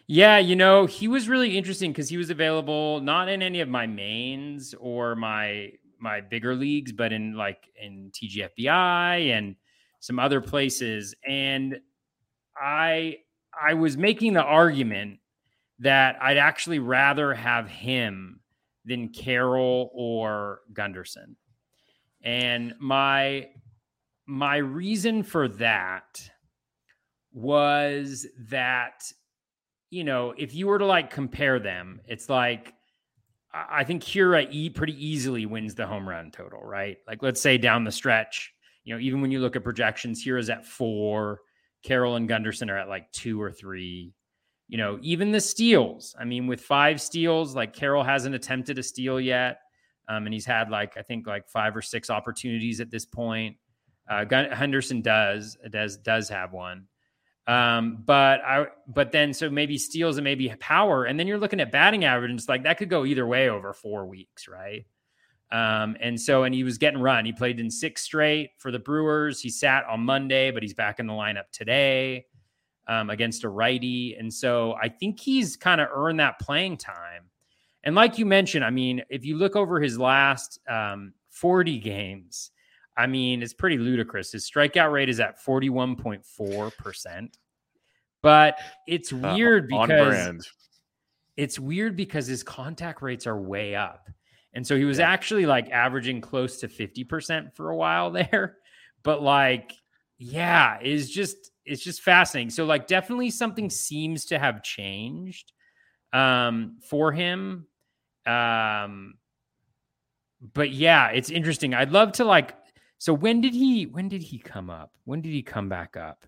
Yeah, 0.07 0.39
you 0.39 0.55
know, 0.55 0.87
he 0.87 1.09
was 1.09 1.29
really 1.29 1.57
interesting 1.57 1.91
because 1.91 2.09
he 2.09 2.17
was 2.17 2.31
available 2.31 3.01
not 3.01 3.29
in 3.29 3.43
any 3.43 3.61
of 3.61 3.69
my 3.69 3.87
mains 3.87 4.75
or 4.79 5.17
my 5.17 5.73
my 5.99 6.21
bigger 6.21 6.55
leagues, 6.55 6.93
but 6.93 7.13
in 7.13 7.35
like 7.35 7.71
in 7.81 8.13
TGFBI 8.13 9.37
and 9.37 9.57
some 10.01 10.19
other 10.19 10.41
places. 10.41 11.15
And 11.27 11.81
I 12.57 13.17
I 13.59 13.75
was 13.75 13.97
making 13.97 14.35
the 14.35 14.43
argument 14.43 15.19
that 15.85 16.17
I'd 16.21 16.39
actually 16.39 16.79
rather 16.79 17.35
have 17.35 17.69
him 17.69 18.41
than 18.85 19.11
Carroll 19.11 19.91
or 19.95 20.61
Gunderson. 20.73 21.37
And 22.23 22.75
my 22.79 23.49
my 24.27 24.57
reason 24.57 25.23
for 25.23 25.49
that 25.49 26.31
was 27.33 28.27
that 28.49 29.13
you 29.91 30.03
know, 30.03 30.35
if 30.37 30.55
you 30.55 30.67
were 30.67 30.79
to 30.79 30.87
like 30.87 31.11
compare 31.11 31.61
them, 31.61 32.01
it's 32.07 32.29
like 32.29 32.75
I 33.53 33.85
think 33.85 34.03
Hiura 34.03 34.49
e 34.51 34.71
pretty 34.71 35.07
easily 35.07 35.47
wins 35.47 35.75
the 35.75 35.87
home 35.87 36.09
run 36.09 36.31
total, 36.31 36.61
right? 36.61 36.97
Like 37.07 37.23
let's 37.23 37.41
say 37.41 37.59
down 37.59 37.85
the 37.85 37.93
stretch, 37.93 38.53
you 38.85 38.95
know, 38.95 39.01
even 39.01 39.21
when 39.21 39.31
you 39.31 39.41
look 39.41 39.55
at 39.55 39.63
projections, 39.63 40.25
Hiura's 40.25 40.51
at 40.51 40.67
four, 40.67 41.41
Carroll 41.85 42.17
and 42.17 42.27
Gunderson 42.27 42.71
are 42.71 42.79
at 42.79 42.89
like 42.89 43.13
two 43.13 43.41
or 43.41 43.53
three. 43.53 44.15
You 44.75 44.79
know, 44.79 44.99
even 45.03 45.31
the 45.31 45.41
steals. 45.41 46.17
I 46.19 46.25
mean, 46.25 46.49
with 46.49 46.61
five 46.61 47.01
steals, 47.01 47.55
like 47.55 47.75
Carroll 47.75 48.03
hasn't 48.03 48.35
attempted 48.35 48.77
a 48.77 48.83
steal 48.83 49.21
yet. 49.21 49.61
Um, 50.09 50.27
and 50.27 50.35
he's 50.35 50.47
had 50.47 50.69
like 50.69 50.97
I 50.97 51.03
think 51.03 51.29
like 51.29 51.49
five 51.49 51.77
or 51.77 51.81
six 51.81 52.11
opportunities 52.11 52.81
at 52.81 52.91
this 52.91 53.07
point. 53.07 53.57
Uh, 54.11 54.25
Henderson 54.29 55.01
does 55.01 55.57
does 55.71 55.99
does 55.99 56.29
have 56.29 56.53
one. 56.53 56.89
Um, 57.47 58.03
but 58.05 58.41
I, 58.41 58.67
but 58.89 59.13
then 59.13 59.33
so 59.33 59.49
maybe 59.49 59.79
steals 59.79 60.17
and 60.17 60.25
maybe 60.25 60.53
power, 60.59 61.05
and 61.05 61.21
then 61.21 61.29
you're 61.29 61.39
looking 61.39 61.61
at 61.61 61.71
batting 61.71 62.05
average, 62.05 62.31
and 62.31 62.41
it's 62.41 62.49
like 62.49 62.65
that 62.65 62.77
could 62.77 62.91
go 62.91 63.05
either 63.05 63.29
way 63.29 63.51
over 63.51 63.73
four 63.75 64.07
weeks, 64.07 64.49
right? 64.49 64.85
Um, 65.53 65.97
and 66.01 66.21
so, 66.21 66.43
and 66.43 66.53
he 66.53 66.65
was 66.65 66.79
getting 66.79 67.01
run. 67.01 67.25
He 67.25 67.33
played 67.33 67.61
in 67.61 67.71
six 67.71 68.03
straight 68.03 68.51
for 68.59 68.73
the 68.73 68.81
Brewers. 68.81 69.41
He 69.41 69.51
sat 69.51 69.85
on 69.85 70.01
Monday, 70.01 70.51
but 70.51 70.65
he's 70.65 70.75
back 70.75 70.99
in 70.99 71.07
the 71.07 71.13
lineup 71.13 71.53
today 71.53 72.27
um, 72.87 73.11
against 73.11 73.45
a 73.45 73.49
righty. 73.49 74.17
And 74.19 74.33
so, 74.33 74.75
I 74.81 74.89
think 74.89 75.21
he's 75.21 75.57
kind 75.57 75.81
of 75.81 75.89
earned 75.93 76.21
that 76.21 76.39
playing 76.39 76.79
time. 76.79 77.31
And 77.85 77.95
like 77.95 78.19
you 78.19 78.27
mentioned, 78.27 78.65
I 78.65 78.71
mean, 78.71 79.03
if 79.11 79.25
you 79.25 79.37
look 79.37 79.57
over 79.57 79.81
his 79.81 79.99
last 79.99 80.59
um, 80.69 81.13
40 81.31 81.79
games, 81.79 82.51
I 82.97 83.07
mean, 83.07 83.43
it's 83.43 83.53
pretty 83.53 83.77
ludicrous. 83.77 84.33
His 84.33 84.49
strikeout 84.49 84.91
rate 84.93 85.09
is 85.09 85.21
at 85.21 85.43
41.4%. 85.45 87.29
But 88.23 88.57
it's 88.87 89.13
uh, 89.13 89.17
weird 89.17 89.71
uh, 89.73 89.87
because 89.87 90.51
it's 91.37 91.59
weird 91.59 91.97
because 91.97 92.27
his 92.27 92.43
contact 92.43 93.03
rates 93.03 93.27
are 93.27 93.39
way 93.39 93.75
up. 93.75 94.09
And 94.55 94.67
so 94.67 94.77
he 94.77 94.85
was 94.85 94.99
yeah. 94.99 95.11
actually 95.11 95.47
like 95.47 95.71
averaging 95.71 96.21
close 96.21 96.61
to 96.61 96.69
50% 96.69 97.55
for 97.55 97.71
a 97.71 97.77
while 97.77 98.11
there. 98.13 98.57
But 99.03 99.23
like, 99.23 99.73
yeah, 100.17 100.79
it's 100.81 101.11
just 101.11 101.51
it's 101.65 101.83
just 101.83 102.03
fascinating. 102.03 102.51
So 102.51 102.65
like 102.65 102.87
definitely 102.87 103.31
something 103.31 103.71
seems 103.71 104.27
to 104.27 104.39
have 104.39 104.63
changed 104.63 105.53
um 106.13 106.79
for 106.89 107.13
him. 107.13 107.67
Um 108.27 109.15
but 110.53 110.71
yeah, 110.71 111.09
it's 111.09 111.31
interesting. 111.31 111.75
I'd 111.75 111.93
love 111.93 112.13
to 112.13 112.25
like 112.25 112.55
so 112.99 113.13
when 113.13 113.41
did 113.41 113.55
he 113.55 113.87
when 113.87 114.09
did 114.09 114.23
he 114.23 114.39
come 114.39 114.71
up? 114.71 114.93
When 115.05 115.21
did 115.21 115.33
he 115.33 115.43
come 115.43 115.69
back 115.69 115.97
up? 115.97 116.27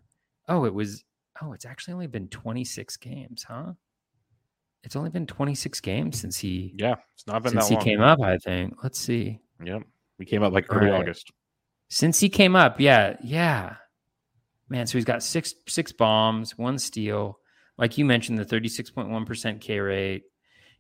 Oh, 0.49 0.65
it 0.65 0.75
was 0.75 1.05
oh, 1.43 1.53
it's 1.53 1.65
actually 1.65 1.95
only 1.95 2.07
been 2.07 2.29
26 2.29 2.97
games, 2.97 3.45
huh? 3.47 3.73
It's 4.83 4.97
only 4.97 5.11
been 5.11 5.27
26 5.27 5.81
games 5.81 6.21
since 6.21 6.39
he 6.39 6.73
Yeah, 6.77 6.95
it's 7.15 7.27
not 7.27 7.43
been 7.43 7.53
since 7.53 7.69
he 7.69 7.77
came 7.77 8.01
up, 8.01 8.21
I 8.21 8.39
think. 8.39 8.83
Let's 8.83 8.99
see. 8.99 9.41
Yep. 9.65 9.83
We 10.19 10.27
came 10.27 10.43
up 10.43 10.53
like 10.53 10.67
early 10.71 10.91
right. 10.91 11.01
August. 11.01 11.31
Since 11.89 12.21
he 12.21 12.29
came 12.29 12.57
up, 12.57 12.81
yeah, 12.81 13.17
yeah. 13.23 13.77
Man, 14.69 14.87
so 14.87 14.99
he's 14.99 15.05
got 15.05 15.23
six 15.23 15.55
six 15.69 15.93
bombs, 15.93 16.59
one 16.59 16.79
steal. 16.79 17.39
Like 17.79 17.99
you 17.99 18.05
mentioned, 18.05 18.39
the 18.39 18.45
36.1% 18.45 19.61
K 19.61 19.79
rate. 19.81 20.23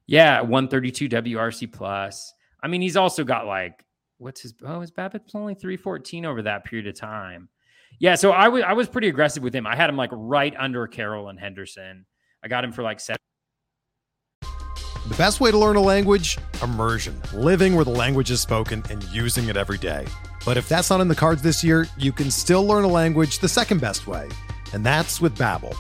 Yeah, 0.07 0.41
132 0.41 1.09
WRC 1.09 1.73
plus. 1.73 2.33
I 2.63 2.69
mean, 2.69 2.81
he's 2.81 2.97
also 2.97 3.23
got 3.23 3.47
like 3.47 3.85
what's 4.19 4.41
his 4.41 4.55
oh 4.65 4.81
his 4.81 4.91
BABIP's 4.91 5.35
only 5.35 5.55
314 5.55 6.25
over 6.25 6.43
that 6.43 6.65
period 6.65 6.87
of 6.87 6.99
time. 6.99 7.49
Yeah, 7.99 8.15
so 8.15 8.33
I 8.33 8.49
was 8.49 8.63
I 8.63 8.73
was 8.73 8.89
pretty 8.89 9.09
aggressive 9.09 9.43
with 9.43 9.55
him. 9.55 9.67
I 9.67 9.77
had 9.77 9.89
him 9.89 9.97
like 9.97 10.11
right 10.13 10.55
under 10.59 10.87
Carroll 10.87 11.29
and 11.29 11.39
Henderson. 11.39 12.07
I 12.43 12.49
got 12.49 12.65
him 12.65 12.73
for 12.73 12.83
like 12.83 13.01
seven. 13.01 13.19
The 15.09 15.15
best 15.17 15.41
way 15.41 15.53
to 15.53 15.59
learn 15.59 15.77
a 15.77 15.81
language? 15.81 16.37
Immersion. 16.63 17.21
Living 17.33 17.77
where 17.77 17.85
the 17.85 17.93
language 17.93 18.31
is 18.31 18.41
spoken 18.41 18.83
and 18.91 19.03
using 19.05 19.49
it 19.49 19.57
every 19.57 19.79
day. 19.79 20.05
But 20.47 20.57
if 20.57 20.69
that's 20.69 20.91
not 20.91 21.01
in 21.01 21.09
the 21.09 21.15
cards 21.17 21.43
this 21.43 21.65
year, 21.65 21.89
you 21.99 22.13
can 22.13 22.31
still 22.31 22.65
learn 22.65 22.85
a 22.85 22.89
language 22.89 23.41
the 23.41 23.49
second 23.49 23.81
best 23.81 24.07
way, 24.07 24.29
and 24.73 24.87
that's 24.87 25.21
with 25.21 25.37
Babbel. 25.37 25.75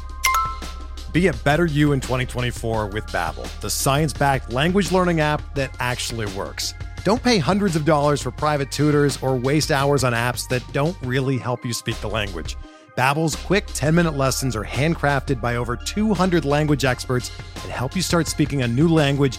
Be 1.12 1.28
a 1.28 1.32
better 1.32 1.66
you 1.66 1.92
in 1.92 2.00
2024 2.00 2.88
with 2.88 3.06
Babbel, 3.06 3.48
the 3.60 3.70
science-backed 3.70 4.52
language 4.52 4.90
learning 4.90 5.20
app 5.20 5.54
that 5.54 5.74
actually 5.78 6.26
works. 6.34 6.74
Don't 7.04 7.22
pay 7.22 7.38
hundreds 7.38 7.76
of 7.76 7.84
dollars 7.84 8.20
for 8.20 8.32
private 8.32 8.72
tutors 8.72 9.22
or 9.22 9.36
waste 9.36 9.70
hours 9.70 10.02
on 10.02 10.12
apps 10.12 10.48
that 10.48 10.64
don't 10.72 10.96
really 11.02 11.38
help 11.38 11.64
you 11.64 11.72
speak 11.72 11.98
the 12.00 12.08
language. 12.08 12.56
Babbel's 12.96 13.36
quick 13.36 13.68
10-minute 13.68 14.16
lessons 14.16 14.56
are 14.56 14.64
handcrafted 14.64 15.40
by 15.40 15.56
over 15.56 15.76
200 15.76 16.44
language 16.44 16.84
experts 16.84 17.30
and 17.62 17.70
help 17.70 17.94
you 17.94 18.02
start 18.02 18.26
speaking 18.26 18.62
a 18.62 18.68
new 18.68 18.88
language 18.88 19.38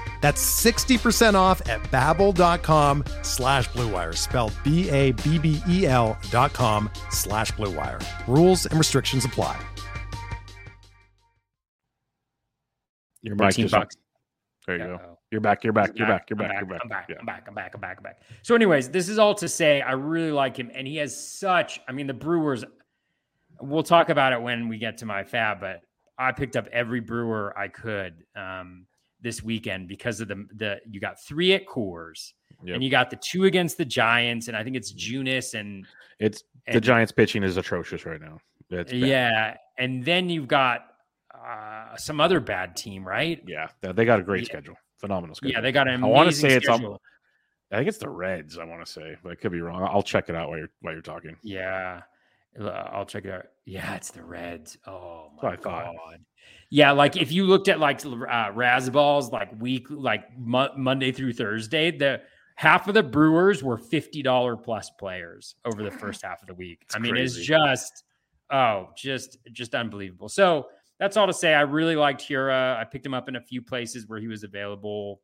That's 0.21 0.63
60% 0.63 1.33
off 1.33 1.67
at 1.67 1.81
babbel.com 1.91 3.03
slash 3.23 3.67
bluewire, 3.69 4.15
spelled 4.15 4.53
B-A-B-B-E-L 4.63 6.17
dot 6.29 6.53
com 6.53 6.89
slash 7.09 7.51
bluewire. 7.53 8.01
Rules 8.27 8.65
and 8.65 8.77
restrictions 8.77 9.25
apply. 9.25 9.59
Your 13.21 13.35
mic 13.35 13.55
just, 13.55 13.71
bucks. 13.71 13.97
There 14.65 14.77
you 14.77 14.83
go. 14.83 14.99
You're 15.31 15.41
back. 15.41 15.63
You're 15.63 15.73
back. 15.73 15.91
You're 15.95 16.07
back. 16.07 16.29
You're 16.29 16.37
back. 16.37 16.59
You're 16.59 16.67
back. 16.67 16.81
I'm 16.83 16.89
back. 16.89 17.07
I'm 17.19 17.25
back. 17.25 17.47
I'm 17.47 17.55
back. 17.55 17.71
I'm 17.75 17.81
back. 17.81 17.97
I'm 17.97 18.03
back. 18.03 18.21
So, 18.41 18.55
anyways, 18.55 18.89
this 18.89 19.09
is 19.09 19.19
all 19.19 19.35
to 19.35 19.47
say 19.47 19.81
I 19.81 19.93
really 19.93 20.31
like 20.31 20.57
him, 20.57 20.71
and 20.73 20.87
he 20.87 20.97
has 20.97 21.15
such. 21.39 21.79
I 21.87 21.91
mean, 21.91 22.07
the 22.07 22.13
Brewers. 22.13 22.63
We'll 23.61 23.83
talk 23.83 24.09
about 24.09 24.33
it 24.33 24.41
when 24.41 24.67
we 24.69 24.79
get 24.79 24.97
to 24.99 25.05
my 25.05 25.23
fab, 25.23 25.59
but 25.61 25.81
I 26.17 26.31
picked 26.31 26.55
up 26.55 26.67
every 26.71 26.99
Brewer 26.99 27.57
I 27.57 27.67
could 27.67 28.23
um, 28.35 28.87
this 29.21 29.43
weekend 29.43 29.87
because 29.87 30.21
of 30.21 30.27
the 30.27 30.45
the. 30.55 30.79
You 30.89 30.99
got 30.99 31.21
three 31.21 31.53
at 31.53 31.65
Coors, 31.65 32.33
yep. 32.63 32.75
and 32.75 32.83
you 32.83 32.89
got 32.89 33.09
the 33.09 33.17
two 33.17 33.45
against 33.45 33.77
the 33.77 33.85
Giants, 33.85 34.47
and 34.47 34.57
I 34.57 34.63
think 34.63 34.75
it's 34.75 34.93
Junis 34.93 35.59
and 35.59 35.85
it's 36.19 36.43
and, 36.67 36.75
the 36.75 36.81
Giants 36.81 37.11
pitching 37.11 37.43
is 37.43 37.57
atrocious 37.57 38.05
right 38.05 38.21
now. 38.21 38.39
yeah, 38.91 39.55
and 39.77 40.03
then 40.03 40.29
you've 40.29 40.47
got 40.47 40.87
uh, 41.33 41.95
some 41.97 42.21
other 42.21 42.39
bad 42.39 42.75
team, 42.75 43.07
right? 43.07 43.43
Yeah, 43.47 43.67
they, 43.81 44.05
got 44.05 44.19
a 44.19 44.23
great 44.23 44.43
Yeah. 44.43 44.45
schedule, 44.45 44.75
phenomenal 44.97 45.35
schedule. 45.35 45.55
Yeah, 45.55 45.61
they 45.61 45.71
got 45.71 45.87
an 45.87 46.03
I 46.03 46.07
wanna 46.07 46.23
amazing 46.23 46.49
say 46.49 46.55
it's 46.55 46.65
schedule. 46.65 46.93
on- 46.93 46.99
I 47.71 47.77
think 47.77 47.87
it's 47.87 47.99
the 47.99 48.09
Reds. 48.09 48.57
I 48.57 48.65
want 48.65 48.85
to 48.85 48.91
say, 48.91 49.15
but 49.23 49.31
I 49.31 49.35
could 49.35 49.53
be 49.53 49.61
wrong. 49.61 49.81
I'll 49.81 50.03
check 50.03 50.27
it 50.27 50.35
out 50.35 50.49
while 50.49 50.57
you're 50.57 50.71
while 50.81 50.93
you're 50.93 51.01
talking. 51.01 51.37
Yeah. 51.41 52.01
I'll 52.59 53.05
check 53.05 53.23
it 53.23 53.31
out. 53.31 53.45
Yeah, 53.65 53.95
it's 53.95 54.11
the 54.11 54.23
Reds. 54.23 54.77
Oh 54.85 55.31
my 55.41 55.55
god. 55.55 55.95
Yeah, 56.73 56.91
like 56.91 57.17
if 57.17 57.33
you 57.33 57.43
looked 57.43 57.67
at 57.67 57.79
like 57.79 57.99
uh, 58.05 58.51
Razzball's, 58.53 59.29
like 59.29 59.49
week, 59.59 59.87
like 59.89 60.23
Mo- 60.39 60.71
Monday 60.77 61.11
through 61.11 61.33
Thursday, 61.33 61.91
the 61.91 62.21
half 62.55 62.87
of 62.87 62.93
the 62.93 63.03
Brewers 63.03 63.61
were 63.61 63.77
fifty 63.77 64.23
dollar 64.23 64.55
plus 64.55 64.89
players 64.97 65.55
over 65.65 65.83
the 65.83 65.91
first 65.91 66.23
half 66.23 66.41
of 66.41 66.47
the 66.47 66.53
week. 66.53 66.79
It's 66.83 66.95
I 66.95 66.99
mean, 66.99 67.17
it's 67.17 67.35
just 67.35 68.05
oh, 68.51 68.87
just 68.95 69.37
just 69.51 69.75
unbelievable. 69.75 70.29
So 70.29 70.67
that's 70.97 71.17
all 71.17 71.27
to 71.27 71.33
say. 71.33 71.53
I 71.53 71.61
really 71.61 71.97
liked 71.97 72.21
Hiura. 72.21 72.77
I 72.77 72.85
picked 72.85 73.05
him 73.05 73.13
up 73.13 73.27
in 73.27 73.35
a 73.35 73.41
few 73.41 73.61
places 73.61 74.07
where 74.07 74.19
he 74.19 74.29
was 74.29 74.45
available. 74.45 75.19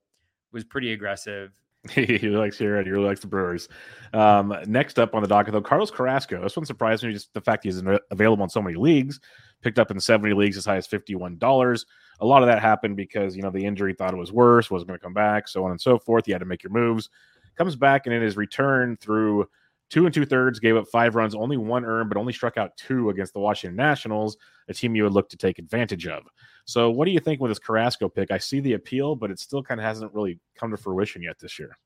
Was 0.52 0.66
pretty 0.66 0.92
aggressive. 0.92 1.54
he 1.92 2.18
likes 2.30 2.58
here 2.58 2.78
and 2.78 2.86
he 2.86 2.92
really 2.92 3.06
likes 3.06 3.22
the 3.22 3.28
Brewers. 3.28 3.70
Um, 4.14 4.54
next 4.66 5.00
up 5.00 5.16
on 5.16 5.22
the 5.22 5.28
docket, 5.28 5.54
though, 5.54 5.62
Carlos 5.62 5.92
Carrasco. 5.92 6.42
This 6.42 6.58
one 6.58 6.66
surprised 6.66 7.04
me 7.04 7.14
just 7.14 7.34
the 7.34 7.42
fact 7.42 7.64
he's 7.64 7.82
av- 7.86 8.02
available 8.12 8.44
in 8.44 8.50
so 8.50 8.62
many 8.62 8.76
leagues, 8.76 9.20
picked 9.62 9.80
up 9.80 9.92
in 9.92 10.00
70 10.00 10.34
leagues 10.34 10.58
as 10.58 10.66
high 10.66 10.78
as 10.78 10.88
$51. 10.88 11.86
A 12.20 12.26
lot 12.26 12.42
of 12.42 12.48
that 12.48 12.62
happened 12.62 12.96
because, 12.96 13.36
you 13.36 13.42
know, 13.42 13.50
the 13.50 13.66
injury 13.66 13.94
thought 13.94 14.14
it 14.14 14.18
was 14.18 14.32
worse, 14.32 14.72
wasn't 14.72 14.88
going 14.88 15.00
to 15.00 15.04
come 15.04 15.14
back, 15.14 15.48
so 15.48 15.64
on 15.64 15.72
and 15.72 15.82
so 15.82 15.98
forth. 15.98 16.28
You 16.28 16.34
had 16.34 16.40
to 16.40 16.46
make 16.46 16.64
your 16.64 16.72
moves. 16.72 17.10
Comes 17.58 17.76
back 17.76 18.06
and 18.06 18.14
in 18.14 18.22
his 18.22 18.38
return 18.38 18.98
through 18.98 19.48
two 19.90 20.06
and 20.06 20.14
two 20.14 20.26
thirds, 20.26 20.60
gave 20.60 20.76
up 20.76 20.88
five 20.88 21.16
runs, 21.16 21.34
only 21.34 21.58
one 21.58 21.86
earned, 21.86 22.10
but 22.10 22.18
only 22.18 22.34
struck 22.34 22.58
out 22.58 22.76
two 22.78 23.10
against 23.10 23.34
the 23.34 23.40
Washington 23.40 23.76
Nationals, 23.76 24.38
a 24.68 24.74
team 24.74 24.96
you 24.96 25.04
would 25.04 25.14
look 25.14 25.30
to 25.30 25.38
take 25.38 25.60
advantage 25.60 26.08
of. 26.08 26.24
So, 26.66 26.90
what 26.90 27.06
do 27.06 27.12
you 27.12 27.20
think 27.20 27.40
with 27.40 27.50
this 27.50 27.60
Carrasco 27.60 28.10
pick? 28.10 28.30
I 28.30 28.38
see 28.38 28.60
the 28.60 28.74
appeal, 28.74 29.16
but 29.16 29.32
it 29.32 29.40
still 29.40 29.64
kind 29.64 29.80
of 29.80 29.86
hasn't 29.86 30.14
really 30.14 30.40
come 30.56 30.72
to 30.72 30.78
fruition 30.78 31.22
yet 31.22 31.40
this 31.40 31.58
year. 31.58 31.78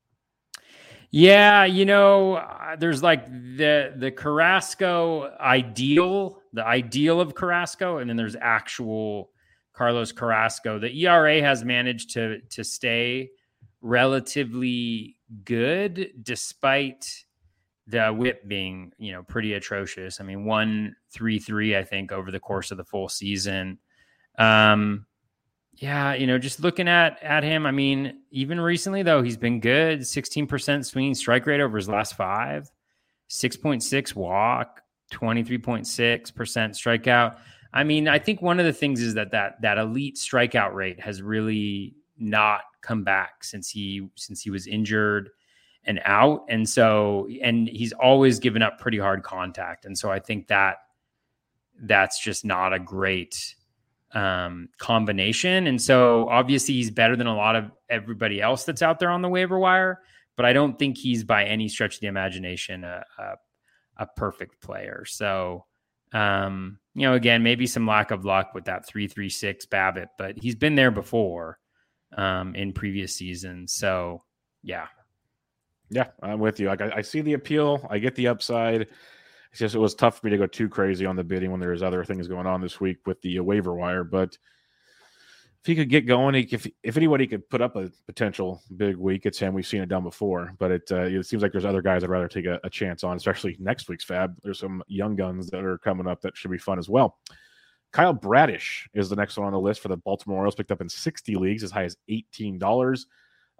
Yeah, 1.14 1.66
you 1.66 1.84
know, 1.84 2.36
uh, 2.36 2.76
there's 2.76 3.02
like 3.02 3.30
the 3.30 3.92
the 3.96 4.10
Carrasco 4.10 5.30
ideal, 5.38 6.40
the 6.54 6.64
ideal 6.64 7.20
of 7.20 7.34
Carrasco, 7.34 7.98
and 7.98 8.08
then 8.08 8.16
there's 8.16 8.34
actual 8.40 9.30
Carlos 9.74 10.10
Carrasco. 10.10 10.78
The 10.78 11.04
ERA 11.04 11.42
has 11.42 11.64
managed 11.64 12.10
to 12.14 12.40
to 12.40 12.64
stay 12.64 13.28
relatively 13.82 15.16
good 15.44 16.12
despite 16.22 17.06
the 17.86 18.08
whip 18.08 18.48
being, 18.48 18.92
you 18.96 19.12
know, 19.12 19.22
pretty 19.22 19.52
atrocious. 19.52 20.18
I 20.18 20.24
mean, 20.24 20.46
one 20.46 20.96
three 21.12 21.38
three, 21.38 21.76
I 21.76 21.84
think, 21.84 22.10
over 22.10 22.30
the 22.30 22.40
course 22.40 22.70
of 22.70 22.78
the 22.78 22.84
full 22.84 23.10
season. 23.10 23.78
Um, 24.38 25.04
yeah, 25.82 26.14
you 26.14 26.28
know, 26.28 26.38
just 26.38 26.60
looking 26.60 26.86
at 26.86 27.20
at 27.24 27.42
him, 27.42 27.66
I 27.66 27.72
mean, 27.72 28.20
even 28.30 28.60
recently 28.60 29.02
though, 29.02 29.20
he's 29.20 29.36
been 29.36 29.58
good. 29.58 30.02
16% 30.02 30.84
swinging 30.86 31.16
strike 31.16 31.44
rate 31.44 31.60
over 31.60 31.76
his 31.76 31.88
last 31.88 32.14
five, 32.14 32.70
6.6 33.28 34.14
walk, 34.14 34.80
23.6% 35.12 35.82
strikeout. 36.30 37.36
I 37.72 37.82
mean, 37.82 38.06
I 38.06 38.20
think 38.20 38.40
one 38.40 38.60
of 38.60 38.64
the 38.64 38.72
things 38.72 39.02
is 39.02 39.14
that 39.14 39.32
that 39.32 39.60
that 39.62 39.76
elite 39.76 40.14
strikeout 40.14 40.72
rate 40.72 41.00
has 41.00 41.20
really 41.20 41.96
not 42.16 42.60
come 42.80 43.02
back 43.02 43.42
since 43.42 43.68
he 43.68 44.08
since 44.14 44.40
he 44.40 44.50
was 44.50 44.68
injured 44.68 45.30
and 45.82 46.00
out. 46.04 46.44
And 46.48 46.68
so 46.68 47.28
and 47.42 47.66
he's 47.66 47.92
always 47.92 48.38
given 48.38 48.62
up 48.62 48.78
pretty 48.78 48.98
hard 48.98 49.24
contact. 49.24 49.84
And 49.84 49.98
so 49.98 50.12
I 50.12 50.20
think 50.20 50.46
that 50.46 50.76
that's 51.80 52.22
just 52.22 52.44
not 52.44 52.72
a 52.72 52.78
great 52.78 53.56
um, 54.14 54.68
combination. 54.78 55.66
And 55.66 55.80
so 55.80 56.28
obviously 56.28 56.74
he's 56.74 56.90
better 56.90 57.16
than 57.16 57.26
a 57.26 57.36
lot 57.36 57.56
of 57.56 57.70
everybody 57.88 58.40
else 58.40 58.64
that's 58.64 58.82
out 58.82 58.98
there 58.98 59.10
on 59.10 59.22
the 59.22 59.28
waiver 59.28 59.58
wire, 59.58 60.00
but 60.36 60.46
I 60.46 60.52
don't 60.52 60.78
think 60.78 60.98
he's 60.98 61.24
by 61.24 61.44
any 61.44 61.68
stretch 61.68 61.96
of 61.96 62.00
the 62.00 62.06
imagination 62.08 62.84
a, 62.84 63.04
a, 63.18 63.34
a 63.98 64.06
perfect 64.16 64.60
player. 64.60 65.04
So, 65.06 65.64
um, 66.12 66.78
you 66.94 67.02
know, 67.02 67.14
again, 67.14 67.42
maybe 67.42 67.66
some 67.66 67.86
lack 67.86 68.10
of 68.10 68.24
luck 68.24 68.54
with 68.54 68.66
that 68.66 68.86
336 68.86 69.66
BABIP, 69.66 70.08
but 70.18 70.38
he's 70.38 70.56
been 70.56 70.74
there 70.74 70.90
before 70.90 71.58
um, 72.16 72.54
in 72.54 72.72
previous 72.72 73.16
seasons. 73.16 73.72
So, 73.72 74.24
yeah. 74.62 74.86
Yeah, 75.88 76.08
I'm 76.22 76.38
with 76.38 76.58
you. 76.58 76.70
I, 76.70 76.96
I 76.96 77.02
see 77.02 77.20
the 77.20 77.34
appeal. 77.34 77.86
I 77.90 77.98
get 77.98 78.14
the 78.14 78.28
upside. 78.28 78.88
It's 79.52 79.58
just 79.58 79.74
it 79.74 79.78
was 79.78 79.94
tough 79.94 80.18
for 80.18 80.26
me 80.26 80.30
to 80.30 80.38
go 80.38 80.46
too 80.46 80.68
crazy 80.68 81.04
on 81.04 81.14
the 81.14 81.24
bidding 81.24 81.50
when 81.50 81.60
there 81.60 81.70
was 81.70 81.82
other 81.82 82.04
things 82.04 82.26
going 82.26 82.46
on 82.46 82.62
this 82.62 82.80
week 82.80 83.06
with 83.06 83.20
the 83.20 83.38
uh, 83.38 83.42
waiver 83.42 83.74
wire. 83.74 84.02
But 84.02 84.38
if 85.60 85.66
he 85.66 85.74
could 85.74 85.90
get 85.90 86.06
going, 86.06 86.34
he, 86.34 86.48
if 86.50 86.66
if 86.82 86.96
anybody 86.96 87.26
could 87.26 87.48
put 87.50 87.60
up 87.60 87.76
a 87.76 87.90
potential 88.06 88.62
big 88.76 88.96
week, 88.96 89.26
it's 89.26 89.38
him. 89.38 89.52
We've 89.52 89.66
seen 89.66 89.82
it 89.82 89.90
done 89.90 90.04
before, 90.04 90.54
but 90.58 90.70
it 90.70 90.90
uh, 90.90 91.02
it 91.02 91.26
seems 91.26 91.42
like 91.42 91.52
there's 91.52 91.66
other 91.66 91.82
guys 91.82 92.02
I'd 92.02 92.10
rather 92.10 92.28
take 92.28 92.46
a, 92.46 92.58
a 92.64 92.70
chance 92.70 93.04
on, 93.04 93.16
especially 93.16 93.56
next 93.60 93.90
week's 93.90 94.04
Fab. 94.04 94.34
There's 94.42 94.58
some 94.58 94.82
young 94.88 95.16
guns 95.16 95.50
that 95.50 95.64
are 95.64 95.78
coming 95.78 96.06
up 96.06 96.22
that 96.22 96.36
should 96.36 96.50
be 96.50 96.58
fun 96.58 96.78
as 96.78 96.88
well. 96.88 97.18
Kyle 97.92 98.14
Bradish 98.14 98.88
is 98.94 99.10
the 99.10 99.16
next 99.16 99.36
one 99.36 99.46
on 99.46 99.52
the 99.52 99.60
list 99.60 99.80
for 99.80 99.88
the 99.88 99.98
Baltimore 99.98 100.38
Orioles, 100.38 100.54
picked 100.54 100.72
up 100.72 100.80
in 100.80 100.88
60 100.88 101.34
leagues 101.36 101.62
as 101.62 101.70
high 101.70 101.84
as 101.84 101.96
$18. 102.10 103.04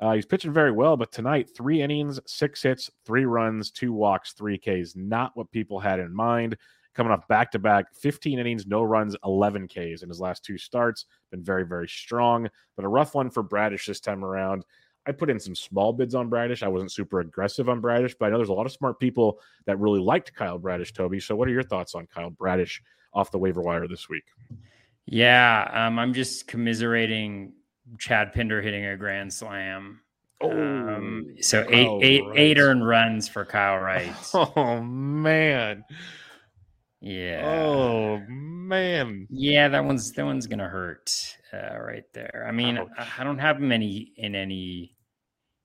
Uh, 0.00 0.14
he's 0.14 0.26
pitching 0.26 0.52
very 0.52 0.72
well, 0.72 0.96
but 0.96 1.12
tonight, 1.12 1.48
three 1.55 1.81
innings, 1.81 2.18
six 2.26 2.62
hits, 2.62 2.90
three 3.07 3.24
runs, 3.24 3.70
two 3.70 3.92
walks, 3.92 4.33
three 4.33 4.59
Ks. 4.59 4.96
Not 4.96 5.33
what 5.35 5.50
people 5.52 5.78
had 5.78 6.00
in 6.00 6.14
mind. 6.14 6.57
Coming 6.94 7.12
off 7.12 7.26
back 7.28 7.50
to 7.52 7.59
back, 7.59 7.87
15 7.94 8.38
innings, 8.38 8.66
no 8.66 8.83
runs, 8.83 9.16
11 9.24 9.68
Ks 9.68 10.02
in 10.02 10.09
his 10.09 10.20
last 10.20 10.44
two 10.44 10.59
starts. 10.59 11.07
Been 11.31 11.42
very, 11.42 11.64
very 11.64 11.88
strong, 11.88 12.48
but 12.76 12.85
a 12.85 12.88
rough 12.88 13.14
one 13.14 13.31
for 13.31 13.42
Bradish 13.42 13.87
this 13.87 14.00
time 14.00 14.24
around. 14.24 14.64
I 15.07 15.12
put 15.12 15.31
in 15.31 15.40
some 15.40 15.55
small 15.55 15.92
bids 15.92 16.14
on 16.14 16.28
Bradish. 16.28 16.62
I 16.62 16.68
wasn't 16.68 16.92
super 16.92 17.20
aggressive 17.20 17.68
on 17.68 17.81
Bradish, 17.81 18.14
but 18.18 18.26
I 18.26 18.31
know 18.31 18.37
there's 18.37 18.50
a 18.50 18.55
lot 18.55 18.66
of 18.66 18.72
smart 18.72 19.00
people 19.00 19.40
that 19.66 19.78
really 19.78 20.00
liked 20.00 20.35
Kyle 20.35 20.59
Bradish, 20.59 20.92
Toby. 20.92 21.18
So, 21.18 21.35
what 21.35 21.48
are 21.48 21.52
your 21.52 21.62
thoughts 21.62 21.94
on 21.94 22.07
Kyle 22.07 22.31
Bradish 22.31 22.83
off 23.12 23.31
the 23.31 23.38
waiver 23.38 23.62
wire 23.62 23.88
this 23.88 24.09
week? 24.09 24.24
Yeah. 25.07 25.68
Um, 25.72 25.98
I'm 25.98 26.14
just 26.14 26.46
commiserating 26.46 27.52
Chad 27.99 28.33
Pinder 28.33 28.62
hitting 28.62 28.87
a 28.87 28.97
grand 28.97 29.33
slam. 29.33 30.01
Um, 30.42 31.37
so 31.40 31.64
eight, 31.68 31.88
eight, 32.03 32.25
eight 32.35 32.59
earned 32.59 32.87
runs 32.87 33.29
for 33.29 33.45
Kyle 33.45 33.79
Wright. 33.83 34.12
Oh 34.35 34.81
man. 34.81 35.85
Yeah. 37.01 37.42
Oh 37.45 38.23
man. 38.29 39.27
Yeah, 39.31 39.68
that 39.68 39.85
one's 39.85 40.12
that 40.12 40.25
one's 40.25 40.47
gonna 40.47 40.68
hurt 40.68 41.37
uh, 41.53 41.79
right 41.79 42.05
there. 42.12 42.45
I 42.49 42.53
mean, 42.53 42.79
Ouch. 42.79 42.88
I, 43.18 43.25
don't 43.25 43.38
have 43.38 43.57
him 43.57 43.73
any 43.73 44.12
in 44.16 44.35
any 44.35 44.97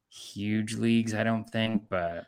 huge 0.10 0.76
leagues, 0.76 1.14
I 1.14 1.24
don't 1.24 1.50
think, 1.50 1.84
but 1.90 2.26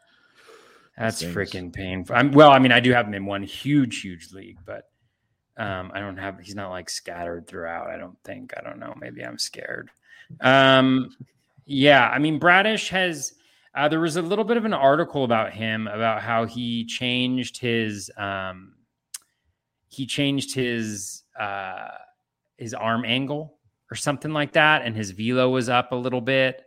that's 0.97 1.23
freaking 1.23 1.73
painful. 1.73 2.15
I'm, 2.15 2.31
well, 2.31 2.51
I 2.51 2.59
mean, 2.59 2.71
I 2.71 2.79
do 2.79 2.91
have 2.91 3.07
him 3.07 3.13
in 3.13 3.25
one 3.25 3.43
huge, 3.43 4.01
huge 4.01 4.31
league, 4.31 4.59
but 4.65 4.88
um, 5.59 5.91
I 5.93 5.99
don't 5.99 6.17
have. 6.17 6.39
He's 6.39 6.55
not 6.55 6.69
like 6.69 6.89
scattered 6.89 7.45
throughout. 7.45 7.89
I 7.89 7.97
don't 7.97 8.17
think. 8.23 8.53
I 8.57 8.61
don't 8.61 8.79
know. 8.79 8.95
Maybe 8.99 9.23
I'm 9.23 9.37
scared. 9.37 9.91
Um, 10.39 11.15
yeah, 11.65 12.07
I 12.07 12.17
mean, 12.17 12.39
Bradish 12.39 12.89
has. 12.89 13.33
Uh, 13.75 13.87
there 13.87 13.99
was 13.99 14.15
a 14.15 14.21
little 14.21 14.45
bit 14.45 14.57
of 14.57 14.65
an 14.65 14.73
article 14.73 15.25
about 15.25 15.53
him 15.53 15.87
about 15.87 16.23
how 16.23 16.45
he 16.45 16.85
changed 16.85 17.59
his 17.59 18.09
um, 18.17 18.73
he 19.89 20.05
changed 20.05 20.55
his 20.55 21.23
uh, 21.37 21.89
his 22.57 22.73
arm 22.73 23.03
angle 23.05 23.57
or 23.91 23.95
something 23.95 24.31
like 24.31 24.53
that, 24.53 24.83
and 24.83 24.95
his 24.95 25.11
velo 25.11 25.49
was 25.49 25.67
up 25.67 25.91
a 25.91 25.95
little 25.95 26.21
bit, 26.21 26.63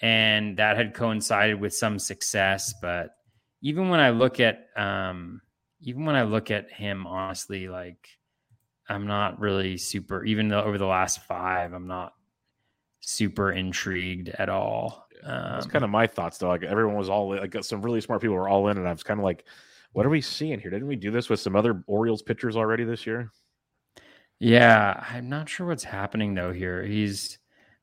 and 0.00 0.58
that 0.58 0.76
had 0.76 0.92
coincided 0.92 1.58
with 1.58 1.74
some 1.74 1.98
success. 1.98 2.74
But 2.82 3.16
even 3.62 3.88
when 3.88 4.00
I 4.00 4.10
look 4.10 4.40
at 4.40 4.68
um, 4.76 5.40
even 5.80 6.04
when 6.04 6.16
I 6.16 6.24
look 6.24 6.50
at 6.50 6.70
him, 6.70 7.06
honestly, 7.06 7.68
like 7.68 8.15
I'm 8.88 9.06
not 9.06 9.40
really 9.40 9.76
super. 9.78 10.24
Even 10.24 10.48
though 10.48 10.62
over 10.62 10.78
the 10.78 10.86
last 10.86 11.24
five, 11.24 11.72
I'm 11.72 11.86
not 11.88 12.14
super 13.00 13.52
intrigued 13.52 14.28
at 14.30 14.48
all. 14.48 15.06
That's 15.22 15.66
Um, 15.66 15.70
kind 15.70 15.84
of 15.84 15.90
my 15.90 16.06
thoughts 16.06 16.38
though. 16.38 16.48
Like 16.48 16.62
everyone 16.62 16.96
was 16.96 17.08
all 17.08 17.30
like 17.34 17.56
some 17.64 17.82
really 17.82 18.00
smart 18.00 18.20
people 18.20 18.36
were 18.36 18.48
all 18.48 18.68
in, 18.68 18.78
and 18.78 18.86
I 18.88 18.92
was 18.92 19.02
kind 19.02 19.18
of 19.20 19.24
like, 19.24 19.44
what 19.92 20.06
are 20.06 20.10
we 20.10 20.20
seeing 20.20 20.60
here? 20.60 20.70
Didn't 20.70 20.88
we 20.88 20.96
do 20.96 21.10
this 21.10 21.28
with 21.28 21.40
some 21.40 21.56
other 21.56 21.82
Orioles 21.86 22.22
pitchers 22.22 22.56
already 22.56 22.84
this 22.84 23.06
year? 23.06 23.32
Yeah, 24.38 25.02
I'm 25.10 25.28
not 25.28 25.48
sure 25.48 25.66
what's 25.66 25.84
happening 25.84 26.34
though 26.34 26.52
here. 26.52 26.82
He's 26.84 27.38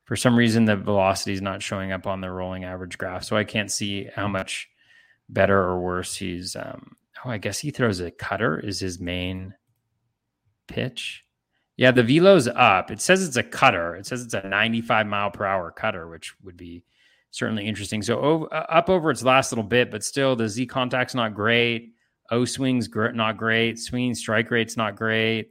for 0.05 0.15
some 0.15 0.37
reason 0.37 0.65
the 0.65 0.75
velocity 0.75 1.33
is 1.33 1.41
not 1.41 1.61
showing 1.63 1.91
up 1.91 2.05
on 2.07 2.21
the 2.21 2.29
rolling 2.29 2.63
average 2.65 2.97
graph, 2.97 3.23
so 3.23 3.35
I 3.35 3.43
can't 3.43 3.71
see 3.71 4.05
how 4.15 4.27
much 4.27 4.69
better 5.29 5.57
or 5.59 5.79
worse 5.79 6.15
he's. 6.15 6.55
Um, 6.55 6.95
oh, 7.25 7.29
I 7.31 7.37
guess 7.39 7.59
he 7.59 7.71
throws 7.71 7.99
a 8.01 8.11
cutter 8.11 8.59
is 8.59 8.79
his 8.79 8.99
main 8.99 9.55
pitch. 10.67 11.23
Yeah, 11.77 11.91
the 11.91 12.03
velo's 12.03 12.47
up. 12.47 12.91
It 12.91 13.01
says 13.01 13.25
it's 13.27 13.37
a 13.37 13.43
cutter. 13.43 13.95
It 13.95 14.05
says 14.05 14.23
it's 14.23 14.33
a 14.35 14.47
95 14.47 15.07
mile 15.07 15.31
per 15.31 15.45
hour 15.45 15.71
cutter, 15.71 16.07
which 16.07 16.33
would 16.43 16.55
be 16.57 16.83
certainly 17.31 17.65
interesting. 17.65 18.01
So 18.03 18.19
o- 18.19 18.45
uh, 18.45 18.65
up 18.69 18.89
over 18.89 19.09
its 19.09 19.23
last 19.23 19.51
little 19.51 19.63
bit, 19.63 19.89
but 19.89 20.03
still 20.03 20.35
the 20.35 20.47
Z 20.47 20.67
contact's 20.67 21.15
not 21.15 21.33
great. 21.33 21.93
O 22.31 22.45
swings 22.45 22.87
gr- 22.87 23.09
not 23.09 23.37
great. 23.37 23.79
Swing 23.79 24.13
strike 24.13 24.51
rate's 24.51 24.77
not 24.77 24.95
great. 24.95 25.49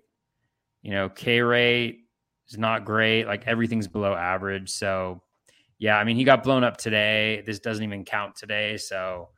You 0.83 0.93
know, 0.93 1.09
K 1.09 1.41
rate 1.41 2.01
is 2.49 2.57
not 2.57 2.85
great. 2.85 3.25
Like 3.27 3.47
everything's 3.47 3.89
below 3.89 4.15
average. 4.15 4.71
So, 4.71 5.23
yeah, 5.79 5.97
I 5.99 6.05
mean, 6.05 6.17
he 6.17 6.25
got 6.25 6.45
blown 6.45 6.63
up 6.63 6.77
today. 6.77 7.43
This 7.47 7.59
doesn't 7.59 7.85
even 7.85 8.05
count 8.05 8.37
today. 8.37 8.77
So, 8.77 9.31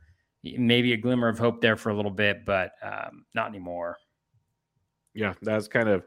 maybe 0.43 0.93
a 0.93 0.97
glimmer 0.99 1.29
of 1.29 1.39
hope 1.39 1.61
there 1.63 1.77
for 1.77 1.89
a 1.91 1.97
little 1.97 2.11
bit, 2.11 2.45
but 2.45 2.73
um, 2.83 3.25
not 3.35 3.49
anymore. 3.49 3.97
Yeah, 5.15 5.35
that's 5.43 5.69
kind 5.69 5.89
of. 5.89 6.05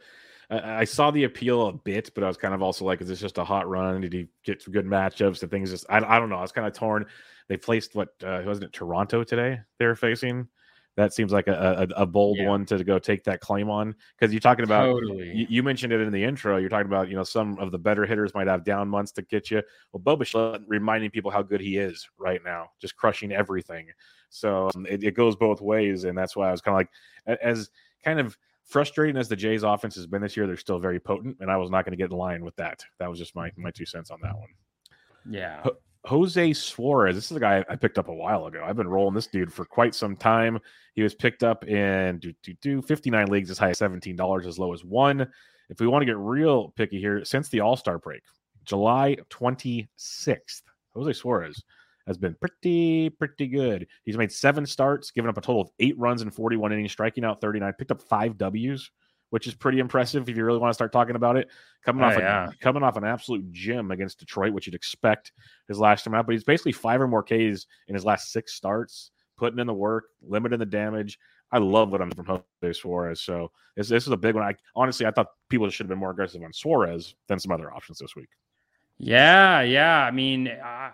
I, 0.50 0.82
I 0.82 0.84
saw 0.84 1.12
the 1.12 1.26
appeal 1.26 1.68
a 1.68 1.74
bit, 1.74 2.12
but 2.14 2.24
I 2.24 2.28
was 2.28 2.38
kind 2.38 2.54
of 2.54 2.62
also 2.62 2.86
like, 2.86 3.02
is 3.02 3.08
this 3.08 3.20
just 3.20 3.38
a 3.38 3.44
hot 3.44 3.68
run? 3.68 4.02
Did 4.02 4.14
he 4.14 4.28
get 4.44 4.62
some 4.62 4.74
good 4.74 4.86
matchups 4.86 5.42
and 5.42 5.52
things? 5.52 5.72
Just 5.72 5.86
I, 5.90 5.98
I 5.98 6.20
don't 6.20 6.30
know. 6.30 6.38
I 6.38 6.42
was 6.42 6.52
kind 6.52 6.68
of 6.68 6.74
torn. 6.74 7.06
They 7.48 7.58
placed 7.58 7.96
what 7.96 8.10
uh, 8.24 8.42
wasn't 8.46 8.66
it 8.66 8.74
Toronto 8.74 9.24
today? 9.24 9.62
They're 9.80 9.96
facing. 9.96 10.48
That 10.98 11.14
seems 11.14 11.32
like 11.32 11.48
a, 11.48 11.88
a, 11.96 12.02
a 12.02 12.06
bold 12.08 12.40
yeah. 12.40 12.48
one 12.48 12.66
to 12.66 12.84
go 12.84 12.98
take 12.98 13.24
that 13.26 13.40
claim 13.40 13.70
on 13.70 13.94
because 14.18 14.34
you're 14.34 14.40
talking 14.40 14.66
about. 14.66 14.86
Totally. 14.88 15.32
You, 15.32 15.46
you, 15.48 15.64
mentioned 15.64 15.94
it 15.94 16.02
in 16.02 16.12
the 16.12 16.24
intro. 16.24 16.58
You're 16.58 16.70
talking 16.70 16.88
about 16.88 17.08
you 17.08 17.16
know 17.16 17.24
some 17.24 17.60
of 17.60 17.72
the 17.72 17.78
better 17.78 18.04
hitters 18.04 18.34
might 18.34 18.48
have 18.48 18.64
down 18.64 18.90
months 18.90 19.12
to 19.14 19.22
get 19.22 19.52
you. 19.52 19.62
Well, 19.94 20.02
Bo 20.02 20.16
Bichette 20.16 20.62
reminding 20.66 21.12
people 21.12 21.30
how 21.30 21.44
good 21.44 21.62
he 21.62 21.78
is 21.78 22.10
right 22.18 22.42
now, 22.44 22.72
just 22.82 22.96
crushing 22.96 23.32
everything. 23.32 23.90
So 24.30 24.72
um, 24.76 24.88
it, 24.88 25.04
it 25.04 25.14
goes 25.14 25.36
both 25.36 25.62
ways, 25.62 26.04
and 26.04 26.18
that's 26.18 26.36
why 26.36 26.50
I 26.50 26.52
was 26.52 26.62
kind 26.62 26.74
of 26.74 26.88
like 27.28 27.40
as 27.44 27.70
kind 28.04 28.20
of 28.20 28.36
frustrating 28.68 29.18
as 29.18 29.28
the 29.28 29.36
Jays 29.36 29.64
offense 29.64 29.96
has 29.96 30.06
been 30.06 30.22
this 30.22 30.38
year, 30.38 30.46
they're 30.46 30.58
still 30.58 30.80
very 30.80 31.00
potent, 31.00 31.38
and 31.40 31.50
I 31.50 31.58
was 31.58 31.72
not 31.72 31.86
going 31.86 31.92
to 31.92 31.98
get 31.98 32.12
in 32.12 32.18
line 32.18 32.44
with 32.44 32.56
that. 32.58 32.84
That 33.00 33.10
was 33.10 33.18
just 33.18 33.36
my 33.36 33.52
my 33.58 33.72
two 33.72 33.86
cents 33.86 34.12
on 34.12 34.20
that 34.22 34.38
one. 34.38 34.50
Yeah. 35.30 35.66
Jose 36.06 36.54
Suarez. 36.54 37.16
This 37.16 37.32
is 37.32 37.36
a 37.36 37.40
guy 37.40 37.66
I 37.70 37.76
picked 37.76 37.98
up 37.98 38.08
a 38.08 38.14
while 38.14 38.46
ago. 38.46 38.64
I've 38.66 38.78
been 38.78 38.88
rolling 38.88 39.14
this 39.14 39.28
dude 39.28 39.52
for 39.52 39.66
quite 39.66 39.94
some 39.94 40.16
time. 40.16 40.60
He 40.94 41.02
was 41.02 41.14
picked 41.14 41.44
up 41.44 41.68
in 41.68 42.20
do, 42.20 42.34
do, 42.44 42.54
do 42.62 42.82
59 42.82 43.28
leagues 43.28 43.52
as 43.52 43.58
high 43.58 43.72
as 43.72 43.80
$17, 43.80 44.46
as 44.46 44.58
low 44.58 44.74
as 44.74 44.86
one. 44.86 45.28
If 45.70 45.82
we 45.82 45.88
want 45.88 46.04
to 46.04 46.06
get 46.06 46.18
real 46.18 46.70
picky 46.78 47.00
here, 47.00 47.26
since 47.26 47.50
the 47.50 47.60
All 47.60 47.76
Star 47.76 48.00
break, 48.00 48.22
July 48.64 49.18
26th, 49.30 50.62
Jose 50.94 51.14
Suarez 51.14 51.62
has 52.08 52.18
been 52.18 52.36
pretty, 52.36 53.10
pretty 53.10 53.48
good. 53.48 53.88
He's 54.06 54.18
made 54.18 54.32
seven 54.32 54.66
starts, 54.66 55.12
given 55.12 55.30
up 55.30 55.38
a 55.38 55.42
total 55.42 55.62
of 55.62 55.70
eight 55.80 55.98
runs 56.00 56.22
in 56.22 56.32
41 56.32 56.72
innings, 56.72 56.94
striking 56.94 57.26
out 57.26 57.42
39, 57.42 57.74
picked 57.74 57.92
up 57.92 58.02
five 58.02 58.38
W's, 58.38 58.90
which 59.30 59.46
is 59.46 59.54
pretty 59.54 59.80
impressive 59.80 60.28
if 60.28 60.38
you 60.38 60.46
really 60.46 60.58
want 60.58 60.70
to 60.70 60.76
start 60.76 60.94
talking 60.94 61.18
about 61.18 61.36
it. 61.36 61.50
Coming 61.84 62.04
oh, 62.04 62.08
off 62.08 62.18
yeah. 62.18 62.50
a, 62.50 62.56
coming 62.64 62.82
off 62.82 62.96
an 62.96 63.04
absolute 63.04 63.52
gem 63.52 63.92
against 63.92 64.20
Detroit, 64.20 64.54
which 64.54 64.66
you'd 64.66 64.76
expect 64.76 65.34
his 65.68 65.80
last 65.80 66.06
time 66.06 66.16
out, 66.16 66.26
but 66.26 66.32
he's 66.32 66.46
basically 66.46 66.72
five 66.72 67.02
or 67.02 67.08
more 67.08 67.24
Ks 67.24 67.68
in 67.88 67.94
his 67.94 68.06
last 68.06 68.32
six 68.32 68.54
starts, 68.54 69.12
putting 69.38 69.60
in 69.60 69.68
the 69.68 69.74
work, 69.74 70.06
limiting 70.22 70.60
the 70.60 70.66
damage. 70.66 71.20
I 71.52 71.60
love 71.60 71.92
what 71.92 72.02
I'm 72.02 72.12
from 72.12 72.26
Jose 72.26 72.80
Suarez. 72.80 73.22
So 73.22 73.52
this, 73.76 73.90
this 73.90 74.06
is 74.06 74.12
a 74.12 74.18
big 74.18 74.36
one. 74.36 74.44
I 74.44 74.56
honestly 74.76 75.06
I 75.06 75.12
thought 75.12 75.28
people 75.50 75.70
should 75.70 75.86
have 75.86 75.90
been 75.90 76.00
more 76.00 76.12
aggressive 76.12 76.42
on 76.42 76.54
Suarez 76.54 77.16
than 77.28 77.40
some 77.40 77.52
other 77.52 77.72
options 77.74 78.00
this 78.00 78.16
week. 78.16 78.30
Yeah, 78.98 79.62
yeah. 79.62 80.04
I 80.04 80.12
mean, 80.12 80.48
I, 80.48 80.92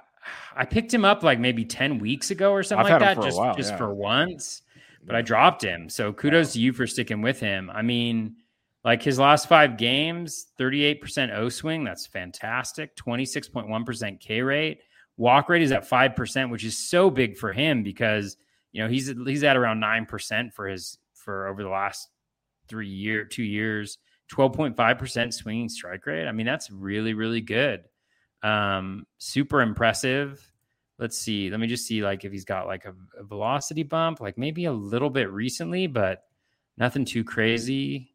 I 0.55 0.65
picked 0.65 0.93
him 0.93 1.05
up 1.05 1.23
like 1.23 1.39
maybe 1.39 1.65
10 1.65 1.99
weeks 1.99 2.31
ago 2.31 2.51
or 2.51 2.63
something 2.63 2.85
I've 2.85 3.01
like 3.01 3.15
that, 3.15 3.23
just, 3.23 3.37
while, 3.37 3.55
just 3.55 3.71
yeah. 3.71 3.77
for 3.77 3.93
once, 3.93 4.61
but 5.05 5.15
I 5.15 5.21
dropped 5.21 5.63
him. 5.63 5.89
So 5.89 6.13
kudos 6.13 6.49
wow. 6.49 6.53
to 6.53 6.59
you 6.59 6.73
for 6.73 6.87
sticking 6.87 7.21
with 7.21 7.39
him. 7.39 7.69
I 7.69 7.81
mean, 7.81 8.35
like 8.83 9.01
his 9.01 9.17
last 9.17 9.47
five 9.47 9.77
games, 9.77 10.47
38% 10.59 11.35
O 11.35 11.49
swing. 11.49 11.83
That's 11.83 12.05
fantastic. 12.05 12.95
26.1% 12.95 14.19
K 14.19 14.41
rate. 14.41 14.79
Walk 15.17 15.49
rate 15.49 15.61
is 15.61 15.71
at 15.71 15.87
5%, 15.87 16.49
which 16.49 16.63
is 16.63 16.77
so 16.77 17.09
big 17.09 17.37
for 17.37 17.53
him 17.53 17.83
because, 17.83 18.35
you 18.71 18.83
know, 18.83 18.89
he's, 18.89 19.13
he's 19.25 19.43
at 19.43 19.55
around 19.55 19.81
9% 19.81 20.53
for 20.53 20.67
his, 20.67 20.97
for 21.13 21.47
over 21.47 21.63
the 21.63 21.69
last 21.69 22.09
three 22.67 22.89
year, 22.89 23.23
two 23.23 23.43
years, 23.43 23.99
12.5% 24.33 25.33
swinging 25.33 25.69
strike 25.69 26.05
rate. 26.05 26.27
I 26.27 26.31
mean, 26.31 26.45
that's 26.45 26.71
really, 26.71 27.13
really 27.13 27.41
good. 27.41 27.83
Um, 28.43 29.07
super 29.17 29.61
impressive. 29.61 30.51
Let's 30.99 31.17
see. 31.17 31.49
Let 31.49 31.59
me 31.59 31.67
just 31.67 31.87
see 31.87 32.03
like 32.03 32.23
if 32.23 32.31
he's 32.31 32.45
got 32.45 32.67
like 32.67 32.85
a, 32.85 32.93
a 33.17 33.23
velocity 33.23 33.83
bump, 33.83 34.19
like 34.19 34.37
maybe 34.37 34.65
a 34.65 34.71
little 34.71 35.09
bit 35.09 35.31
recently, 35.31 35.87
but 35.87 36.25
nothing 36.77 37.05
too 37.05 37.23
crazy. 37.23 38.11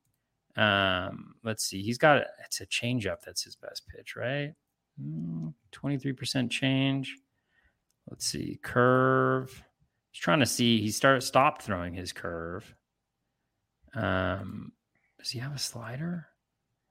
Um, 0.57 1.35
let's 1.43 1.65
see. 1.65 1.83
He's 1.83 1.99
got 1.99 2.25
it's 2.45 2.61
a 2.61 2.67
changeup 2.67 3.23
that's 3.25 3.43
his 3.43 3.57
best 3.57 3.87
pitch, 3.89 4.17
right? 4.17 4.55
Mm, 5.03 5.55
23% 5.73 6.51
change. 6.51 7.17
Let's 8.11 8.27
see. 8.27 8.59
Curve. 8.63 9.65
He's 10.11 10.21
trying 10.21 10.41
to 10.41 10.47
see. 10.47 10.81
He 10.81 10.91
started 10.91 11.23
stopped 11.23 11.63
throwing 11.63 11.95
his 11.95 12.13
curve. 12.13 12.75
Um, 13.95 14.73
does 15.19 15.31
he 15.31 15.39
have 15.39 15.55
a 15.55 15.59
slider? 15.59 16.27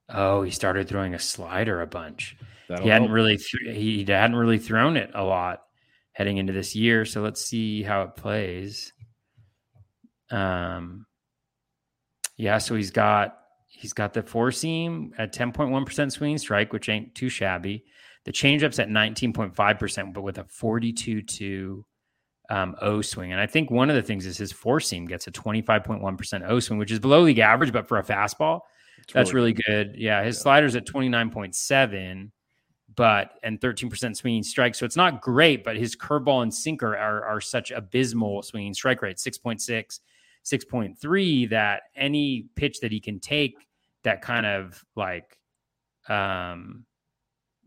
Oh, 0.10 0.42
he 0.42 0.52
started 0.52 0.88
throwing 0.88 1.14
a 1.14 1.20
slider 1.20 1.82
a 1.82 1.88
bunch. 1.88 2.38
That'll 2.70 2.84
he 2.84 2.90
hadn't 2.90 3.08
help. 3.08 3.16
really 3.16 3.38
th- 3.38 3.76
he 3.78 4.06
hadn't 4.08 4.36
really 4.36 4.60
thrown 4.60 4.98
it 4.98 5.12
a 5.14 5.24
lot 5.24 5.64
heading 6.14 6.38
into 6.38 6.54
this 6.54 6.76
year. 6.76 7.06
So 7.06 7.22
let's 7.22 7.46
see 7.46 7.84
how 7.84 8.04
it 8.04 8.16
plays. 8.16 8.94
Um, 10.32 11.06
yeah, 12.38 12.58
so 12.58 12.76
he's 12.76 12.92
got 12.92 13.38
he's 13.68 13.94
got 13.94 14.14
the 14.14 14.24
four 14.24 14.52
seam 14.52 15.14
at 15.18 15.34
ten 15.34 15.52
point 15.52 15.72
one 15.72 15.86
percent 15.86 16.14
swinging 16.14 16.38
strike, 16.38 16.74
which 16.74 16.90
ain't 16.90 17.16
too 17.16 17.30
shabby. 17.30 17.84
The 18.26 18.32
changeup's 18.32 18.80
at 18.80 18.90
nineteen 18.90 19.34
point 19.34 19.56
five 19.56 19.80
percent, 19.80 20.14
but 20.14 20.22
with 20.22 20.38
a 20.38 20.46
forty 20.46 20.92
two 20.92 21.22
to 21.22 21.86
um, 22.50 22.76
O 22.82 23.02
swing. 23.02 23.32
And 23.32 23.42
I 23.42 23.46
think 23.46 23.72
one 23.72 23.90
of 23.90 23.96
the 23.96 24.02
things 24.02 24.26
is 24.26 24.38
his 24.38 24.52
four 24.52 24.80
seam 24.80 25.06
gets 25.06 25.28
a 25.28 25.32
twenty 25.32 25.62
five 25.62 25.84
point 25.84 26.02
one 26.02 26.18
percent 26.18 26.44
O 26.48 26.60
swing, 26.60 26.80
which 26.80 26.92
is 26.92 27.00
below 27.00 27.22
league 27.22 27.40
average, 27.40 27.72
but 27.72 27.88
for 27.88 27.98
a 27.98 28.04
fastball, 28.04 28.62
that's 29.14 29.34
really 29.34 29.54
good. 29.54 29.96
Yeah, 29.98 30.24
his 30.24 30.38
yeah. 30.38 30.42
slider's 30.44 30.76
at 30.76 30.86
twenty 30.86 31.10
nine 31.10 31.30
point 31.30 31.56
seven 31.56 32.32
but 32.98 33.34
and 33.44 33.62
13% 33.62 34.18
swinging 34.18 34.44
strike. 34.44 34.76
So 34.76 34.86
it's 34.86 34.98
not 34.98 35.22
great, 35.22 35.64
but 35.64 35.78
his 35.78 35.96
curveball 35.96 36.42
and 36.42 36.54
sinker 36.54 36.98
are, 36.98 37.24
are 37.24 37.40
such 37.40 37.72
abysmal 37.72 38.42
swinging 38.42 38.74
strike 38.74 39.02
rate 39.02 39.18
6.6, 39.18 40.00
6.3 40.44 41.50
that 41.52 41.84
any 41.96 42.48
pitch 42.56 42.80
that 42.82 42.92
he 42.92 43.00
can 43.00 43.20
take 43.20 43.56
that 44.04 44.22
kind 44.22 44.46
of 44.46 44.84
like, 44.96 45.38
um, 46.10 46.86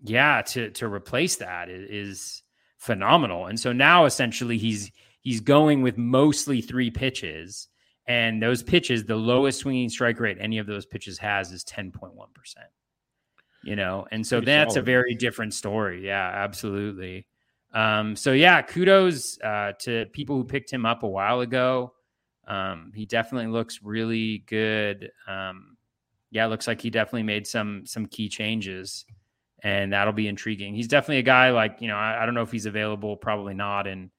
yeah, 0.03 0.43
to 0.43 0.71
to 0.71 0.89
replace 0.89 1.37
that 1.37 1.69
is 1.69 2.43
phenomenal. 2.79 3.47
And 3.47 3.61
so 3.61 3.73
now 3.73 4.07
essentially 4.07 4.59
he's 4.59 4.91
he's 5.21 5.41
going 5.41 5.83
with 5.83 5.97
mostly 5.97 6.61
three 6.61 6.91
pitches. 6.91 7.69
And 8.11 8.43
those 8.43 8.61
pitches, 8.61 9.05
the 9.05 9.15
lowest 9.15 9.61
swinging 9.61 9.89
strike 9.89 10.19
rate 10.19 10.37
any 10.41 10.59
of 10.59 10.67
those 10.67 10.85
pitches 10.85 11.17
has 11.19 11.53
is 11.53 11.65
10.1% 11.65 12.11
you 13.63 13.77
know? 13.77 14.07
And 14.11 14.27
so 14.27 14.39
Pretty 14.39 14.47
that's 14.47 14.75
solid. 14.75 14.83
a 14.83 14.85
very 14.85 15.15
different 15.15 15.55
story. 15.55 16.05
Yeah 16.05 16.31
absolutely. 16.35 17.27
Um, 17.73 18.17
so 18.17 18.33
yeah 18.33 18.63
kudos 18.63 19.41
uh, 19.43 19.73
to 19.81 20.07
people 20.13 20.37
who 20.37 20.45
picked 20.45 20.73
him 20.73 20.85
up 20.85 21.03
a 21.03 21.09
while 21.09 21.41
ago. 21.41 21.93
Um, 22.49 22.91
he 22.95 23.07
definitely 23.07 23.53
looks 23.53 23.81
really 23.83 24.39
good. 24.47 25.11
Um, 25.29 25.77
yeah 26.31 26.47
looks 26.47 26.67
like 26.67 26.81
he 26.81 26.91
definitely 26.91 27.25
made 27.25 27.47
some 27.47 27.83
some 27.87 28.07
key 28.07 28.29
changes 28.29 29.05
and 29.63 29.93
that'll 29.93 30.13
be 30.13 30.27
intriguing. 30.27 30.75
He's 30.75 30.89
definitely 30.89 31.19
a 31.19 31.23
guy 31.23 31.51
like 31.51 31.77
you 31.81 31.89
know 31.89 31.97
i, 31.97 32.23
I 32.23 32.27
don't 32.27 32.35
know 32.35 32.43
if 32.43 32.51
he's 32.51 32.67
available 32.67 33.17
probably 33.17 33.55
not 33.55 33.87
in 33.87 34.11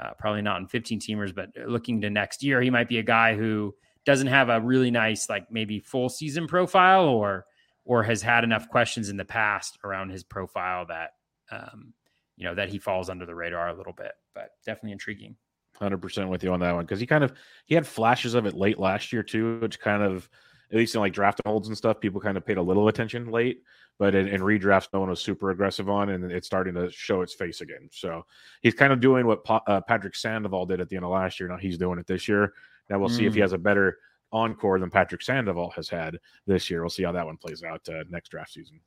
uh, 0.00 0.10
probably 0.18 0.42
not 0.42 0.60
in 0.60 0.66
15 0.66 1.00
teamers 1.00 1.34
but 1.34 1.50
looking 1.66 2.00
to 2.00 2.10
next 2.10 2.42
year 2.42 2.60
he 2.60 2.70
might 2.70 2.88
be 2.88 2.98
a 2.98 3.02
guy 3.02 3.34
who 3.34 3.74
doesn't 4.04 4.28
have 4.28 4.48
a 4.48 4.60
really 4.60 4.90
nice 4.90 5.28
like 5.28 5.50
maybe 5.50 5.80
full 5.80 6.08
season 6.08 6.46
profile 6.46 7.04
or 7.06 7.46
or 7.86 8.02
has 8.02 8.20
had 8.20 8.44
enough 8.44 8.68
questions 8.68 9.08
in 9.08 9.16
the 9.16 9.24
past 9.24 9.78
around 9.84 10.10
his 10.10 10.24
profile 10.24 10.84
that 10.86 11.12
um, 11.50 11.94
you 12.36 12.44
know 12.44 12.54
that 12.54 12.68
he 12.68 12.78
falls 12.78 13.08
under 13.08 13.24
the 13.24 13.34
radar 13.34 13.68
a 13.68 13.74
little 13.74 13.92
bit. 13.92 14.12
But 14.34 14.50
definitely 14.66 14.92
intriguing. 14.92 15.36
Hundred 15.76 15.98
percent 15.98 16.28
with 16.28 16.42
you 16.42 16.52
on 16.52 16.60
that 16.60 16.74
one 16.74 16.84
because 16.84 17.00
he 17.00 17.06
kind 17.06 17.24
of 17.24 17.32
he 17.64 17.74
had 17.74 17.86
flashes 17.86 18.34
of 18.34 18.46
it 18.46 18.54
late 18.54 18.78
last 18.78 19.12
year 19.12 19.22
too, 19.22 19.60
which 19.60 19.78
kind 19.78 20.02
of 20.02 20.28
at 20.70 20.76
least 20.76 20.94
in 20.94 21.00
like 21.00 21.12
draft 21.12 21.40
holds 21.46 21.68
and 21.68 21.76
stuff, 21.76 22.00
people 22.00 22.20
kind 22.20 22.36
of 22.36 22.44
paid 22.44 22.58
a 22.58 22.62
little 22.62 22.88
attention 22.88 23.30
late. 23.30 23.62
But 23.98 24.14
in, 24.14 24.28
in 24.28 24.42
redrafts, 24.42 24.88
no 24.92 25.00
one 25.00 25.08
was 25.08 25.22
super 25.22 25.50
aggressive 25.50 25.88
on, 25.88 26.10
and 26.10 26.30
it's 26.30 26.46
starting 26.46 26.74
to 26.74 26.90
show 26.90 27.22
its 27.22 27.32
face 27.32 27.62
again. 27.62 27.88
So 27.90 28.26
he's 28.60 28.74
kind 28.74 28.92
of 28.92 29.00
doing 29.00 29.26
what 29.26 29.42
pa- 29.42 29.62
uh, 29.66 29.80
Patrick 29.80 30.14
Sandoval 30.14 30.66
did 30.66 30.80
at 30.80 30.90
the 30.90 30.96
end 30.96 31.04
of 31.04 31.10
last 31.12 31.40
year. 31.40 31.48
Now 31.48 31.56
he's 31.56 31.78
doing 31.78 31.98
it 31.98 32.06
this 32.06 32.28
year. 32.28 32.52
Now 32.90 32.98
we'll 32.98 33.08
mm. 33.08 33.16
see 33.16 33.26
if 33.26 33.32
he 33.32 33.40
mm. 33.40 33.44
has 33.44 33.52
a 33.52 33.58
better 33.58 33.98
encore 34.32 34.78
than 34.78 34.90
Patrick 34.90 35.22
Sandoval 35.22 35.70
has 35.70 35.88
had 35.88 36.18
this 36.46 36.68
year. 36.68 36.82
We'll 36.82 36.90
see 36.90 37.04
how 37.04 37.12
that 37.12 37.24
one 37.24 37.38
plays 37.38 37.62
out 37.62 37.88
uh, 37.88 38.04
next 38.10 38.28
draft 38.28 38.52
season. 38.52 38.80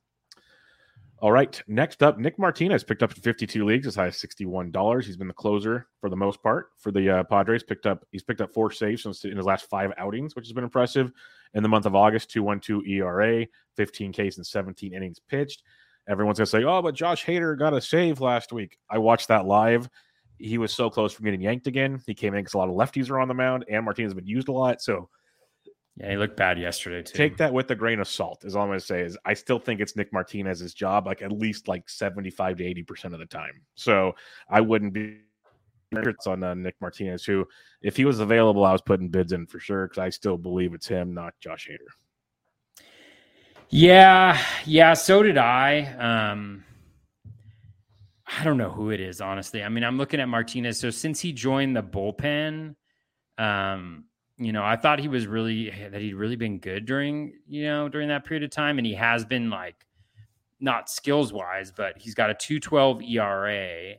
All 1.22 1.32
right. 1.32 1.60
Next 1.68 2.02
up, 2.02 2.18
Nick 2.18 2.38
Martinez 2.38 2.82
picked 2.82 3.02
up 3.02 3.12
52 3.12 3.66
leagues 3.66 3.86
as 3.86 3.94
high 3.94 4.06
as 4.06 4.16
$61. 4.16 5.04
He's 5.04 5.18
been 5.18 5.28
the 5.28 5.34
closer 5.34 5.86
for 6.00 6.08
the 6.08 6.16
most 6.16 6.42
part 6.42 6.68
for 6.78 6.90
the 6.90 7.10
uh, 7.10 7.24
Padres. 7.24 7.62
Picked 7.62 7.84
up, 7.84 8.06
he's 8.10 8.22
picked 8.22 8.40
up 8.40 8.54
four 8.54 8.70
saves 8.70 9.04
in 9.24 9.36
his 9.36 9.44
last 9.44 9.68
five 9.68 9.92
outings, 9.98 10.34
which 10.34 10.46
has 10.46 10.54
been 10.54 10.64
impressive. 10.64 11.12
In 11.52 11.62
the 11.62 11.68
month 11.68 11.84
of 11.84 11.94
August, 11.94 12.30
2.12 12.30 12.88
ERA, 12.88 13.46
15 13.76 14.12
Ks 14.12 14.36
and 14.38 14.46
17 14.46 14.94
innings 14.94 15.18
pitched. 15.18 15.62
Everyone's 16.08 16.38
gonna 16.38 16.46
say, 16.46 16.64
"Oh, 16.64 16.80
but 16.80 16.94
Josh 16.94 17.24
Hader 17.26 17.58
got 17.58 17.74
a 17.74 17.80
save 17.80 18.20
last 18.20 18.52
week." 18.52 18.78
I 18.88 18.96
watched 18.96 19.28
that 19.28 19.44
live. 19.44 19.88
He 20.38 20.56
was 20.56 20.72
so 20.72 20.88
close 20.88 21.12
from 21.12 21.26
getting 21.26 21.42
yanked 21.42 21.66
again. 21.66 22.00
He 22.06 22.14
came 22.14 22.34
in 22.34 22.40
because 22.40 22.54
a 22.54 22.58
lot 22.58 22.70
of 22.70 22.74
lefties 22.74 23.10
are 23.10 23.20
on 23.20 23.28
the 23.28 23.34
mound, 23.34 23.66
and 23.68 23.84
Martinez 23.84 24.12
has 24.12 24.14
been 24.14 24.26
used 24.26 24.48
a 24.48 24.52
lot. 24.52 24.80
So 24.80 25.10
Yeah, 26.00 26.12
he 26.12 26.16
looked 26.16 26.36
bad 26.36 26.58
yesterday 26.58 27.02
too. 27.02 27.16
Take 27.16 27.36
that 27.36 27.52
with 27.52 27.70
a 27.70 27.74
grain 27.74 28.00
of 28.00 28.08
salt. 28.08 28.44
Is 28.46 28.56
all 28.56 28.62
I'm 28.62 28.68
going 28.68 28.78
to 28.78 28.84
say. 28.84 29.02
Is 29.02 29.18
I 29.26 29.34
still 29.34 29.58
think 29.58 29.80
it's 29.80 29.96
Nick 29.96 30.12
Martinez's 30.14 30.72
job, 30.72 31.06
like 31.06 31.20
at 31.20 31.30
least 31.30 31.68
like 31.68 31.90
75 31.90 32.56
to 32.56 32.64
80 32.64 32.82
percent 32.84 33.14
of 33.14 33.20
the 33.20 33.26
time. 33.26 33.60
So 33.74 34.14
I 34.48 34.62
wouldn't 34.62 34.94
be 34.94 35.18
on 36.26 36.42
uh, 36.42 36.54
Nick 36.54 36.76
Martinez, 36.80 37.24
who, 37.24 37.46
if 37.82 37.96
he 37.96 38.04
was 38.04 38.20
available, 38.20 38.64
I 38.64 38.72
was 38.72 38.80
putting 38.80 39.08
bids 39.08 39.32
in 39.32 39.46
for 39.46 39.58
sure 39.58 39.88
because 39.88 39.98
I 39.98 40.08
still 40.10 40.38
believe 40.38 40.72
it's 40.72 40.86
him, 40.86 41.12
not 41.14 41.34
Josh 41.40 41.68
Hader. 41.68 42.84
Yeah, 43.68 44.40
yeah, 44.64 44.94
so 44.94 45.22
did 45.22 45.36
I. 45.36 45.82
Um, 45.98 46.64
I 48.38 48.44
don't 48.44 48.56
know 48.56 48.70
who 48.70 48.90
it 48.90 49.00
is, 49.00 49.20
honestly. 49.20 49.62
I 49.62 49.68
mean, 49.68 49.84
I'm 49.84 49.98
looking 49.98 50.20
at 50.20 50.28
Martinez. 50.28 50.78
So 50.78 50.90
since 50.90 51.20
he 51.20 51.32
joined 51.32 51.76
the 51.76 51.82
bullpen, 51.82 52.76
um, 53.38 54.04
you 54.40 54.52
know, 54.52 54.64
I 54.64 54.76
thought 54.76 54.98
he 54.98 55.08
was 55.08 55.26
really 55.26 55.70
that 55.70 56.00
he'd 56.00 56.14
really 56.14 56.36
been 56.36 56.58
good 56.58 56.86
during, 56.86 57.34
you 57.46 57.64
know, 57.64 57.88
during 57.88 58.08
that 58.08 58.24
period 58.24 58.42
of 58.42 58.50
time. 58.50 58.78
And 58.78 58.86
he 58.86 58.94
has 58.94 59.24
been 59.24 59.50
like 59.50 59.86
not 60.58 60.90
skills 60.90 61.32
wise, 61.32 61.70
but 61.70 61.96
he's 61.98 62.14
got 62.14 62.30
a 62.30 62.34
212 62.34 63.02
ERA. 63.02 63.94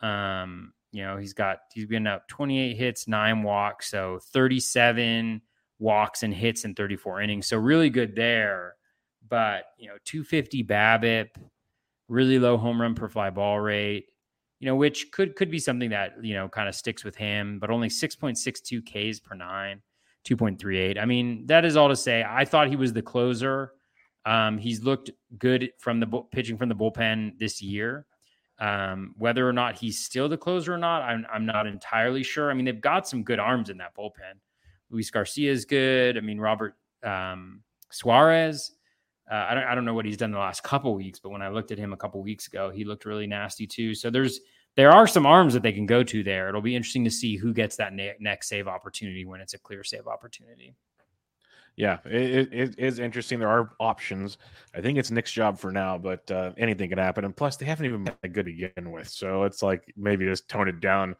Um, 0.00 0.72
you 0.92 1.02
know, 1.02 1.16
he's 1.16 1.32
got 1.32 1.60
he's 1.72 1.86
been 1.86 2.06
up 2.06 2.28
28 2.28 2.76
hits, 2.76 3.08
nine 3.08 3.42
walks, 3.42 3.90
so 3.90 4.18
37 4.32 5.40
walks 5.78 6.22
and 6.22 6.34
hits 6.34 6.64
in 6.64 6.74
34 6.74 7.22
innings. 7.22 7.46
So 7.46 7.56
really 7.56 7.90
good 7.90 8.14
there 8.14 8.76
but 9.28 9.64
you 9.78 9.88
know 9.88 9.96
250 10.04 10.64
BABIP, 10.64 11.28
really 12.08 12.38
low 12.38 12.56
home 12.56 12.80
run 12.80 12.94
per 12.94 13.08
fly 13.08 13.30
ball 13.30 13.60
rate, 13.60 14.06
you 14.60 14.66
know, 14.66 14.76
which 14.76 15.10
could 15.12 15.36
could 15.36 15.50
be 15.50 15.58
something 15.58 15.90
that 15.90 16.22
you 16.22 16.34
know 16.34 16.48
kind 16.48 16.68
of 16.68 16.74
sticks 16.74 17.04
with 17.04 17.16
him, 17.16 17.58
but 17.58 17.70
only 17.70 17.88
6.62 17.88 18.82
Ks 18.84 19.20
per 19.20 19.34
nine, 19.34 19.82
2.38. 20.26 20.98
I 20.98 21.04
mean, 21.04 21.46
that 21.46 21.64
is 21.64 21.76
all 21.76 21.88
to 21.88 21.96
say. 21.96 22.24
I 22.26 22.44
thought 22.44 22.68
he 22.68 22.76
was 22.76 22.92
the 22.92 23.02
closer. 23.02 23.72
Um, 24.24 24.58
he's 24.58 24.82
looked 24.82 25.10
good 25.38 25.70
from 25.78 26.00
the 26.00 26.06
pitching 26.32 26.56
from 26.56 26.68
the 26.68 26.74
bullpen 26.74 27.38
this 27.38 27.62
year. 27.62 28.06
Um, 28.58 29.14
whether 29.18 29.46
or 29.46 29.52
not 29.52 29.76
he's 29.76 30.02
still 30.02 30.28
the 30.28 30.38
closer 30.38 30.72
or 30.72 30.78
not, 30.78 31.02
I'm, 31.02 31.26
I'm 31.30 31.44
not 31.44 31.66
entirely 31.66 32.22
sure. 32.22 32.50
I 32.50 32.54
mean, 32.54 32.64
they've 32.64 32.80
got 32.80 33.06
some 33.06 33.22
good 33.22 33.38
arms 33.38 33.68
in 33.68 33.76
that 33.78 33.94
bullpen. 33.94 34.40
Luis 34.88 35.10
Garcia 35.10 35.52
is 35.52 35.66
good. 35.66 36.16
I 36.16 36.20
mean, 36.20 36.40
Robert 36.40 36.74
um, 37.04 37.62
Suarez 37.90 38.75
uh, 39.30 39.46
I 39.50 39.54
don't 39.54 39.64
I 39.64 39.74
don't 39.74 39.84
know 39.84 39.94
what 39.94 40.04
he's 40.04 40.16
done 40.16 40.30
the 40.30 40.38
last 40.38 40.62
couple 40.62 40.94
weeks, 40.94 41.18
but 41.18 41.30
when 41.30 41.42
I 41.42 41.48
looked 41.48 41.72
at 41.72 41.78
him 41.78 41.92
a 41.92 41.96
couple 41.96 42.22
weeks 42.22 42.46
ago, 42.46 42.70
he 42.70 42.84
looked 42.84 43.04
really 43.04 43.26
nasty 43.26 43.66
too. 43.66 43.94
So 43.94 44.10
there's 44.10 44.40
there 44.76 44.92
are 44.92 45.06
some 45.06 45.26
arms 45.26 45.54
that 45.54 45.62
they 45.62 45.72
can 45.72 45.86
go 45.86 46.02
to 46.04 46.22
there. 46.22 46.48
It'll 46.48 46.60
be 46.60 46.76
interesting 46.76 47.04
to 47.04 47.10
see 47.10 47.36
who 47.36 47.52
gets 47.52 47.76
that 47.76 47.92
ne- 47.92 48.14
next 48.20 48.48
save 48.48 48.68
opportunity 48.68 49.24
when 49.24 49.40
it's 49.40 49.54
a 49.54 49.58
clear 49.58 49.82
save 49.82 50.06
opportunity. 50.06 50.74
Yeah, 51.76 51.98
it, 52.06 52.52
it 52.52 52.78
is 52.78 52.98
interesting. 52.98 53.38
There 53.38 53.50
are 53.50 53.72
options. 53.80 54.38
I 54.74 54.80
think 54.80 54.96
it's 54.96 55.10
Nick's 55.10 55.32
job 55.32 55.58
for 55.58 55.70
now, 55.70 55.98
but 55.98 56.30
uh, 56.30 56.52
anything 56.56 56.88
can 56.88 56.98
happen. 56.98 57.24
And 57.24 57.36
plus, 57.36 57.56
they 57.56 57.66
haven't 57.66 57.84
even 57.84 58.04
been 58.04 58.32
good 58.32 58.46
to 58.46 58.52
begin 58.52 58.92
with, 58.92 59.08
so 59.08 59.42
it's 59.42 59.62
like 59.62 59.92
maybe 59.96 60.24
just 60.24 60.48
tone 60.48 60.68
it 60.68 60.80
down 60.80 61.16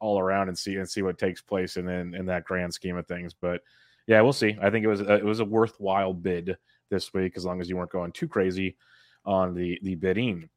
all 0.00 0.18
around 0.18 0.48
and 0.48 0.58
see 0.58 0.76
and 0.76 0.88
see 0.88 1.02
what 1.02 1.18
takes 1.18 1.42
place 1.42 1.76
in 1.76 1.88
in, 1.88 2.14
in 2.14 2.26
that 2.26 2.44
grand 2.44 2.72
scheme 2.74 2.96
of 2.96 3.06
things. 3.06 3.34
But 3.34 3.60
yeah, 4.06 4.20
we'll 4.22 4.32
see. 4.32 4.56
I 4.60 4.70
think 4.70 4.84
it 4.84 4.88
was 4.88 5.00
a, 5.00 5.14
it 5.14 5.24
was 5.24 5.40
a 5.40 5.44
worthwhile 5.44 6.12
bid 6.12 6.56
this 6.90 7.14
week, 7.14 7.34
as 7.36 7.44
long 7.44 7.60
as 7.60 7.68
you 7.68 7.76
weren't 7.76 7.90
going 7.90 8.12
too 8.12 8.28
crazy 8.28 8.76
on 9.24 9.54
the 9.54 9.78
the 9.82 9.94
bidding. 9.94 10.48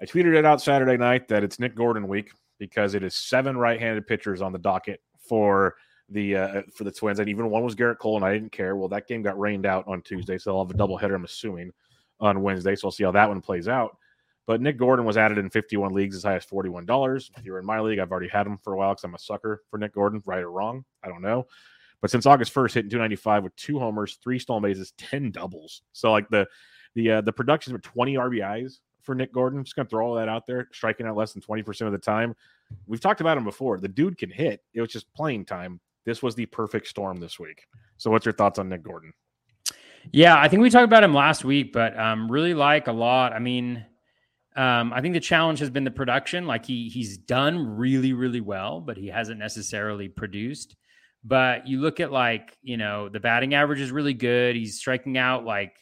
I 0.00 0.04
tweeted 0.04 0.34
it 0.34 0.44
out 0.44 0.60
Saturday 0.60 0.96
night 0.96 1.28
that 1.28 1.44
it's 1.44 1.60
Nick 1.60 1.76
Gordon 1.76 2.08
week 2.08 2.30
because 2.58 2.94
it 2.94 3.02
is 3.02 3.14
seven 3.14 3.56
right-handed 3.56 4.06
pitchers 4.06 4.42
on 4.42 4.52
the 4.52 4.58
docket 4.58 5.00
for 5.18 5.76
the 6.08 6.36
uh, 6.36 6.62
for 6.74 6.84
the 6.84 6.92
Twins, 6.92 7.18
and 7.18 7.28
even 7.28 7.50
one 7.50 7.62
was 7.62 7.74
Gerrit 7.74 7.98
Cole, 7.98 8.16
and 8.16 8.24
I 8.24 8.32
didn't 8.32 8.52
care. 8.52 8.76
Well, 8.76 8.88
that 8.88 9.08
game 9.08 9.22
got 9.22 9.38
rained 9.38 9.66
out 9.66 9.86
on 9.86 10.02
Tuesday, 10.02 10.38
so 10.38 10.56
I'll 10.56 10.66
have 10.66 10.74
a 10.74 10.78
doubleheader, 10.78 11.14
I'm 11.14 11.24
assuming, 11.24 11.72
on 12.20 12.42
Wednesday. 12.42 12.76
So 12.76 12.88
I'll 12.88 12.92
see 12.92 13.04
how 13.04 13.12
that 13.12 13.28
one 13.28 13.40
plays 13.40 13.68
out. 13.68 13.96
But 14.46 14.60
Nick 14.60 14.76
Gordon 14.76 15.06
was 15.06 15.16
added 15.16 15.38
in 15.38 15.48
51 15.48 15.94
leagues 15.94 16.16
as 16.16 16.22
high 16.22 16.36
as 16.36 16.44
$41. 16.44 17.30
If 17.38 17.44
you're 17.46 17.58
in 17.58 17.64
my 17.64 17.80
league, 17.80 17.98
I've 17.98 18.10
already 18.10 18.28
had 18.28 18.46
him 18.46 18.58
for 18.62 18.74
a 18.74 18.76
while 18.76 18.92
because 18.92 19.04
I'm 19.04 19.14
a 19.14 19.18
sucker 19.18 19.62
for 19.70 19.78
Nick 19.78 19.94
Gordon, 19.94 20.22
right 20.26 20.42
or 20.42 20.50
wrong. 20.50 20.84
I 21.02 21.08
don't 21.08 21.22
know. 21.22 21.46
But 22.04 22.10
since 22.10 22.26
August 22.26 22.52
1st, 22.52 22.74
hitting 22.74 22.90
295 22.90 23.44
with 23.44 23.56
two 23.56 23.78
homers, 23.78 24.18
three 24.22 24.38
stolen 24.38 24.62
bases, 24.62 24.92
10 24.98 25.30
doubles. 25.30 25.80
So 25.94 26.12
like 26.12 26.28
the 26.28 26.46
the 26.94 27.12
uh, 27.12 27.20
the 27.22 27.32
productions 27.32 27.72
were 27.72 27.78
20 27.78 28.16
RBIs 28.16 28.80
for 29.00 29.14
Nick 29.14 29.32
Gordon. 29.32 29.64
Just 29.64 29.74
gonna 29.74 29.88
throw 29.88 30.06
all 30.06 30.14
that 30.16 30.28
out 30.28 30.46
there, 30.46 30.68
striking 30.70 31.06
out 31.06 31.16
less 31.16 31.32
than 31.32 31.40
20% 31.40 31.86
of 31.86 31.92
the 31.92 31.98
time. 31.98 32.36
We've 32.86 33.00
talked 33.00 33.22
about 33.22 33.38
him 33.38 33.44
before. 33.44 33.78
The 33.78 33.88
dude 33.88 34.18
can 34.18 34.28
hit. 34.28 34.60
It 34.74 34.82
was 34.82 34.90
just 34.90 35.10
playing 35.14 35.46
time. 35.46 35.80
This 36.04 36.22
was 36.22 36.34
the 36.34 36.44
perfect 36.44 36.88
storm 36.88 37.16
this 37.20 37.40
week. 37.40 37.64
So 37.96 38.10
what's 38.10 38.26
your 38.26 38.34
thoughts 38.34 38.58
on 38.58 38.68
Nick 38.68 38.82
Gordon? 38.82 39.14
Yeah, 40.12 40.38
I 40.38 40.46
think 40.48 40.60
we 40.60 40.68
talked 40.68 40.84
about 40.84 41.04
him 41.04 41.14
last 41.14 41.42
week, 41.42 41.72
but 41.72 41.98
um, 41.98 42.30
really 42.30 42.52
like 42.52 42.86
a 42.86 42.92
lot. 42.92 43.32
I 43.32 43.38
mean, 43.38 43.82
um, 44.56 44.92
I 44.92 45.00
think 45.00 45.14
the 45.14 45.20
challenge 45.20 45.58
has 45.60 45.70
been 45.70 45.84
the 45.84 45.90
production. 45.90 46.46
Like 46.46 46.66
he 46.66 46.90
he's 46.90 47.16
done 47.16 47.78
really, 47.78 48.12
really 48.12 48.42
well, 48.42 48.82
but 48.82 48.98
he 48.98 49.06
hasn't 49.06 49.38
necessarily 49.38 50.08
produced. 50.08 50.76
But 51.24 51.66
you 51.66 51.80
look 51.80 52.00
at 52.00 52.12
like, 52.12 52.56
you 52.62 52.76
know, 52.76 53.08
the 53.08 53.20
batting 53.20 53.54
average 53.54 53.80
is 53.80 53.90
really 53.90 54.12
good. 54.12 54.56
He's 54.56 54.76
striking 54.76 55.16
out 55.16 55.44
like, 55.44 55.74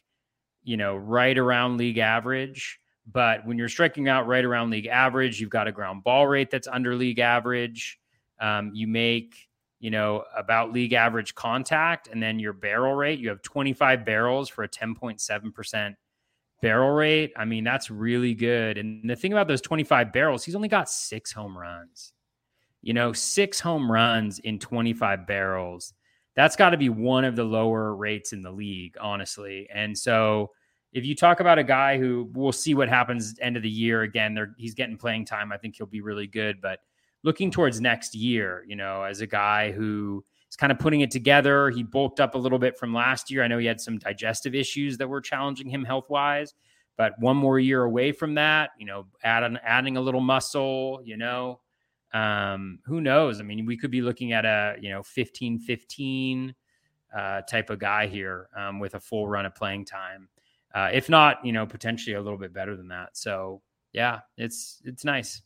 you 0.63 0.77
know, 0.77 0.97
right 0.97 1.37
around 1.37 1.79
league 1.79 1.99
average. 1.99 2.79
But 3.11 3.45
when 3.45 3.59
you're 3.59 3.69
striking 3.69 4.09
out 4.09 4.29
right 4.29 4.45
around 4.45 4.71
league 4.71 4.87
average, 4.87 5.41
you've 5.41 5.51
got 5.51 5.67
a 5.67 5.73
ground 5.73 6.05
ball 6.05 6.29
rate 6.29 6.51
that's 6.51 6.69
under 6.69 6.95
league 6.95 7.19
average. 7.19 7.99
Um, 8.41 8.71
you 8.73 8.87
make, 8.87 9.35
you 9.81 9.91
know, 9.91 10.23
about 10.37 10.73
league 10.73 10.93
average 10.93 11.35
contact, 11.35 12.07
and 12.07 12.23
then 12.23 12.39
your 12.39 12.53
barrel 12.53 12.95
rate, 12.95 13.19
you 13.19 13.29
have 13.29 13.43
25 13.43 14.05
barrels 14.05 14.49
for 14.49 14.63
a 14.63 14.69
10.7% 14.69 15.95
barrel 16.61 16.91
rate. 16.93 17.33
I 17.37 17.45
mean, 17.45 17.65
that's 17.65 17.91
really 17.91 18.35
good. 18.35 18.79
And 18.79 19.11
the 19.11 19.17
thing 19.17 19.33
about 19.33 19.49
those 19.49 19.61
25 19.61 20.13
barrels, 20.13 20.45
he's 20.45 20.55
only 20.55 20.69
got 20.69 20.89
six 20.89 21.33
home 21.33 21.59
runs 21.59 22.13
you 22.83 22.93
know, 22.93 23.13
six 23.13 23.61
home 23.61 23.91
runs 23.91 24.39
in 24.41 24.59
25 24.59 25.27
barrels. 25.27 25.95
That's 26.35 26.57
got 26.57 26.71
to 26.71 26.77
be 26.77 26.89
one 26.89 27.25
of 27.25 27.37
the 27.37 27.45
lower 27.45 27.95
rates 27.95 28.33
in 28.33 28.43
the 28.43 28.51
league, 28.51 28.97
honestly. 29.01 29.69
And 29.73 29.97
so, 29.97 30.51
if 30.93 31.07
you 31.07 31.15
talk 31.15 31.41
about 31.41 31.59
a 31.59 31.65
guy 31.65 31.99
who 31.99 32.29
we'll 32.35 32.53
see 32.53 32.75
what 32.75 32.89
happens 32.89 33.35
end 33.41 33.57
of 33.57 33.63
the 33.63 33.71
year 33.71 34.03
again, 34.03 34.55
he's 34.59 34.75
getting 34.75 34.99
playing 34.99 35.25
time. 35.25 35.51
I 35.51 35.57
think 35.57 35.77
he'll 35.77 35.87
be 35.87 36.03
really 36.03 36.27
good. 36.27 36.61
But 36.61 36.81
looking 37.23 37.51
towards 37.51 37.81
next 37.81 38.15
year, 38.15 38.65
you 38.67 38.77
know, 38.77 39.03
as 39.03 39.23
a 39.23 39.27
guy 39.27 39.73
who 39.73 40.23
is 40.51 40.57
kind 40.57 40.71
of 40.71 40.79
putting 40.79 41.01
it 41.01 41.11
together, 41.11 41.71
he 41.71 41.83
bulked 41.83 42.21
up 42.21 42.35
a 42.35 42.39
little 42.39 42.59
bit 42.59 42.79
from 42.79 42.93
last 42.93 43.31
year. 43.31 43.43
I 43.43 43.49
know 43.49 43.57
he 43.57 43.67
had 43.67 43.81
some 43.81 43.99
digestive 43.99 44.55
issues 44.55 44.99
that 44.99 45.09
were 45.09 45.23
challenging 45.23 45.69
him 45.69 45.83
health 45.83 46.11
wise, 46.11 46.53
but 46.99 47.19
one 47.19 47.39
more 47.39 47.59
year 47.59 47.85
away 47.85 48.13
from 48.13 48.35
that, 48.35 48.71
you 48.79 48.85
know, 48.85 49.07
add 49.25 49.59
adding 49.65 49.97
a 49.97 50.01
little 50.01 50.21
muscle, 50.21 51.01
you 51.05 51.17
know, 51.17 51.61
um, 52.13 52.79
who 52.85 53.01
knows? 53.01 53.41
I 53.41 53.43
mean, 53.43 53.65
we 53.67 53.77
could 53.77 53.91
be 53.91 54.03
looking 54.03 54.33
at 54.33 54.45
a, 54.45 54.77
you 54.81 54.91
know, 54.91 55.03
15 55.03 55.59
15 55.59 56.55
uh, 57.17 57.43
type 57.43 57.71
of 57.71 57.79
guy 57.79 58.07
here 58.07 58.49
um, 58.57 58.79
with 58.79 58.95
a 58.95 59.01
full 59.01 59.29
run 59.29 59.47
of 59.47 59.55
playing 59.55 59.85
time. 59.85 60.29
Uh, 60.75 60.91
if 60.93 61.09
not, 61.09 61.45
you 61.45 61.53
know, 61.53 61.67
potentially 61.67 62.17
a 62.17 62.21
little 62.21 62.39
bit 62.39 62.53
better 62.53 62.77
than 62.77 62.89
that. 62.89 63.11
So, 63.17 63.61
yeah, 63.93 64.21
it's 64.37 64.81
it's 64.85 65.05
nice. 65.05 65.43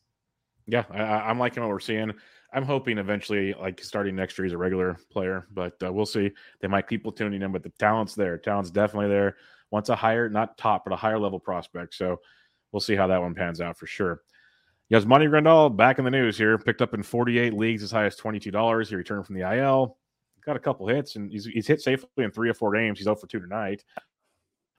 Yeah, 0.69 0.85
I, 0.91 1.31
am 1.31 1.39
liking 1.39 1.63
what 1.63 1.71
we're 1.71 1.81
seeing. 1.81 2.13
I'm 2.53 2.65
hoping 2.65 2.99
eventually, 2.99 3.55
like 3.55 3.83
starting 3.83 4.17
next 4.17 4.39
year, 4.39 4.45
he's 4.45 4.53
a 4.53 4.59
regular 4.59 4.97
player, 5.11 5.47
but 5.53 5.75
uh, 5.85 5.93
we'll 5.93 6.07
see. 6.07 6.31
They 6.61 6.69
might 6.69 6.89
keep 6.89 7.05
tuning 7.17 7.43
in, 7.43 7.53
but 7.53 7.63
the 7.63 7.73
talent's 7.79 8.15
there. 8.15 8.39
Talent's 8.39 8.71
definitely 8.71 9.09
there. 9.09 9.37
Wants 9.71 9.89
a 9.89 9.97
higher, 9.97 10.29
not 10.29 10.57
top, 10.57 10.85
but 10.85 10.93
a 10.93 10.97
higher 10.97 11.19
level 11.19 11.39
prospect. 11.39 11.95
So 11.95 12.21
we'll 12.73 12.81
see 12.81 12.95
how 12.95 13.09
that 13.09 13.21
one 13.21 13.35
pans 13.35 13.61
out 13.61 13.77
for 13.77 13.87
sure. 13.87 14.23
Yasmani 14.93 15.29
Grandal 15.29 15.75
back 15.75 15.99
in 15.99 16.05
the 16.05 16.11
news 16.11 16.39
here. 16.39 16.59
Picked 16.59 16.83
up 16.83 16.95
in 16.95 17.03
48 17.03 17.55
leagues 17.55 17.83
as 17.83 17.91
high 17.91 18.07
as 18.07 18.17
$22. 18.17 18.89
He 18.89 18.95
returned 18.95 19.27
from 19.27 19.37
the 19.37 19.57
IL. 19.57 19.97
Got 20.45 20.57
a 20.57 20.61
couple 20.61 20.87
hits 20.87 21.17
and 21.17 21.31
he's, 21.31 21.45
he's 21.45 21.67
hit 21.67 21.81
safely 21.81 22.09
in 22.19 22.31
three 22.31 22.49
or 22.49 22.55
four 22.55 22.73
games. 22.73 22.99
He's 22.99 23.09
out 23.09 23.21
for 23.21 23.27
two 23.27 23.41
tonight. 23.41 23.85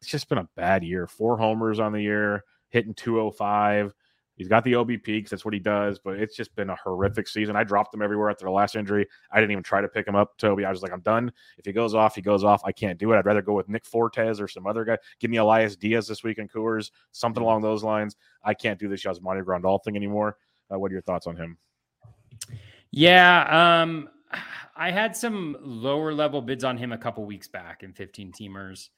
It's 0.01 0.09
just 0.09 0.29
been 0.29 0.37
a 0.37 0.47
bad 0.55 0.83
year. 0.83 1.07
Four 1.07 1.37
homers 1.37 1.79
on 1.79 1.91
the 1.91 2.01
year, 2.01 2.45
hitting 2.69 2.93
205. 2.93 3.93
He's 4.37 4.47
got 4.47 4.63
the 4.63 4.73
OBP 4.73 5.03
because 5.03 5.31
that's 5.31 5.45
what 5.45 5.55
he 5.55 5.59
does, 5.59 5.97
but 5.97 6.19
it's 6.19 6.35
just 6.35 6.55
been 6.55 6.69
a 6.69 6.75
horrific 6.75 7.27
season. 7.27 7.55
I 7.55 7.63
dropped 7.63 7.93
him 7.93 8.03
everywhere 8.03 8.29
after 8.29 8.45
the 8.45 8.51
last 8.51 8.75
injury. 8.75 9.07
I 9.31 9.39
didn't 9.39 9.51
even 9.51 9.63
try 9.63 9.81
to 9.81 9.87
pick 9.87 10.07
him 10.07 10.15
up, 10.15 10.37
Toby. 10.37 10.63
I 10.63 10.69
was 10.69 10.83
like, 10.83 10.93
I'm 10.93 11.01
done. 11.01 11.31
If 11.57 11.65
he 11.65 11.71
goes 11.71 11.95
off, 11.95 12.13
he 12.13 12.21
goes 12.21 12.43
off. 12.43 12.61
I 12.63 12.71
can't 12.71 12.99
do 12.99 13.11
it. 13.11 13.17
I'd 13.17 13.25
rather 13.25 13.41
go 13.41 13.53
with 13.53 13.67
Nick 13.67 13.83
Fortes 13.83 14.39
or 14.39 14.47
some 14.47 14.67
other 14.67 14.85
guy. 14.85 14.99
Give 15.19 15.31
me 15.31 15.37
Elias 15.37 15.75
Diaz 15.75 16.07
this 16.07 16.23
week 16.23 16.37
in 16.37 16.47
Coors, 16.47 16.91
something 17.11 17.41
along 17.41 17.63
those 17.63 17.83
lines. 17.83 18.15
I 18.43 18.53
can't 18.53 18.79
do 18.79 18.87
this 18.87 19.03
Yasmani 19.03 19.43
Grandal 19.43 19.83
thing 19.83 19.95
anymore. 19.95 20.37
Uh, 20.71 20.77
what 20.77 20.91
are 20.91 20.93
your 20.93 21.01
thoughts 21.01 21.25
on 21.25 21.35
him? 21.35 21.57
Yeah, 22.91 23.81
um, 23.81 24.07
I 24.75 24.91
had 24.91 25.17
some 25.17 25.57
lower 25.61 26.13
level 26.13 26.43
bids 26.43 26.63
on 26.63 26.77
him 26.77 26.91
a 26.91 26.97
couple 26.97 27.25
weeks 27.25 27.47
back 27.47 27.81
in 27.81 27.91
15 27.91 28.33
teamers. 28.33 28.89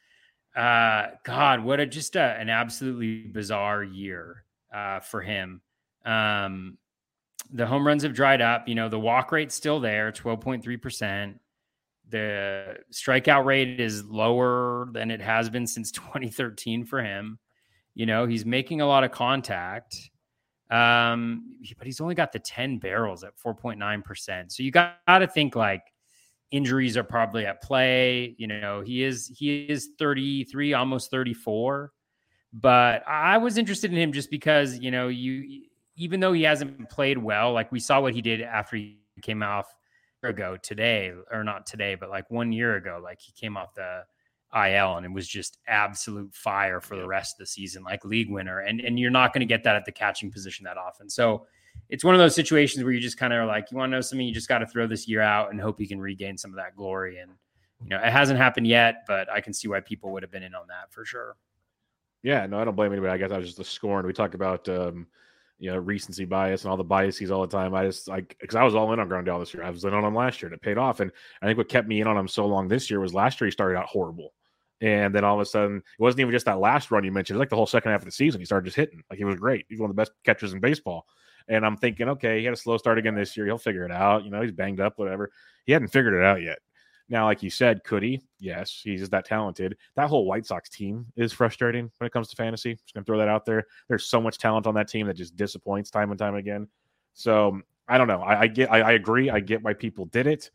Uh, 0.53 1.15
God, 1.23 1.63
what 1.63 1.79
a 1.79 1.85
just 1.85 2.17
a, 2.17 2.19
an 2.19 2.49
absolutely 2.49 3.21
bizarre 3.21 3.83
year 3.83 4.43
uh, 4.73 4.99
for 4.99 5.21
him. 5.21 5.61
Um, 6.05 6.77
the 7.51 7.65
home 7.65 7.85
runs 7.85 8.03
have 8.03 8.13
dried 8.13 8.41
up. 8.41 8.67
You 8.67 8.75
know, 8.75 8.89
the 8.89 8.99
walk 8.99 9.31
rate's 9.31 9.55
still 9.55 9.79
there, 9.79 10.11
12.3%. 10.11 11.35
the 12.09 12.77
strikeout 12.91 13.45
rate 13.45 13.79
is 13.79 14.03
lower 14.05 14.89
than 14.91 15.11
it 15.11 15.21
has 15.21 15.49
been 15.49 15.67
since 15.67 15.91
2013 15.93 16.85
for 16.85 17.01
him. 17.03 17.39
You 17.95 18.05
know, 18.05 18.25
he's 18.25 18.45
making 18.45 18.81
a 18.81 18.87
lot 18.87 19.03
of 19.03 19.11
contact. 19.11 20.09
Um, 20.71 21.55
but 21.77 21.87
he's 21.87 21.99
only 21.99 22.13
got 22.13 22.31
the 22.31 22.39
10 22.39 22.77
barrels 22.77 23.23
at 23.23 23.35
4.9%. 23.37 24.51
So 24.51 24.61
you 24.61 24.71
got, 24.71 24.97
got 25.07 25.19
to 25.19 25.27
think 25.27 25.55
like 25.55 25.81
injuries 26.51 26.95
are 26.95 27.03
probably 27.03 27.45
at 27.45 27.61
play. 27.63 28.35
You 28.37 28.47
know, 28.47 28.81
he 28.81 29.03
is 29.03 29.31
he 29.35 29.63
is 29.63 29.89
33, 29.97 30.73
almost 30.73 31.09
34. 31.11 31.91
But 32.51 33.07
I 33.07 33.37
was 33.37 33.57
interested 33.57 33.91
in 33.91 33.97
him 33.97 34.11
just 34.11 34.31
because, 34.31 34.79
you 34.79 34.91
know, 34.91 35.07
you 35.07 35.63
even 35.95 36.19
though 36.19 36.33
he 36.33 36.43
hasn't 36.43 36.89
played 36.89 37.17
well, 37.17 37.51
like 37.51 37.71
we 37.71 37.79
saw 37.79 37.99
what 37.99 38.13
he 38.13 38.21
did 38.21 38.41
after 38.41 38.77
he 38.77 38.97
came 39.21 39.43
off 39.43 39.67
ago 40.23 40.57
today, 40.61 41.13
or 41.31 41.43
not 41.43 41.65
today, 41.65 41.95
but 41.95 42.09
like 42.09 42.29
one 42.31 42.51
year 42.51 42.75
ago, 42.75 42.99
like 43.03 43.19
he 43.19 43.31
came 43.33 43.57
off 43.57 43.73
the 43.75 44.03
IL 44.55 44.97
and 44.97 45.05
it 45.05 45.11
was 45.11 45.27
just 45.27 45.59
absolute 45.67 46.33
fire 46.33 46.81
for 46.81 46.95
the 46.95 47.05
rest 47.05 47.35
of 47.35 47.39
the 47.39 47.45
season, 47.45 47.83
like 47.83 48.03
league 48.03 48.29
winner. 48.29 48.59
And 48.59 48.81
and 48.81 48.99
you're 48.99 49.11
not 49.11 49.33
going 49.33 49.41
to 49.41 49.45
get 49.45 49.63
that 49.63 49.75
at 49.75 49.85
the 49.85 49.91
catching 49.91 50.31
position 50.31 50.63
that 50.65 50.77
often. 50.77 51.09
So 51.09 51.45
it's 51.89 52.03
one 52.03 52.15
of 52.15 52.19
those 52.19 52.35
situations 52.35 52.83
where 52.83 52.93
you 52.93 52.99
just 52.99 53.17
kind 53.17 53.33
of 53.33 53.47
like, 53.47 53.71
you 53.71 53.77
want 53.77 53.91
to 53.91 53.97
know 53.97 54.01
something, 54.01 54.25
you 54.25 54.33
just 54.33 54.49
got 54.49 54.59
to 54.59 54.67
throw 54.67 54.87
this 54.87 55.07
year 55.07 55.21
out 55.21 55.51
and 55.51 55.61
hope 55.61 55.79
you 55.79 55.87
can 55.87 55.99
regain 55.99 56.37
some 56.37 56.51
of 56.51 56.57
that 56.57 56.75
glory. 56.75 57.19
And 57.19 57.31
you 57.83 57.89
know, 57.89 57.97
it 57.97 58.11
hasn't 58.11 58.39
happened 58.39 58.67
yet, 58.67 59.05
but 59.07 59.29
I 59.31 59.41
can 59.41 59.53
see 59.53 59.67
why 59.67 59.79
people 59.79 60.11
would 60.11 60.23
have 60.23 60.31
been 60.31 60.43
in 60.43 60.55
on 60.55 60.67
that 60.67 60.91
for 60.91 61.05
sure. 61.05 61.35
Yeah, 62.23 62.45
no, 62.47 62.59
I 62.59 62.65
don't 62.65 62.75
blame 62.75 62.91
anybody. 62.91 63.13
I 63.13 63.17
guess 63.17 63.31
I 63.31 63.37
was 63.37 63.47
just 63.47 63.59
a 63.59 63.63
scorn. 63.63 64.05
We 64.05 64.13
talk 64.13 64.33
about 64.33 64.67
um, 64.67 65.07
you 65.59 65.71
know 65.71 65.77
recency 65.77 66.25
bias 66.25 66.63
and 66.63 66.71
all 66.71 66.77
the 66.77 66.83
biases 66.83 67.31
all 67.31 67.41
the 67.41 67.47
time. 67.47 67.75
I 67.75 67.85
just 67.85 68.07
like 68.07 68.35
because 68.39 68.55
I 68.55 68.63
was 68.63 68.75
all 68.75 68.91
in 68.93 68.99
on 68.99 69.09
Grandal 69.09 69.39
this 69.39 69.53
year. 69.53 69.63
I 69.63 69.69
was 69.69 69.83
in 69.83 69.93
on 69.93 70.03
him 70.03 70.15
last 70.15 70.41
year 70.41 70.47
and 70.47 70.55
it 70.55 70.61
paid 70.61 70.77
off. 70.77 70.99
And 71.01 71.11
I 71.41 71.45
think 71.45 71.57
what 71.57 71.69
kept 71.69 71.87
me 71.87 72.01
in 72.01 72.07
on 72.07 72.17
him 72.17 72.27
so 72.27 72.45
long 72.45 72.67
this 72.67 72.89
year 72.89 72.99
was 72.99 73.13
last 73.13 73.39
year 73.39 73.47
he 73.47 73.51
started 73.51 73.77
out 73.77 73.87
horrible. 73.87 74.33
And 74.81 75.13
then 75.13 75.25
all 75.25 75.35
of 75.35 75.41
a 75.41 75.45
sudden, 75.45 75.77
it 75.77 76.01
wasn't 76.01 76.21
even 76.21 76.31
just 76.31 76.45
that 76.45 76.59
last 76.59 76.89
run 76.89 77.03
you 77.03 77.11
mentioned. 77.11 77.35
It 77.35 77.39
was 77.39 77.41
like 77.41 77.49
the 77.49 77.57
whole 77.57 77.67
second 77.67 77.91
half 77.91 78.01
of 78.01 78.05
the 78.05 78.11
season, 78.11 78.39
he 78.39 78.45
started 78.45 78.65
just 78.65 78.77
hitting. 78.77 79.03
Like 79.09 79.19
he 79.19 79.25
was 79.25 79.35
great. 79.35 79.65
He's 79.67 79.79
one 79.79 79.89
of 79.89 79.95
the 79.95 79.99
best 79.99 80.13
catchers 80.23 80.53
in 80.53 80.61
baseball. 80.61 81.05
And 81.49 81.65
I'm 81.65 81.75
thinking, 81.75 82.07
okay, 82.09 82.39
he 82.39 82.45
had 82.45 82.53
a 82.53 82.57
slow 82.57 82.77
start 82.77 82.97
again 82.97 83.15
this 83.15 83.35
year. 83.35 83.45
He'll 83.45 83.57
figure 83.57 83.83
it 83.83 83.91
out. 83.91 84.23
You 84.23 84.31
know, 84.31 84.41
he's 84.41 84.51
banged 84.53 84.79
up, 84.79 84.97
whatever. 84.97 85.31
He 85.65 85.73
hadn't 85.73 85.89
figured 85.89 86.13
it 86.13 86.23
out 86.23 86.41
yet. 86.41 86.59
Now, 87.09 87.25
like 87.25 87.41
you 87.41 87.49
said, 87.49 87.83
could 87.83 88.03
he? 88.03 88.21
Yes, 88.39 88.81
he's 88.83 89.09
that 89.09 89.25
talented. 89.25 89.75
That 89.95 90.09
whole 90.09 90.25
White 90.25 90.45
Sox 90.45 90.69
team 90.69 91.07
is 91.15 91.33
frustrating 91.33 91.91
when 91.97 92.05
it 92.05 92.13
comes 92.13 92.29
to 92.29 92.35
fantasy. 92.35 92.75
Just 92.75 92.93
gonna 92.93 93.03
throw 93.03 93.17
that 93.17 93.27
out 93.27 93.45
there. 93.45 93.65
There's 93.87 94.05
so 94.05 94.21
much 94.21 94.37
talent 94.37 94.67
on 94.67 94.75
that 94.75 94.87
team 94.87 95.07
that 95.07 95.15
just 95.15 95.35
disappoints 95.35 95.89
time 95.89 96.11
and 96.11 96.19
time 96.19 96.35
again. 96.35 96.67
So 97.15 97.61
I 97.87 97.97
don't 97.97 98.07
know. 98.07 98.21
I, 98.21 98.41
I 98.41 98.47
get. 98.47 98.71
I, 98.71 98.81
I, 98.81 98.91
agree. 98.91 99.31
I 99.31 99.39
get 99.39 99.63
why 99.63 99.73
people 99.73 100.05
did 100.05 100.27
it. 100.27 100.51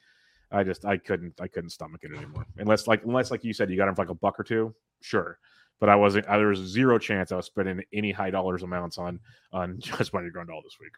I 0.53 0.63
just 0.63 0.85
I 0.85 0.97
couldn't. 0.97 1.41
I 1.41 1.49
couldn't 1.49 1.71
stomach 1.71 2.03
it 2.05 2.17
anymore. 2.17 2.47
Unless 2.59 2.87
like 2.87 3.05
unless 3.05 3.33
like 3.33 3.43
you 3.43 3.53
said, 3.53 3.69
you 3.69 3.77
got 3.77 3.89
him 3.89 3.97
for 3.97 4.03
like 4.03 4.11
a 4.11 4.15
buck 4.15 4.39
or 4.39 4.45
two. 4.45 4.73
Sure, 5.01 5.39
but 5.81 5.89
I 5.89 5.97
wasn't. 5.97 6.27
There 6.29 6.47
was 6.47 6.61
zero 6.61 6.99
chance 6.99 7.33
I 7.33 7.37
was 7.37 7.47
spending 7.47 7.83
any 7.93 8.13
high 8.13 8.31
dollars 8.31 8.63
amounts 8.63 8.97
on 8.97 9.19
on 9.53 9.77
Yasmani 9.79 10.31
Grandal 10.33 10.63
this 10.63 10.79
week. 10.81 10.93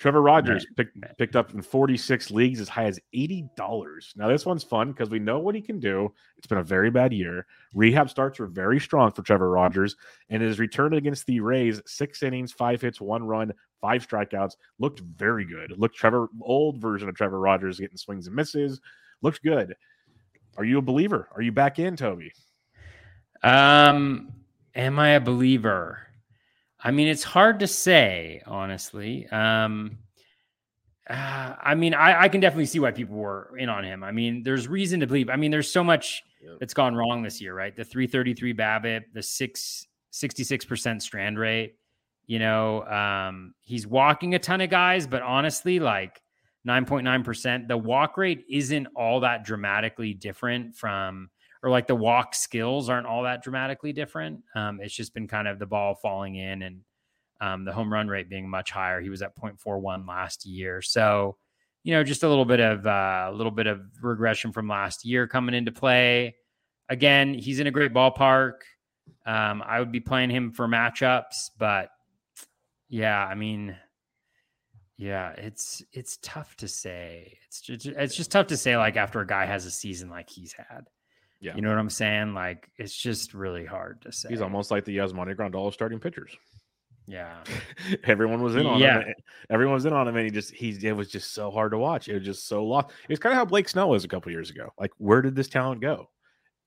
Trevor 0.00 0.22
Rogers 0.22 0.66
picked, 0.78 0.96
picked 1.18 1.36
up 1.36 1.52
in 1.52 1.60
46 1.60 2.30
leagues 2.30 2.58
as 2.58 2.70
high 2.70 2.86
as 2.86 2.98
$80. 3.14 4.16
Now, 4.16 4.28
this 4.28 4.46
one's 4.46 4.64
fun 4.64 4.92
because 4.92 5.10
we 5.10 5.18
know 5.18 5.38
what 5.38 5.54
he 5.54 5.60
can 5.60 5.78
do. 5.78 6.10
It's 6.38 6.46
been 6.46 6.56
a 6.56 6.64
very 6.64 6.90
bad 6.90 7.12
year. 7.12 7.46
Rehab 7.74 8.08
starts 8.08 8.38
were 8.38 8.46
very 8.46 8.80
strong 8.80 9.12
for 9.12 9.20
Trevor 9.20 9.50
Rogers, 9.50 9.96
and 10.30 10.42
his 10.42 10.58
return 10.58 10.94
against 10.94 11.26
the 11.26 11.40
Rays, 11.40 11.82
six 11.84 12.22
innings, 12.22 12.50
five 12.50 12.80
hits, 12.80 12.98
one 12.98 13.22
run, 13.22 13.52
five 13.82 14.08
strikeouts, 14.08 14.56
looked 14.78 15.00
very 15.00 15.44
good. 15.44 15.74
Looked 15.76 15.96
Trevor, 15.96 16.28
old 16.40 16.78
version 16.78 17.10
of 17.10 17.14
Trevor 17.14 17.38
Rogers 17.38 17.78
getting 17.78 17.98
swings 17.98 18.26
and 18.26 18.34
misses. 18.34 18.80
Looked 19.20 19.42
good. 19.42 19.76
Are 20.56 20.64
you 20.64 20.78
a 20.78 20.82
believer? 20.82 21.28
Are 21.36 21.42
you 21.42 21.52
back 21.52 21.78
in, 21.78 21.94
Toby? 21.94 22.32
Um, 23.42 24.32
am 24.74 24.98
I 24.98 25.10
a 25.10 25.20
believer? 25.20 26.09
I 26.82 26.90
mean, 26.90 27.08
it's 27.08 27.22
hard 27.22 27.60
to 27.60 27.66
say, 27.66 28.42
honestly. 28.46 29.26
Um, 29.28 29.98
uh, 31.08 31.54
I 31.60 31.74
mean, 31.74 31.92
I, 31.92 32.22
I, 32.22 32.28
can 32.28 32.40
definitely 32.40 32.66
see 32.66 32.78
why 32.78 32.92
people 32.92 33.16
were 33.16 33.52
in 33.58 33.68
on 33.68 33.84
him. 33.84 34.04
I 34.04 34.12
mean, 34.12 34.42
there's 34.42 34.68
reason 34.68 35.00
to 35.00 35.06
believe. 35.06 35.28
I 35.28 35.36
mean, 35.36 35.50
there's 35.50 35.70
so 35.70 35.82
much 35.82 36.22
that's 36.58 36.72
gone 36.72 36.94
wrong 36.94 37.22
this 37.22 37.40
year, 37.40 37.54
right? 37.54 37.74
The 37.74 37.84
333 37.84 38.54
BABIP, 38.54 39.02
the 39.12 39.22
six, 39.22 39.86
66% 40.12 41.02
strand 41.02 41.38
rate. 41.38 41.76
You 42.26 42.38
know, 42.38 42.84
um, 42.84 43.54
he's 43.60 43.86
walking 43.86 44.34
a 44.34 44.38
ton 44.38 44.60
of 44.60 44.70
guys, 44.70 45.06
but 45.06 45.20
honestly, 45.22 45.80
like 45.80 46.22
9.9%, 46.66 47.66
the 47.66 47.76
walk 47.76 48.16
rate 48.16 48.44
isn't 48.48 48.86
all 48.94 49.20
that 49.20 49.44
dramatically 49.44 50.14
different 50.14 50.76
from 50.76 51.28
or 51.62 51.70
like 51.70 51.86
the 51.86 51.94
walk 51.94 52.34
skills 52.34 52.88
aren't 52.88 53.06
all 53.06 53.24
that 53.24 53.42
dramatically 53.42 53.92
different. 53.92 54.40
Um, 54.54 54.80
it's 54.80 54.94
just 54.94 55.12
been 55.14 55.28
kind 55.28 55.46
of 55.46 55.58
the 55.58 55.66
ball 55.66 55.94
falling 55.94 56.36
in 56.36 56.62
and 56.62 56.80
um, 57.40 57.64
the 57.64 57.72
home 57.72 57.92
run 57.92 58.08
rate 58.08 58.28
being 58.28 58.48
much 58.48 58.70
higher. 58.70 59.00
He 59.00 59.10
was 59.10 59.22
at 59.22 59.36
0.41 59.36 60.06
last 60.06 60.46
year. 60.46 60.82
So, 60.82 61.36
you 61.82 61.94
know, 61.94 62.04
just 62.04 62.22
a 62.22 62.28
little 62.28 62.44
bit 62.44 62.60
of 62.60 62.86
uh, 62.86 63.28
a 63.28 63.32
little 63.32 63.50
bit 63.50 63.66
of 63.66 63.80
regression 64.02 64.52
from 64.52 64.68
last 64.68 65.04
year 65.04 65.26
coming 65.26 65.54
into 65.54 65.72
play. 65.72 66.36
Again, 66.88 67.34
he's 67.34 67.60
in 67.60 67.66
a 67.66 67.70
great 67.70 67.92
ballpark. 67.94 68.54
Um, 69.26 69.62
I 69.64 69.78
would 69.78 69.92
be 69.92 70.00
playing 70.00 70.30
him 70.30 70.52
for 70.52 70.66
matchups, 70.66 71.50
but 71.58 71.90
yeah, 72.88 73.24
I 73.24 73.34
mean, 73.34 73.76
yeah, 74.96 75.30
it's 75.30 75.82
it's 75.92 76.18
tough 76.22 76.56
to 76.56 76.68
say. 76.68 77.38
It's 77.46 77.60
just, 77.60 77.86
it's 77.86 78.14
just 78.14 78.30
tough 78.30 78.48
to 78.48 78.56
say 78.56 78.76
like 78.76 78.96
after 78.96 79.20
a 79.20 79.26
guy 79.26 79.46
has 79.46 79.66
a 79.66 79.70
season 79.70 80.10
like 80.10 80.28
he's 80.28 80.52
had. 80.52 80.86
Yeah. 81.40 81.56
You 81.56 81.62
know 81.62 81.70
what 81.70 81.78
I'm 81.78 81.90
saying? 81.90 82.34
Like 82.34 82.70
it's 82.76 82.94
just 82.94 83.34
really 83.34 83.64
hard 83.64 84.02
to 84.02 84.12
say. 84.12 84.28
He's 84.28 84.42
almost 84.42 84.70
like 84.70 84.84
the 84.84 84.96
Yasmani 84.96 85.34
Grandal 85.34 85.72
starting 85.72 85.98
pitchers. 85.98 86.36
Yeah. 87.06 87.42
Everyone 88.04 88.42
was 88.42 88.56
in 88.56 88.66
on 88.66 88.78
yeah. 88.78 89.00
him. 89.00 89.14
Everyone 89.48 89.74
was 89.74 89.86
in 89.86 89.92
on 89.92 90.06
him 90.06 90.16
and 90.16 90.24
he 90.24 90.30
just 90.30 90.52
he 90.52 90.76
it 90.86 90.92
was 90.92 91.10
just 91.10 91.32
so 91.32 91.50
hard 91.50 91.72
to 91.72 91.78
watch. 91.78 92.08
It 92.08 92.14
was 92.14 92.24
just 92.24 92.46
so 92.46 92.64
lost. 92.64 92.88
It's 93.08 93.18
kind 93.18 93.32
of 93.32 93.38
how 93.38 93.46
Blake 93.46 93.68
Snell 93.68 93.88
was 93.88 94.04
a 94.04 94.08
couple 94.08 94.30
years 94.30 94.50
ago. 94.50 94.72
Like 94.78 94.92
where 94.98 95.22
did 95.22 95.34
this 95.34 95.48
talent 95.48 95.80
go? 95.80 96.10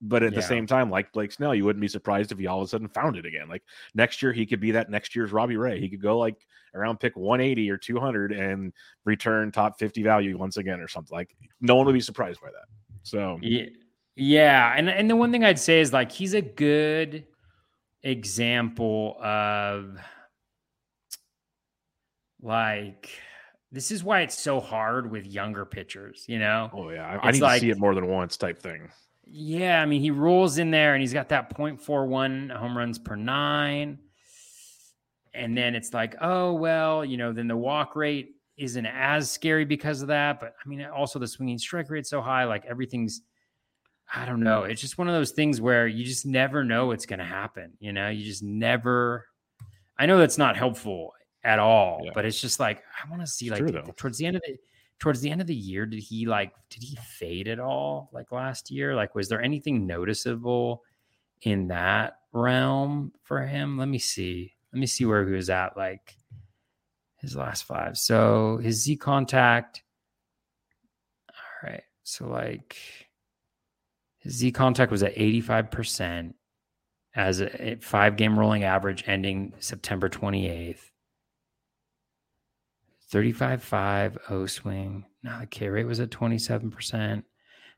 But 0.02 0.22
at 0.22 0.34
yeah. 0.34 0.40
the 0.40 0.46
same 0.46 0.68
time, 0.68 0.90
like 0.90 1.14
Blake 1.14 1.32
Snell, 1.32 1.56
you 1.56 1.64
wouldn't 1.64 1.80
be 1.80 1.88
surprised 1.88 2.34
if 2.34 2.38
he 2.38 2.48
all 2.48 2.60
of 2.60 2.66
a 2.66 2.68
sudden 2.68 2.90
found 2.90 3.16
it 3.16 3.26
again. 3.26 3.48
Like 3.48 3.64
next 3.96 4.22
year, 4.22 4.34
he 4.34 4.46
could 4.46 4.60
be 4.60 4.72
that 4.72 4.90
next 4.90 5.16
year's 5.16 5.32
Robbie 5.32 5.56
Ray. 5.56 5.80
He 5.80 5.88
could 5.88 6.02
go 6.02 6.18
like 6.18 6.36
around 6.76 7.00
pick 7.00 7.16
180 7.16 7.70
or 7.72 7.78
200 7.78 8.34
and 8.34 8.74
return 9.06 9.52
top 9.52 9.80
50 9.80 10.04
value 10.04 10.38
once 10.38 10.58
again 10.58 10.82
or 10.82 10.90
something. 10.90 11.16
Like 11.16 11.34
no 11.62 11.76
one 11.76 11.86
would 11.86 11.94
be 11.94 12.02
surprised 12.02 12.42
by 12.42 12.50
that. 12.50 12.66
So 13.04 13.40
yeah, 13.42 13.68
yeah, 14.16 14.74
and 14.76 14.90
and 14.90 15.10
the 15.10 15.16
one 15.16 15.32
thing 15.32 15.44
I'd 15.44 15.60
say 15.60 15.82
is 15.82 15.94
like 15.94 16.12
he's 16.12 16.34
a 16.34 16.42
good 16.42 17.26
example 18.04 19.18
of 19.22 19.98
like 22.42 23.10
this 23.72 23.90
is 23.90 24.04
why 24.04 24.22
it's 24.22 24.38
so 24.38 24.60
hard 24.60 25.10
with 25.10 25.26
younger 25.26 25.66
pitchers, 25.66 26.26
you 26.28 26.38
know? 26.38 26.70
Oh 26.74 26.90
yeah, 26.92 27.08
I, 27.08 27.30
I 27.30 27.32
need 27.32 27.42
like, 27.42 27.62
to 27.62 27.66
see 27.66 27.70
it 27.72 27.80
more 27.80 27.96
than 27.96 28.08
once 28.08 28.38
type 28.38 28.62
thing. 28.62 28.90
Yeah, 29.26 29.82
I 29.82 29.86
mean 29.88 30.02
he 30.02 30.12
rolls 30.12 30.60
in 30.60 30.70
there 30.70 30.94
and 30.94 31.02
he's 31.02 31.14
got 31.14 31.30
that 31.30 31.56
0.41 31.58 32.56
home 32.56 32.78
runs 32.78 33.00
per 33.00 33.16
9. 33.16 33.98
And 35.36 35.58
then 35.58 35.74
it's 35.74 35.92
like, 35.92 36.16
oh 36.22 36.54
well, 36.54 37.04
you 37.04 37.18
know, 37.18 37.34
then 37.34 37.48
the 37.48 37.58
walk 37.58 37.96
rate 37.96 38.36
isn't 38.58 38.86
as 38.86 39.32
scary 39.32 39.66
because 39.66 40.04
of 40.04 40.10
that, 40.10 40.40
but 40.40 40.54
I 40.64 40.70
mean 40.70 40.86
also 40.86 41.18
the 41.18 41.28
swinging 41.28 41.58
strike 41.58 41.90
rate 41.90 42.06
so 42.06 42.22
high 42.22 42.44
like 42.44 42.66
everything's 42.66 43.22
I 44.16 44.26
don't 44.26 44.42
know. 44.42 44.64
It's 44.64 44.82
just 44.82 44.98
one 44.98 45.08
of 45.08 45.14
those 45.14 45.32
things 45.32 45.60
where 45.60 45.88
you 45.88 46.04
just 46.04 46.26
never 46.26 46.64
know 46.64 46.88
what's 46.88 47.06
going 47.06 47.20
to 47.20 47.26
happen. 47.26 47.74
You 47.80 47.94
know, 47.94 48.10
you 48.10 48.24
just 48.24 48.44
never. 48.44 49.28
I 49.98 50.06
know 50.06 50.18
that's 50.18 50.38
not 50.38 50.58
helpful 50.58 51.14
at 51.44 51.60
all, 51.60 52.02
yeah. 52.04 52.12
but 52.14 52.26
it's 52.26 52.40
just 52.40 52.60
like 52.60 52.84
I 53.04 53.10
want 53.10 53.22
to 53.22 53.28
see 53.28 53.48
it's 53.48 53.60
like 53.60 53.72
true, 53.72 53.94
towards 53.96 54.18
the 54.18 54.26
end 54.26 54.36
of 54.36 54.42
the 54.46 54.58
towards 55.00 55.20
the 55.20 55.30
end 55.30 55.42
of 55.42 55.48
the 55.48 55.56
year, 55.56 55.86
did 55.86 56.00
he 56.00 56.26
like 56.26 56.54
did 56.70 56.82
he 56.82 56.96
fade 56.96 57.48
at 57.48 57.60
all 57.60 58.10
like 58.14 58.32
last 58.32 58.72
year? 58.72 58.96
Like, 58.96 59.16
was 59.16 59.28
there 59.28 59.42
anything 59.42 59.86
noticeable 59.86 60.84
in 61.42 61.68
that 61.68 62.20
realm 62.32 63.12
for 63.24 63.42
him? 63.42 63.78
Let 63.78 63.90
me 63.90 64.00
see. 64.00 64.54
Let 64.72 64.80
me 64.80 64.88
see 64.88 65.06
where 65.06 65.28
he 65.28 65.34
was 65.34 65.50
at 65.50 65.76
like 65.76 66.16
his 67.18 67.36
last 67.36 67.66
five. 67.66 67.98
So 67.98 68.58
his 68.58 68.82
Z 68.82 68.98
contact. 68.98 69.84
All 71.30 71.70
right. 71.70 71.84
So 72.04 72.28
like 72.28 72.78
his 74.24 74.34
Z 74.38 74.52
contact 74.54 74.92
was 74.92 75.04
at 75.04 75.16
85% 75.16 76.34
as 77.16 77.42
a 77.42 77.78
five 77.82 78.16
game 78.16 78.40
rolling 78.40 78.64
average 78.64 79.04
ending 79.08 79.54
September 79.60 80.10
28th. 80.10 80.80
35.5 83.12 84.18
O 84.30 84.46
swing. 84.48 85.06
No, 85.22 85.40
the 85.40 85.46
K 85.46 85.70
rate 85.70 85.86
was 85.86 86.00
at 86.00 86.10
27%. 86.10 87.24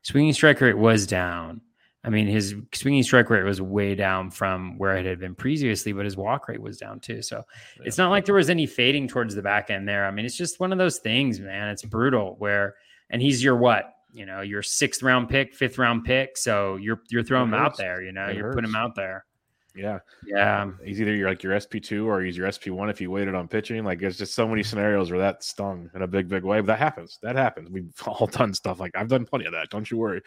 Swinging 0.02 0.32
strike 0.32 0.60
rate 0.60 0.78
was 0.78 1.06
down. 1.06 1.60
I 2.02 2.08
mean, 2.08 2.28
his 2.28 2.54
swinging 2.72 3.02
strike 3.02 3.28
rate 3.28 3.42
was 3.42 3.60
way 3.60 3.96
down 3.96 4.30
from 4.30 4.78
where 4.78 4.96
it 4.96 5.04
had 5.04 5.18
been 5.18 5.34
previously, 5.34 5.92
but 5.92 6.04
his 6.04 6.16
walk 6.16 6.48
rate 6.48 6.62
was 6.62 6.78
down 6.78 7.00
too. 7.00 7.20
So 7.20 7.42
yeah. 7.78 7.82
it's 7.84 7.98
not 7.98 8.10
like 8.10 8.24
there 8.24 8.34
was 8.36 8.48
any 8.48 8.64
fading 8.64 9.08
towards 9.08 9.34
the 9.34 9.42
back 9.42 9.70
end 9.70 9.88
there. 9.88 10.06
I 10.06 10.12
mean, 10.12 10.24
it's 10.24 10.36
just 10.36 10.60
one 10.60 10.70
of 10.70 10.78
those 10.78 10.98
things, 10.98 11.40
man. 11.40 11.68
It's 11.68 11.84
brutal 11.84 12.36
where, 12.38 12.76
and 13.10 13.20
he's 13.20 13.42
your 13.42 13.56
what? 13.56 13.95
You 14.16 14.24
know, 14.24 14.40
your 14.40 14.62
sixth 14.62 15.02
round 15.02 15.28
pick, 15.28 15.54
fifth 15.54 15.76
round 15.76 16.04
pick. 16.04 16.38
So 16.38 16.76
you're 16.76 17.02
you're 17.10 17.22
throwing 17.22 17.48
him 17.48 17.54
out 17.54 17.76
there. 17.76 18.02
You 18.02 18.12
know, 18.12 18.26
It 18.26 18.36
you're 18.36 18.52
putting 18.52 18.70
him 18.70 18.74
out 18.74 18.94
there. 18.94 19.26
Yeah. 19.74 19.98
Yeah, 20.26 20.70
He's 20.82 21.02
either 21.02 21.14
you're 21.14 21.28
like 21.28 21.42
your 21.42 21.60
SP 21.60 21.76
two 21.82 22.08
or 22.08 22.22
he's 22.22 22.34
your 22.34 22.50
SP 22.50 22.68
one 22.68 22.88
if 22.88 22.98
you 22.98 23.10
waited 23.10 23.34
on 23.34 23.46
pitching. 23.46 23.84
Like 23.84 24.00
there's 24.00 24.16
just 24.16 24.34
so 24.34 24.48
many 24.48 24.62
scenarios 24.62 25.10
where 25.10 25.20
that 25.20 25.44
stung 25.44 25.90
in 25.94 26.00
a 26.00 26.06
big, 26.06 26.28
big 26.28 26.44
way. 26.44 26.60
But 26.60 26.68
that 26.68 26.78
happens. 26.78 27.18
That 27.22 27.36
happens. 27.36 27.68
We've 27.70 27.92
all 28.06 28.26
done 28.26 28.54
stuff 28.54 28.80
like 28.80 28.92
I've 28.96 29.08
done 29.08 29.26
plenty 29.26 29.44
of 29.44 29.52
that. 29.52 29.68
Don't 29.68 29.90
you 29.90 29.98
worry. 29.98 30.22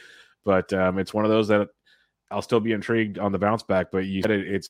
But 0.45 0.71
um, 0.71 0.99
it's 0.99 1.13
one 1.13 1.25
of 1.25 1.31
those 1.31 1.47
that 1.47 1.67
I'll 2.29 2.43
still 2.43 2.59
be 2.59 2.73
intrigued 2.73 3.17
on 3.17 3.31
the 3.31 3.39
bounce 3.39 3.63
back. 3.63 3.87
But 3.91 4.05
you 4.05 4.21
said 4.21 4.31
it, 4.31 4.47
it's 4.47 4.69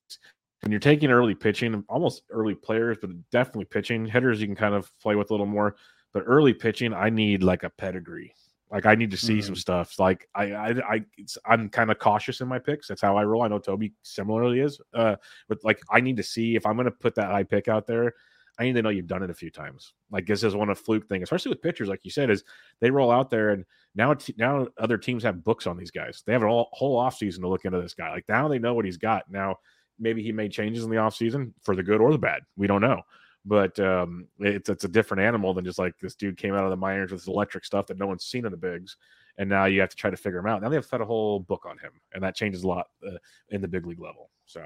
when 0.62 0.72
you're 0.72 0.80
taking 0.80 1.12
early 1.12 1.36
pitching, 1.36 1.84
almost 1.90 2.24
early 2.30 2.56
players, 2.56 2.98
but 3.02 3.10
definitely 3.32 3.66
pitching 3.66 4.06
hitters, 4.06 4.40
you 4.40 4.48
can 4.48 4.56
kind 4.56 4.76
of 4.76 4.90
play 5.02 5.16
with 5.16 5.30
a 5.30 5.34
little 5.34 5.46
more. 5.46 5.76
But 6.14 6.24
early 6.26 6.54
pitching, 6.54 6.94
I 6.94 7.10
need 7.10 7.44
like 7.44 7.64
a 7.64 7.70
pedigree. 7.70 8.34
Like 8.72 8.86
I 8.86 8.96
need 8.96 9.12
to 9.12 9.18
see 9.18 9.42
some 9.42 9.56
stuff. 9.56 9.98
Like 9.98 10.28
I, 10.36 10.52
I, 10.52 10.70
I 10.96 11.06
it's, 11.18 11.38
I'm 11.46 11.70
kind 11.70 11.90
of 11.90 11.98
cautious 11.98 12.42
in 12.42 12.48
my 12.48 12.60
picks. 12.60 12.88
That's 12.88 13.02
how 13.02 13.18
I 13.18 13.24
roll. 13.24 13.42
I 13.42 13.48
know 13.48 13.60
Toby 13.60 13.94
similarly 14.04 14.60
is. 14.60 14.80
Uh, 14.94 15.16
but 15.48 15.58
like 15.64 15.82
I 15.90 16.02
need 16.02 16.18
to 16.18 16.24
see 16.24 16.56
if 16.56 16.66
I'm 16.66 16.76
going 16.76 16.86
to 16.86 16.92
put 16.92 17.16
that 17.16 17.32
high 17.32 17.44
pick 17.44 17.68
out 17.68 17.88
there. 17.88 18.14
I 18.60 18.64
need 18.64 18.74
to 18.74 18.82
know 18.82 18.90
you've 18.90 19.08
done 19.08 19.24
it 19.24 19.30
a 19.30 19.34
few 19.36 19.50
times. 19.50 19.94
Like 20.12 20.28
this 20.28 20.44
is 20.44 20.54
one 20.54 20.70
of 20.70 20.78
fluke 20.78 21.08
thing, 21.08 21.24
especially 21.24 21.50
with 21.50 21.62
pitchers, 21.62 21.88
like 21.88 22.02
you 22.04 22.12
said, 22.12 22.30
is 22.30 22.44
they 22.82 22.92
roll 22.92 23.10
out 23.10 23.30
there 23.30 23.52
and 23.52 23.66
now 23.96 24.14
t- 24.14 24.36
now 24.38 24.68
other 24.78 24.98
teams 24.98 25.24
have 25.24 25.44
books 25.44 25.66
on 25.66 25.78
these 25.78 25.92
guys. 25.92 26.24
They 26.26 26.34
have 26.34 26.44
a 26.44 26.48
whole, 26.48 26.70
whole 26.74 27.02
offseason 27.02 27.40
to 27.40 27.48
look 27.48 27.66
into 27.66 27.82
this 27.82 27.94
guy. 27.94 28.12
Like 28.12 28.26
now 28.28 28.48
they 28.50 28.60
know 28.60 28.74
what 28.74 28.86
he's 28.86 28.98
got. 28.98 29.24
Now 29.32 29.56
maybe 29.98 30.22
he 30.22 30.32
made 30.32 30.52
changes 30.52 30.84
in 30.84 30.92
the 30.92 30.98
off 30.98 31.16
season 31.16 31.54
for 31.64 31.76
the 31.76 31.84
good 31.84 32.02
or 32.02 32.12
the 32.12 32.18
bad. 32.18 32.42
We 32.56 32.68
don't 32.68 32.82
know. 32.82 33.02
But 33.46 33.80
um, 33.80 34.28
it's 34.40 34.70
it's 34.70 34.84
a 34.84 34.90
different 34.90 35.24
animal 35.24 35.54
than 35.54 35.66
just 35.66 35.80
like 35.80 35.98
this 36.00 36.16
dude 36.16 36.38
came 36.38 36.54
out 36.54 36.66
of 36.66 36.70
the 36.70 36.76
minors 36.76 37.12
with 37.12 37.28
electric 37.28 37.66
stuff 37.66 37.88
that 37.88 37.98
no 37.98 38.06
one's 38.06 38.26
seen 38.26 38.46
in 38.46 38.52
the 38.52 38.58
bigs, 38.58 38.98
and 39.38 39.50
now 39.50 39.66
you 39.66 39.80
have 39.80 39.90
to 39.90 39.96
try 39.96 40.10
to 40.10 40.18
figure 40.18 40.40
him 40.40 40.46
out. 40.46 40.62
Now 40.62 40.70
they 40.70 40.76
have 40.76 40.84
to 40.84 40.90
put 40.90 41.02
a 41.02 41.06
whole 41.06 41.40
book 41.40 41.66
on 41.66 41.78
him, 41.78 41.92
and 42.14 42.22
that 42.24 42.36
changes 42.36 42.64
a 42.64 42.68
lot 42.68 42.88
uh, 43.08 43.18
in 43.50 43.62
the 43.62 43.68
big 43.68 43.86
league 43.86 44.02
level. 44.02 44.30
So 44.46 44.60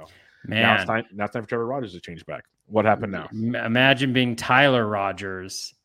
now 0.47 0.75
it's 0.75 0.87
man. 0.87 0.87
time. 0.87 1.05
Now 1.13 1.25
it's 1.25 1.33
time 1.33 1.43
for 1.43 1.49
Trevor 1.49 1.67
Rogers 1.67 1.93
to 1.93 1.99
change 1.99 2.25
back. 2.25 2.45
What 2.65 2.85
happened 2.85 3.11
now? 3.11 3.29
Imagine 3.31 4.11
being 4.11 4.35
Tyler 4.35 4.87
Rogers, 4.87 5.75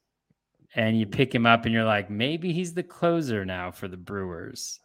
and 0.75 0.99
you 0.99 1.07
pick 1.07 1.35
him 1.35 1.45
up, 1.45 1.67
and 1.67 1.75
you're 1.75 1.85
like, 1.85 2.09
maybe 2.09 2.53
he's 2.53 2.73
the 2.73 2.83
closer 2.83 3.45
now 3.45 3.71
for 3.71 3.87
the 3.87 3.97
Brewers, 3.99 4.81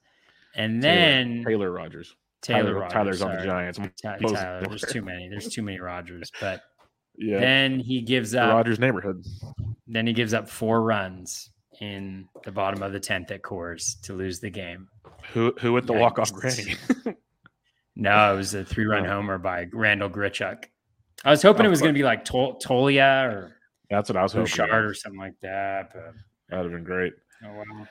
and 0.55 0.83
then 0.83 1.37
Taylor, 1.37 1.45
Taylor 1.45 1.71
Rogers. 1.71 2.15
Taylor, 2.41 2.63
Tyler- 2.63 2.73
Rogers, 2.73 2.93
Tyler's 2.93 3.21
on 3.21 3.35
the. 3.37 3.45
Giants. 3.45 3.79
Ty- 4.01 4.17
Tyler, 4.17 4.65
there's 4.67 4.81
too 4.81 5.01
many. 5.01 5.29
There's 5.29 5.47
too 5.47 5.61
many 5.63 5.79
Rogers, 5.79 6.29
but 6.41 6.61
Yeah, 7.17 7.39
then 7.39 7.79
he 7.79 8.01
gives 8.01 8.33
up. 8.35 8.49
Rogers 8.51 8.79
neighborhood. 8.79 9.23
Then 9.87 10.07
he 10.07 10.13
gives 10.13 10.33
up 10.33 10.49
four 10.49 10.81
runs 10.81 11.51
in 11.81 12.27
the 12.43 12.51
bottom 12.51 12.81
of 12.81 12.91
the 12.93 12.99
tenth 12.99 13.29
at 13.31 13.41
Coors 13.41 13.99
to 14.01 14.13
lose 14.13 14.39
the 14.39 14.49
game. 14.49 14.87
Who 15.33 15.53
who 15.59 15.75
hit 15.75 15.85
the 15.85 15.93
walk 15.93 16.19
off 16.19 16.31
granny? 16.33 16.75
No, 17.95 18.33
it 18.33 18.37
was 18.37 18.55
a 18.55 18.65
three-run 18.65 19.05
Oh. 19.05 19.09
homer 19.09 19.37
by 19.37 19.67
Randall 19.71 20.09
Grichuk. 20.09 20.63
I 21.23 21.29
was 21.29 21.43
hoping 21.43 21.61
Of 21.61 21.67
it 21.67 21.69
was 21.69 21.79
going 21.79 21.93
to 21.93 21.97
be 21.97 22.03
like 22.03 22.25
Tol- 22.25 22.59
Toglia 22.59 23.31
or 23.31 23.55
That's 23.91 24.09
what 24.09 24.17
I 24.17 24.23
was 24.23 24.31
hoping. 24.33 24.45
Bouchard 24.45 24.85
or 24.85 24.93
something 24.95 25.19
like 25.19 25.39
that. 25.43 25.91
But 25.93 26.13
That'd 26.49 26.65
have 26.65 26.73
been 26.73 26.83
great. 26.83 27.13
oh. 27.45 27.85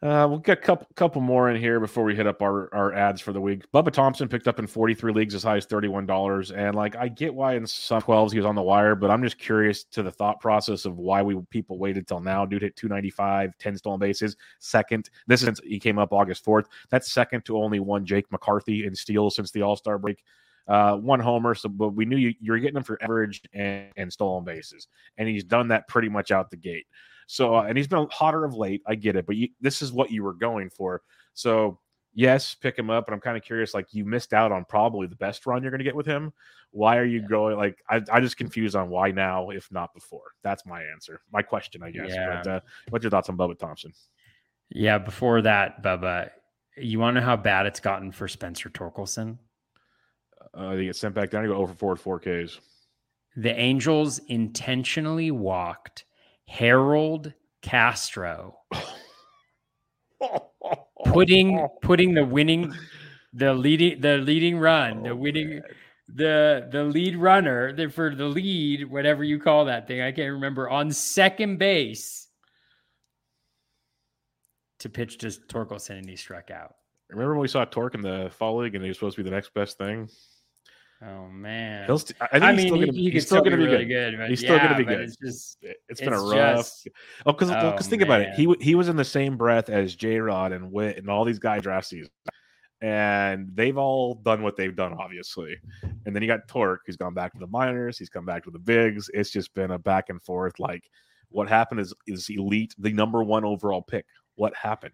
Uh, 0.00 0.24
we'll 0.30 0.38
get 0.38 0.58
a 0.58 0.60
couple 0.60 0.86
couple 0.94 1.20
more 1.20 1.50
in 1.50 1.60
here 1.60 1.80
before 1.80 2.04
we 2.04 2.14
hit 2.14 2.26
up 2.26 2.40
our, 2.40 2.72
our 2.72 2.92
ads 2.92 3.20
for 3.20 3.32
the 3.32 3.40
week. 3.40 3.64
Bubba 3.72 3.90
Thompson 3.90 4.28
picked 4.28 4.46
up 4.46 4.60
in 4.60 4.66
43 4.68 5.12
leagues 5.12 5.34
as 5.34 5.42
high 5.42 5.56
as 5.56 5.66
$31. 5.66 6.56
And 6.56 6.76
like 6.76 6.94
I 6.94 7.08
get 7.08 7.34
why 7.34 7.56
in 7.56 7.66
some 7.66 8.00
12s 8.00 8.30
he 8.30 8.38
was 8.38 8.46
on 8.46 8.54
the 8.54 8.62
wire, 8.62 8.94
but 8.94 9.10
I'm 9.10 9.24
just 9.24 9.38
curious 9.38 9.82
to 9.84 10.04
the 10.04 10.12
thought 10.12 10.38
process 10.40 10.84
of 10.84 10.98
why 10.98 11.20
we 11.22 11.36
people 11.50 11.78
waited 11.78 12.06
till 12.06 12.20
now. 12.20 12.46
Dude 12.46 12.62
hit 12.62 12.76
295, 12.76 13.58
10 13.58 13.76
stolen 13.76 13.98
bases. 13.98 14.36
Second. 14.60 15.10
This 15.26 15.40
is 15.40 15.46
since 15.46 15.60
he 15.64 15.80
came 15.80 15.98
up 15.98 16.12
August 16.12 16.44
4th. 16.44 16.66
That's 16.90 17.10
second 17.10 17.44
to 17.46 17.58
only 17.58 17.80
one 17.80 18.06
Jake 18.06 18.30
McCarthy 18.30 18.86
in 18.86 18.94
steals 18.94 19.34
since 19.34 19.50
the 19.50 19.62
All-Star 19.62 19.98
break. 19.98 20.22
Uh, 20.68 20.96
one 20.96 21.18
homer, 21.18 21.54
so 21.54 21.68
but 21.68 21.88
we 21.94 22.04
knew 22.04 22.18
you, 22.18 22.34
you 22.40 22.52
were 22.52 22.58
getting 22.58 22.76
him 22.76 22.82
for 22.82 23.02
average 23.02 23.40
and, 23.54 23.86
and 23.96 24.12
stolen 24.12 24.44
bases, 24.44 24.86
and 25.16 25.26
he's 25.26 25.42
done 25.42 25.68
that 25.68 25.88
pretty 25.88 26.10
much 26.10 26.30
out 26.30 26.50
the 26.50 26.58
gate. 26.58 26.84
So, 27.30 27.56
uh, 27.56 27.62
and 27.62 27.76
he's 27.76 27.86
been 27.86 28.08
hotter 28.10 28.46
of 28.46 28.54
late. 28.54 28.82
I 28.86 28.94
get 28.94 29.14
it, 29.14 29.26
but 29.26 29.36
you, 29.36 29.48
this 29.60 29.82
is 29.82 29.92
what 29.92 30.10
you 30.10 30.24
were 30.24 30.32
going 30.32 30.70
for. 30.70 31.02
So, 31.34 31.78
yes, 32.14 32.54
pick 32.54 32.78
him 32.78 32.88
up. 32.88 33.04
But 33.06 33.12
I'm 33.12 33.20
kind 33.20 33.36
of 33.36 33.42
curious. 33.42 33.74
Like, 33.74 33.92
you 33.92 34.06
missed 34.06 34.32
out 34.32 34.50
on 34.50 34.64
probably 34.64 35.06
the 35.06 35.14
best 35.14 35.46
run 35.46 35.62
you're 35.62 35.70
going 35.70 35.78
to 35.78 35.84
get 35.84 35.94
with 35.94 36.06
him. 36.06 36.32
Why 36.70 36.96
are 36.96 37.04
you 37.04 37.20
going? 37.20 37.58
Like, 37.58 37.84
I, 37.88 38.00
I 38.10 38.20
just 38.20 38.38
confused 38.38 38.74
on 38.74 38.88
why 38.88 39.10
now, 39.10 39.50
if 39.50 39.70
not 39.70 39.92
before. 39.92 40.32
That's 40.42 40.64
my 40.64 40.82
answer. 40.82 41.20
My 41.30 41.42
question, 41.42 41.82
I 41.82 41.90
guess. 41.90 42.10
Yeah. 42.10 42.40
But 42.42 42.50
uh, 42.50 42.60
what's 42.88 43.02
your 43.02 43.10
thoughts 43.10 43.28
on 43.28 43.36
Bubba 43.36 43.58
Thompson? 43.58 43.92
Yeah, 44.70 44.96
before 44.96 45.42
that, 45.42 45.82
Bubba, 45.82 46.30
you 46.78 46.98
want 46.98 47.16
to 47.16 47.20
know 47.20 47.26
how 47.26 47.36
bad 47.36 47.66
it's 47.66 47.80
gotten 47.80 48.10
for 48.10 48.26
Spencer 48.26 48.70
Torkelson? 48.70 49.36
Uh, 50.54 50.76
they 50.76 50.86
get 50.86 50.96
sent 50.96 51.14
back 51.14 51.30
down. 51.30 51.44
You 51.44 51.50
go 51.50 51.56
over 51.56 51.74
four 51.74 51.94
four 51.96 52.18
Ks. 52.20 52.58
The 53.36 53.54
Angels 53.54 54.18
intentionally 54.28 55.30
walked 55.30 56.04
Harold 56.48 57.32
Castro, 57.62 58.58
putting 61.04 61.68
putting 61.82 62.14
the 62.14 62.24
winning, 62.24 62.72
the 63.32 63.54
leading 63.54 64.00
the 64.00 64.18
leading 64.18 64.58
run, 64.58 65.02
the 65.02 65.10
Oh, 65.10 65.16
winning 65.16 65.62
the 66.08 66.68
the 66.72 66.84
lead 66.84 67.16
runner 67.16 67.72
the, 67.72 67.90
for 67.90 68.14
the 68.14 68.24
lead, 68.24 68.90
whatever 68.90 69.22
you 69.22 69.38
call 69.38 69.66
that 69.66 69.86
thing, 69.86 70.00
I 70.00 70.10
can't 70.10 70.32
remember, 70.32 70.68
on 70.68 70.90
second 70.90 71.58
base 71.58 72.28
to 74.78 74.88
pitch 74.88 75.18
to 75.18 75.28
Torkelson 75.28 75.98
and 75.98 76.08
he 76.08 76.16
struck 76.16 76.50
out. 76.50 76.76
Remember 77.10 77.34
when 77.34 77.42
we 77.42 77.48
saw 77.48 77.64
Torque 77.64 77.94
in 77.94 78.00
the 78.00 78.30
fall 78.32 78.58
league 78.58 78.74
and 78.74 78.82
he 78.82 78.88
was 78.88 78.96
supposed 78.96 79.16
to 79.16 79.22
be 79.22 79.28
the 79.28 79.34
next 79.34 79.52
best 79.54 79.78
thing? 79.78 80.08
Oh 81.00 81.28
man. 81.28 81.86
He'll 81.86 81.98
st- 81.98 82.16
I 82.20 82.26
think 82.26 82.42
I 82.44 82.52
he's 82.52 82.56
mean, 82.58 82.66
still 82.68 82.80
gonna, 82.80 82.92
he 82.92 83.10
he's 83.10 83.26
still 83.26 83.38
going 83.40 83.50
to 83.52 83.56
be 83.56 83.64
really 83.64 83.84
good. 83.84 84.16
good. 84.16 84.30
He's 84.30 84.40
still 84.40 84.58
gonna 84.58 84.76
be 84.76 84.84
good. 84.84 85.00
It's 85.02 85.16
just 85.16 85.58
It's 85.88 86.00
been 86.00 86.12
a 86.12 86.20
rough. 86.20 86.56
just- 86.66 86.88
oh, 87.24 87.32
because 87.32 87.50
Oh, 87.52 87.76
think 87.78 88.02
about 88.02 88.20
it. 88.22 88.34
He 88.34 88.52
he 88.60 88.74
was 88.74 88.88
in 88.88 88.96
the 88.96 89.04
same 89.04 89.36
breath 89.36 89.68
as 89.68 89.94
J 89.94 90.18
Rod 90.18 90.52
and 90.52 90.72
Witt 90.72 90.96
and 90.98 91.08
all 91.08 91.24
these 91.24 91.38
guys 91.38 91.62
draft 91.62 91.86
season, 91.86 92.10
and 92.80 93.48
they've 93.54 93.76
all 93.78 94.14
done 94.14 94.42
what 94.42 94.56
they've 94.56 94.74
done, 94.74 94.92
obviously. 94.94 95.56
And 96.04 96.14
then 96.14 96.22
you 96.22 96.28
got 96.28 96.48
Torque, 96.48 96.82
who's 96.86 96.96
gone 96.96 97.14
back 97.14 97.32
to 97.34 97.38
the 97.38 97.46
minors. 97.46 97.96
He's 97.98 98.08
come 98.08 98.24
back 98.26 98.42
to 98.44 98.50
the 98.50 98.58
bigs. 98.58 99.08
It's 99.14 99.30
just 99.30 99.54
been 99.54 99.70
a 99.72 99.78
back 99.78 100.08
and 100.08 100.20
forth. 100.22 100.58
Like 100.58 100.84
what 101.30 101.48
happened 101.48 101.80
is 101.80 101.94
is 102.08 102.28
elite, 102.28 102.74
the 102.78 102.92
number 102.92 103.22
one 103.22 103.44
overall 103.44 103.82
pick. 103.82 104.04
What 104.34 104.54
happened? 104.56 104.92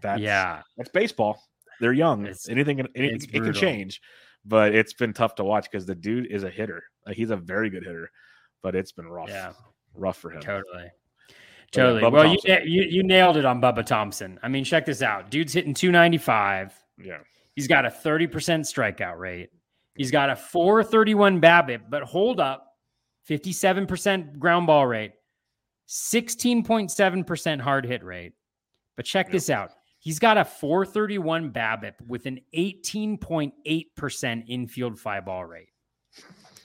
That's 0.00 0.20
yeah. 0.20 0.62
that's 0.76 0.90
baseball. 0.90 1.42
They're 1.80 1.92
young. 1.92 2.22
It's- 2.22 2.48
anything 2.48 2.76
can, 2.76 2.88
any- 2.94 3.08
it's 3.08 3.24
it 3.24 3.32
can 3.32 3.52
change, 3.52 4.00
but 4.44 4.74
it's 4.74 4.92
been 4.92 5.12
tough 5.12 5.34
to 5.36 5.44
watch 5.44 5.70
because 5.70 5.86
the 5.86 5.94
dude 5.94 6.26
is 6.26 6.44
a 6.44 6.50
hitter. 6.50 6.82
Like, 7.06 7.16
he's 7.16 7.30
a 7.30 7.36
very 7.36 7.70
good 7.70 7.84
hitter, 7.84 8.10
but 8.62 8.74
it's 8.74 8.92
been 8.92 9.06
rough. 9.06 9.28
Yeah. 9.28 9.52
rough 9.94 10.18
for 10.18 10.30
him. 10.30 10.40
Totally. 10.40 10.84
yeah, 10.84 11.34
Totally. 11.70 12.02
Bubba 12.02 12.12
well, 12.12 12.26
you, 12.26 12.38
you 12.64 12.82
you 12.82 13.02
nailed 13.02 13.36
it 13.36 13.44
on 13.44 13.60
Bubba 13.60 13.84
Thompson. 13.84 14.38
I 14.42 14.48
mean, 14.48 14.64
check 14.64 14.84
this 14.84 15.02
out. 15.02 15.30
Dude's 15.30 15.52
hitting 15.52 15.74
295. 15.74 16.74
Yeah, 16.98 17.18
He's 17.54 17.66
got 17.66 17.84
a 17.84 17.90
30% 17.90 18.28
strikeout 18.30 19.18
rate. 19.18 19.50
He's 19.96 20.10
got 20.10 20.30
a 20.30 20.36
431 20.36 21.40
BABIP, 21.40 21.82
but 21.90 22.02
hold 22.02 22.40
up, 22.40 22.76
57% 23.28 24.38
ground 24.38 24.66
ball 24.66 24.86
rate, 24.86 25.12
16.7% 25.88 27.60
hard 27.60 27.84
hit 27.84 28.02
rate. 28.02 28.32
But 28.96 29.04
check 29.04 29.30
this 29.30 29.50
out. 29.50 29.72
He's 30.02 30.18
got 30.18 30.36
a 30.36 30.44
431 30.44 31.52
BABIP 31.52 31.92
with 32.08 32.26
an 32.26 32.40
18.8% 32.56 34.44
infield 34.48 34.98
fly 34.98 35.20
ball 35.20 35.46
rate, 35.46 35.68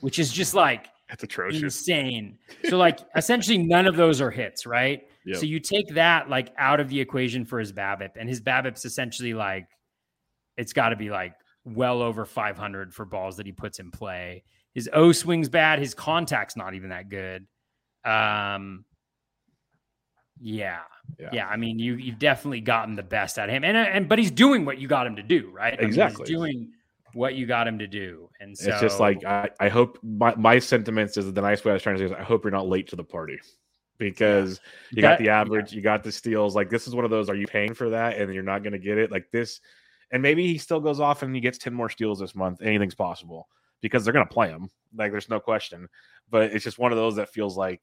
which 0.01 0.17
is 0.17 0.33
just 0.33 0.55
like 0.55 0.87
that's 1.07 1.21
atrocious. 1.21 1.61
insane. 1.61 2.39
So 2.67 2.79
like 2.79 2.99
essentially 3.15 3.59
none 3.59 3.85
of 3.85 3.95
those 3.95 4.21
are 4.21 4.31
hits, 4.31 4.65
right? 4.65 5.03
Yep. 5.27 5.37
So 5.37 5.45
you 5.45 5.59
take 5.59 5.93
that 5.93 6.31
like 6.31 6.51
out 6.57 6.79
of 6.79 6.89
the 6.89 6.99
equation 6.99 7.45
for 7.45 7.59
his 7.59 7.71
BABIP, 7.71 8.13
and 8.19 8.27
his 8.27 8.41
BABIP's 8.41 8.85
essentially 8.85 9.35
like 9.35 9.67
it's 10.57 10.73
got 10.73 10.89
to 10.89 10.95
be 10.95 11.11
like 11.11 11.35
well 11.63 12.01
over 12.01 12.25
500 12.25 12.91
for 12.91 13.05
balls 13.05 13.37
that 13.37 13.45
he 13.45 13.51
puts 13.51 13.77
in 13.77 13.91
play. 13.91 14.45
His 14.73 14.89
O 14.93 15.11
swing's 15.11 15.47
bad. 15.47 15.77
His 15.77 15.93
contact's 15.93 16.55
not 16.55 16.73
even 16.73 16.89
that 16.89 17.09
good. 17.09 17.45
Um, 18.03 18.83
yeah, 20.39 20.79
Yeah. 21.19 21.29
yeah. 21.33 21.47
I 21.47 21.57
mean, 21.57 21.79
you 21.79 21.95
you've 21.95 22.19
definitely 22.19 22.61
gotten 22.61 22.95
the 22.95 23.03
best 23.03 23.37
out 23.39 23.49
of 23.49 23.55
him, 23.55 23.63
and 23.63 23.75
uh, 23.77 23.81
and 23.81 24.07
but 24.09 24.19
he's 24.19 24.31
doing 24.31 24.65
what 24.65 24.77
you 24.79 24.87
got 24.87 25.07
him 25.07 25.15
to 25.15 25.23
do, 25.23 25.49
right? 25.51 25.73
I 25.73 25.77
mean, 25.77 25.87
he's 25.87 25.97
Exactly. 25.97 26.25
doing 26.25 26.71
what 27.13 27.35
you 27.35 27.45
got 27.45 27.67
him 27.67 27.79
to 27.79 27.87
do, 27.87 28.29
and 28.39 28.55
so 28.57 28.69
it's 28.71 28.81
just 28.81 28.99
like 28.99 29.23
I, 29.25 29.49
I 29.59 29.69
hope 29.69 29.97
my, 30.03 30.35
my 30.35 30.59
sentiments 30.59 31.17
is 31.17 31.31
the 31.33 31.41
nice 31.41 31.63
way 31.65 31.71
I 31.71 31.73
was 31.73 31.83
trying 31.83 31.97
to 31.97 31.99
say 31.99 32.05
is 32.05 32.11
I 32.11 32.23
hope 32.23 32.43
you're 32.43 32.51
not 32.51 32.67
late 32.67 32.87
to 32.89 32.95
the 32.95 33.03
party 33.03 33.39
because 33.97 34.59
you 34.91 35.01
got 35.01 35.11
That- 35.11 35.19
the 35.19 35.25
yeah. 35.25 35.41
average, 35.41 35.73
you 35.73 35.81
got 35.81 36.03
the 36.03 36.11
steals. 36.11 36.55
Like 36.55 36.69
this 36.69 36.87
is 36.87 36.93
one 36.95 37.05
of 37.05 37.11
those. 37.11 37.29
Are 37.29 37.35
you 37.35 37.47
paying 37.47 37.73
for 37.73 37.89
that 37.91 38.17
and 38.17 38.33
you're 38.33 38.43
not 38.43 38.61
going 38.63 38.73
to 38.73 38.79
get 38.79 38.97
it? 38.97 39.11
Like 39.11 39.31
this, 39.31 39.59
and 40.11 40.21
maybe 40.21 40.45
he 40.45 40.57
still 40.57 40.79
goes 40.79 40.99
off 40.99 41.23
and 41.23 41.33
he 41.33 41.41
gets 41.41 41.57
ten 41.57 41.73
more 41.73 41.89
steals 41.89 42.19
this 42.19 42.35
month. 42.35 42.61
Anything's 42.61 42.95
possible 42.95 43.47
because 43.81 44.03
they're 44.03 44.13
going 44.13 44.27
to 44.27 44.33
play 44.33 44.49
him. 44.49 44.69
Like 44.95 45.11
there's 45.11 45.29
no 45.29 45.39
question. 45.39 45.87
But 46.29 46.51
it's 46.51 46.63
just 46.63 46.77
one 46.77 46.91
of 46.91 46.97
those 46.97 47.15
that 47.15 47.29
feels 47.29 47.55
like, 47.57 47.81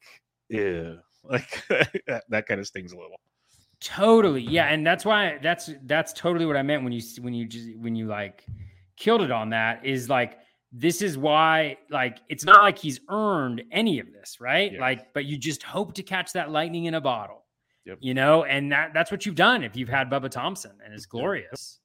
yeah, 0.50 0.94
like 1.30 1.66
that, 2.06 2.24
that 2.28 2.46
kind 2.46 2.60
of 2.60 2.66
stings 2.66 2.92
a 2.92 2.96
little. 2.96 3.20
Totally. 3.80 4.42
Yeah, 4.42 4.68
and 4.68 4.86
that's 4.86 5.04
why 5.04 5.38
that's 5.42 5.70
that's 5.84 6.12
totally 6.12 6.46
what 6.46 6.56
I 6.56 6.62
meant 6.62 6.84
when 6.84 6.92
you 6.92 7.02
when 7.20 7.34
you 7.34 7.46
just 7.46 7.76
when 7.76 7.94
you 7.94 8.06
like 8.06 8.44
killed 8.96 9.22
it 9.22 9.30
on 9.30 9.50
that 9.50 9.84
is 9.84 10.08
like 10.08 10.38
this 10.72 11.02
is 11.02 11.18
why 11.18 11.76
like 11.90 12.18
it's 12.28 12.44
not 12.44 12.62
like 12.62 12.78
he's 12.78 13.00
earned 13.10 13.62
any 13.70 13.98
of 13.98 14.12
this, 14.12 14.40
right? 14.40 14.72
Yeah. 14.72 14.80
Like 14.80 15.12
but 15.12 15.26
you 15.26 15.36
just 15.36 15.62
hope 15.62 15.94
to 15.94 16.02
catch 16.02 16.32
that 16.32 16.50
lightning 16.50 16.86
in 16.86 16.94
a 16.94 17.00
bottle. 17.00 17.44
Yep. 17.84 17.98
You 18.00 18.14
know, 18.14 18.44
and 18.44 18.72
that 18.72 18.94
that's 18.94 19.10
what 19.10 19.26
you've 19.26 19.34
done 19.34 19.62
if 19.62 19.76
you've 19.76 19.88
had 19.88 20.10
Bubba 20.10 20.30
Thompson 20.30 20.72
and 20.82 20.94
it's 20.94 21.06
glorious. 21.06 21.80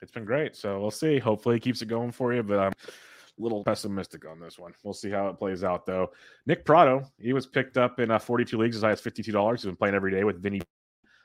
It's 0.00 0.12
been 0.12 0.24
great. 0.24 0.54
So 0.54 0.80
we'll 0.80 0.90
see. 0.90 1.18
Hopefully 1.18 1.56
it 1.56 1.62
keeps 1.62 1.82
it 1.82 1.86
going 1.86 2.12
for 2.12 2.32
you, 2.32 2.42
but 2.42 2.58
I'm 2.58 2.72
a 2.72 2.90
little 3.38 3.64
pessimistic 3.64 4.26
on 4.26 4.40
this 4.40 4.58
one. 4.58 4.72
We'll 4.82 4.94
see 4.94 5.10
how 5.10 5.28
it 5.28 5.38
plays 5.38 5.64
out 5.64 5.86
though. 5.86 6.12
Nick 6.46 6.64
Pratto, 6.64 7.10
he 7.18 7.32
was 7.32 7.46
picked 7.46 7.76
up 7.76 8.00
in 8.00 8.10
uh, 8.10 8.18
42 8.18 8.58
leagues 8.58 8.76
as 8.76 8.82
high 8.82 8.92
as 8.92 9.00
$52. 9.00 9.52
He's 9.52 9.64
been 9.64 9.76
playing 9.76 9.94
every 9.94 10.10
day 10.10 10.24
with 10.24 10.42
Vinny 10.42 10.60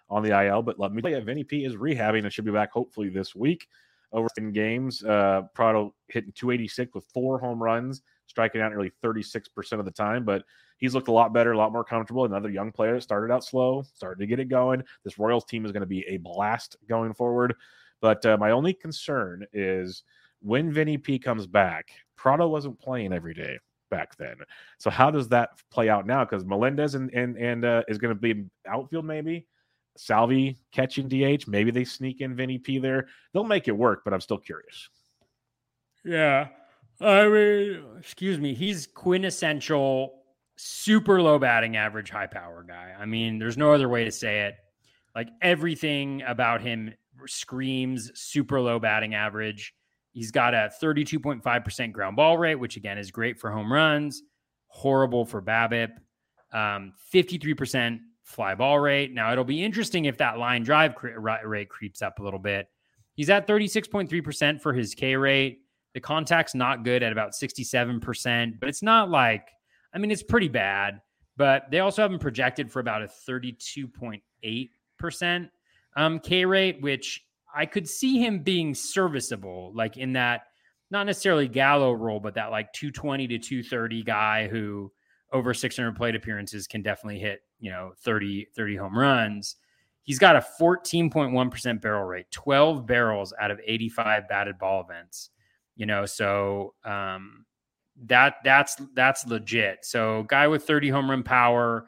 on 0.10 0.22
the 0.22 0.46
IL. 0.46 0.62
But 0.62 0.80
let 0.80 0.92
me 0.92 1.02
tell 1.02 1.12
you, 1.12 1.22
Vinny 1.22 1.44
P 1.44 1.66
is 1.66 1.76
rehabbing 1.76 2.24
and 2.24 2.34
should 2.34 2.46
be 2.46 2.52
back 2.52 2.72
hopefully 2.72 3.10
this 3.10 3.34
week. 3.34 3.68
Over 4.14 4.28
in 4.38 4.52
games, 4.52 5.04
uh, 5.04 5.44
Pratto 5.54 5.96
hitting 6.10 6.34
286 6.34 6.94
with 6.94 7.06
four 7.14 7.40
home 7.40 7.64
runs, 7.64 8.02
striking 8.28 8.60
out 8.60 8.72
nearly 8.72 8.92
36% 9.02 9.48
of 9.80 9.86
the 9.86 9.92
time. 9.92 10.26
But 10.26 10.44
he's 10.78 10.94
looked 10.94 11.08
a 11.08 11.14
lot 11.14 11.34
better, 11.34 11.54
a 11.54 11.58
lot 11.58 11.72
more 11.72 11.86
comfortable. 11.86 12.26
Another 12.26 12.50
young 12.50 12.74
player 12.74 12.96
that 12.96 13.04
started 13.04 13.34
out 13.34 13.46
slow, 13.46 13.84
started 13.96 14.20
to 14.20 14.28
get 14.28 14.42
it 14.42 14.50
going. 14.50 14.84
This 15.06 15.18
Royals 15.18 15.46
team 15.46 15.64
is 15.64 15.72
going 15.72 15.82
to 15.82 15.88
be 15.88 16.06
a 16.08 16.18
blast 16.18 16.76
going 16.90 17.14
forward. 17.14 17.56
But 18.02 18.26
uh, 18.26 18.36
my 18.38 18.52
only 18.52 18.74
concern 18.74 19.46
is 19.54 20.04
when 20.42 20.72
Vinny 20.72 20.98
P 20.98 21.20
comes 21.20 21.48
back, 21.48 21.92
Pratto 22.16 22.48
wasn't 22.48 22.80
playing 22.80 23.14
every 23.14 23.34
day 23.34 23.60
back 23.90 24.16
then. 24.18 24.36
So 24.80 24.90
how 24.90 25.12
does 25.12 25.28
that 25.30 25.50
play 25.70 25.90
out 25.90 26.06
now? 26.06 26.24
Because 26.26 26.46
Melendez 26.46 26.96
and 26.96 27.14
and 27.14 27.38
and 27.38 27.66
uh, 27.66 27.84
is 27.88 27.98
going 27.98 28.16
to 28.16 28.20
be 28.20 28.46
outfield 28.68 29.06
maybe. 29.06 29.48
Salvi 29.98 30.58
catching 30.72 31.08
DH. 31.08 31.48
Maybe 31.48 31.70
they 31.70 31.84
sneak 31.84 32.22
in 32.22 32.36
Vinny 32.36 32.58
P 32.58 32.80
there. 32.80 33.08
They'll 33.34 33.44
make 33.44 33.68
it 33.68 33.78
work, 33.78 34.02
but 34.04 34.14
I'm 34.14 34.22
still 34.22 34.38
curious. 34.38 34.90
Yeah. 36.04 36.48
I 37.00 37.28
mean, 37.28 37.84
excuse 38.00 38.40
me. 38.40 38.54
He's 38.54 38.88
quintessential, 38.88 40.24
super 40.56 41.22
low 41.22 41.40
batting 41.40 41.76
average, 41.76 42.10
high 42.10 42.28
power 42.28 42.64
guy. 42.68 42.94
I 42.98 43.06
mean, 43.06 43.40
there's 43.40 43.58
no 43.58 43.74
other 43.74 43.90
way 43.90 44.06
to 44.06 44.12
say 44.12 44.46
it. 44.46 44.56
Like 45.16 45.30
everything 45.42 46.22
about 46.26 46.62
him 46.62 46.94
screams 47.26 48.12
super 48.20 48.62
low 48.62 48.80
batting 48.80 49.14
average. 49.14 49.74
He's 50.12 50.32
got 50.32 50.54
a 50.54 50.72
32.5% 50.82 51.92
ground 51.92 52.16
ball 52.16 52.38
rate, 52.38 52.56
which 52.56 52.78
again 52.78 52.98
is 52.98 53.12
great 53.12 53.40
for 53.40 53.52
home 53.52 53.72
runs, 53.72 54.24
horrible 54.68 55.26
for 55.26 55.42
BABIP. 55.42 55.92
Um, 56.54 56.94
53% 57.14 58.00
fly 58.24 58.56
ball 58.56 58.80
rate. 58.80 59.14
Now, 59.14 59.32
it'll 59.32 59.44
be 59.44 59.64
interesting 59.64 60.06
if 60.06 60.18
that 60.18 60.38
line 60.38 60.64
drive 60.64 60.96
cre- 60.96 61.20
rate 61.20 61.70
creeps 61.70 62.02
up 62.02 62.20
a 62.20 62.24
little 62.24 62.40
bit. 62.40 62.68
He's 63.14 63.30
at 63.30 63.48
36.3% 63.48 64.62
for 64.62 64.74
his 64.74 64.96
K 64.96 65.16
rate. 65.16 65.60
The 65.94 66.00
contact's 66.00 66.56
not 66.56 66.84
good 66.84 67.04
at 67.04 67.12
about 67.12 67.34
67%, 67.34 68.60
but 68.60 68.70
it's 68.70 68.82
not 68.82 69.10
like, 69.10 69.50
I 69.94 69.98
mean, 69.98 70.12
it's 70.12 70.24
pretty 70.24 70.48
bad, 70.48 71.02
but 71.36 71.70
they 71.70 71.80
also 71.80 72.02
have 72.02 72.12
him 72.12 72.20
projected 72.20 72.72
for 72.72 72.80
about 72.80 73.02
a 73.02 73.10
32.8% 73.30 75.50
um, 75.98 76.20
K 76.20 76.46
rate, 76.46 76.82
which 76.82 77.26
I 77.56 77.66
could 77.66 77.88
see 77.88 78.20
him 78.20 78.40
being 78.40 78.74
serviceable, 78.74 79.72
like 79.76 79.98
in 79.98 80.14
that, 80.14 80.44
not 80.90 81.06
necessarily 81.06 81.48
Gallo 81.48 81.94
role, 81.94 82.20
but 82.20 82.36
that 82.36 82.52
like 82.52 82.74
220 82.74 83.28
to 83.28 83.38
230 83.38 84.04
guy 84.04 84.48
who 84.48 84.92
over 85.32 85.54
600 85.54 85.96
plate 85.96 86.16
appearances 86.16 86.68
can 86.68 86.82
definitely 86.82 87.20
hit 87.20 87.42
you 87.60 87.72
know 87.72 87.94
30 88.04 88.48
30 88.56 88.76
home 88.76 88.98
runs. 88.98 89.56
He's 90.04 90.20
got 90.20 90.36
a 90.36 90.46
14.1% 90.60 91.82
barrel 91.82 92.04
rate 92.06 92.30
12 92.32 92.86
barrels 92.86 93.34
out 93.40 93.52
of 93.52 93.62
85 93.66 94.28
batted 94.28 94.58
ball 94.58 94.82
events 94.82 95.30
you 95.76 95.86
know 95.86 96.06
so 96.06 96.74
um 96.84 97.46
that 98.06 98.36
that's 98.44 98.78
that's 98.96 99.28
legit. 99.28 99.86
So 99.86 100.24
guy 100.24 100.48
with 100.48 100.64
30 100.66 100.90
home 100.90 101.10
run 101.10 101.24
power 101.24 101.88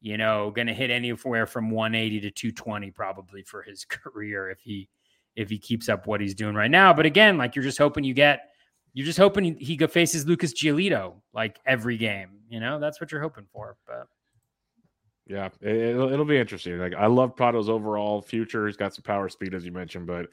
you 0.00 0.16
know 0.16 0.50
gonna 0.50 0.74
hit 0.74 0.90
anywhere 0.90 1.46
from 1.46 1.70
180 1.70 2.20
to 2.20 2.30
220 2.30 2.90
probably 2.90 3.42
for 3.42 3.62
his 3.62 3.84
career 3.88 4.50
if 4.50 4.60
he 4.60 4.88
if 5.36 5.48
he 5.48 5.58
keeps 5.58 5.88
up 5.88 6.06
what 6.06 6.20
he's 6.20 6.34
doing 6.34 6.54
right 6.54 6.70
now 6.70 6.92
but 6.92 7.06
again 7.06 7.38
like 7.38 7.54
you're 7.54 7.64
just 7.64 7.78
hoping 7.78 8.04
you 8.04 8.14
get 8.14 8.50
you're 8.94 9.06
just 9.06 9.18
hoping 9.18 9.56
he 9.58 9.76
faces 9.78 10.26
lucas 10.26 10.52
giolito 10.52 11.14
like 11.32 11.58
every 11.66 11.96
game 11.96 12.40
you 12.48 12.60
know 12.60 12.78
that's 12.78 13.00
what 13.00 13.10
you're 13.10 13.22
hoping 13.22 13.46
for 13.52 13.76
but 13.86 14.06
yeah, 15.26 15.48
it, 15.60 15.96
will 15.96 16.12
it'll 16.12 16.24
be 16.24 16.36
interesting. 16.36 16.78
Like 16.78 16.94
I 16.94 17.06
love 17.06 17.36
Pratto's 17.36 17.68
overall 17.68 18.20
future. 18.20 18.66
He's 18.66 18.76
got 18.76 18.94
some 18.94 19.02
power 19.02 19.28
speed, 19.28 19.54
as 19.54 19.64
you 19.64 19.72
mentioned, 19.72 20.06
but 20.06 20.26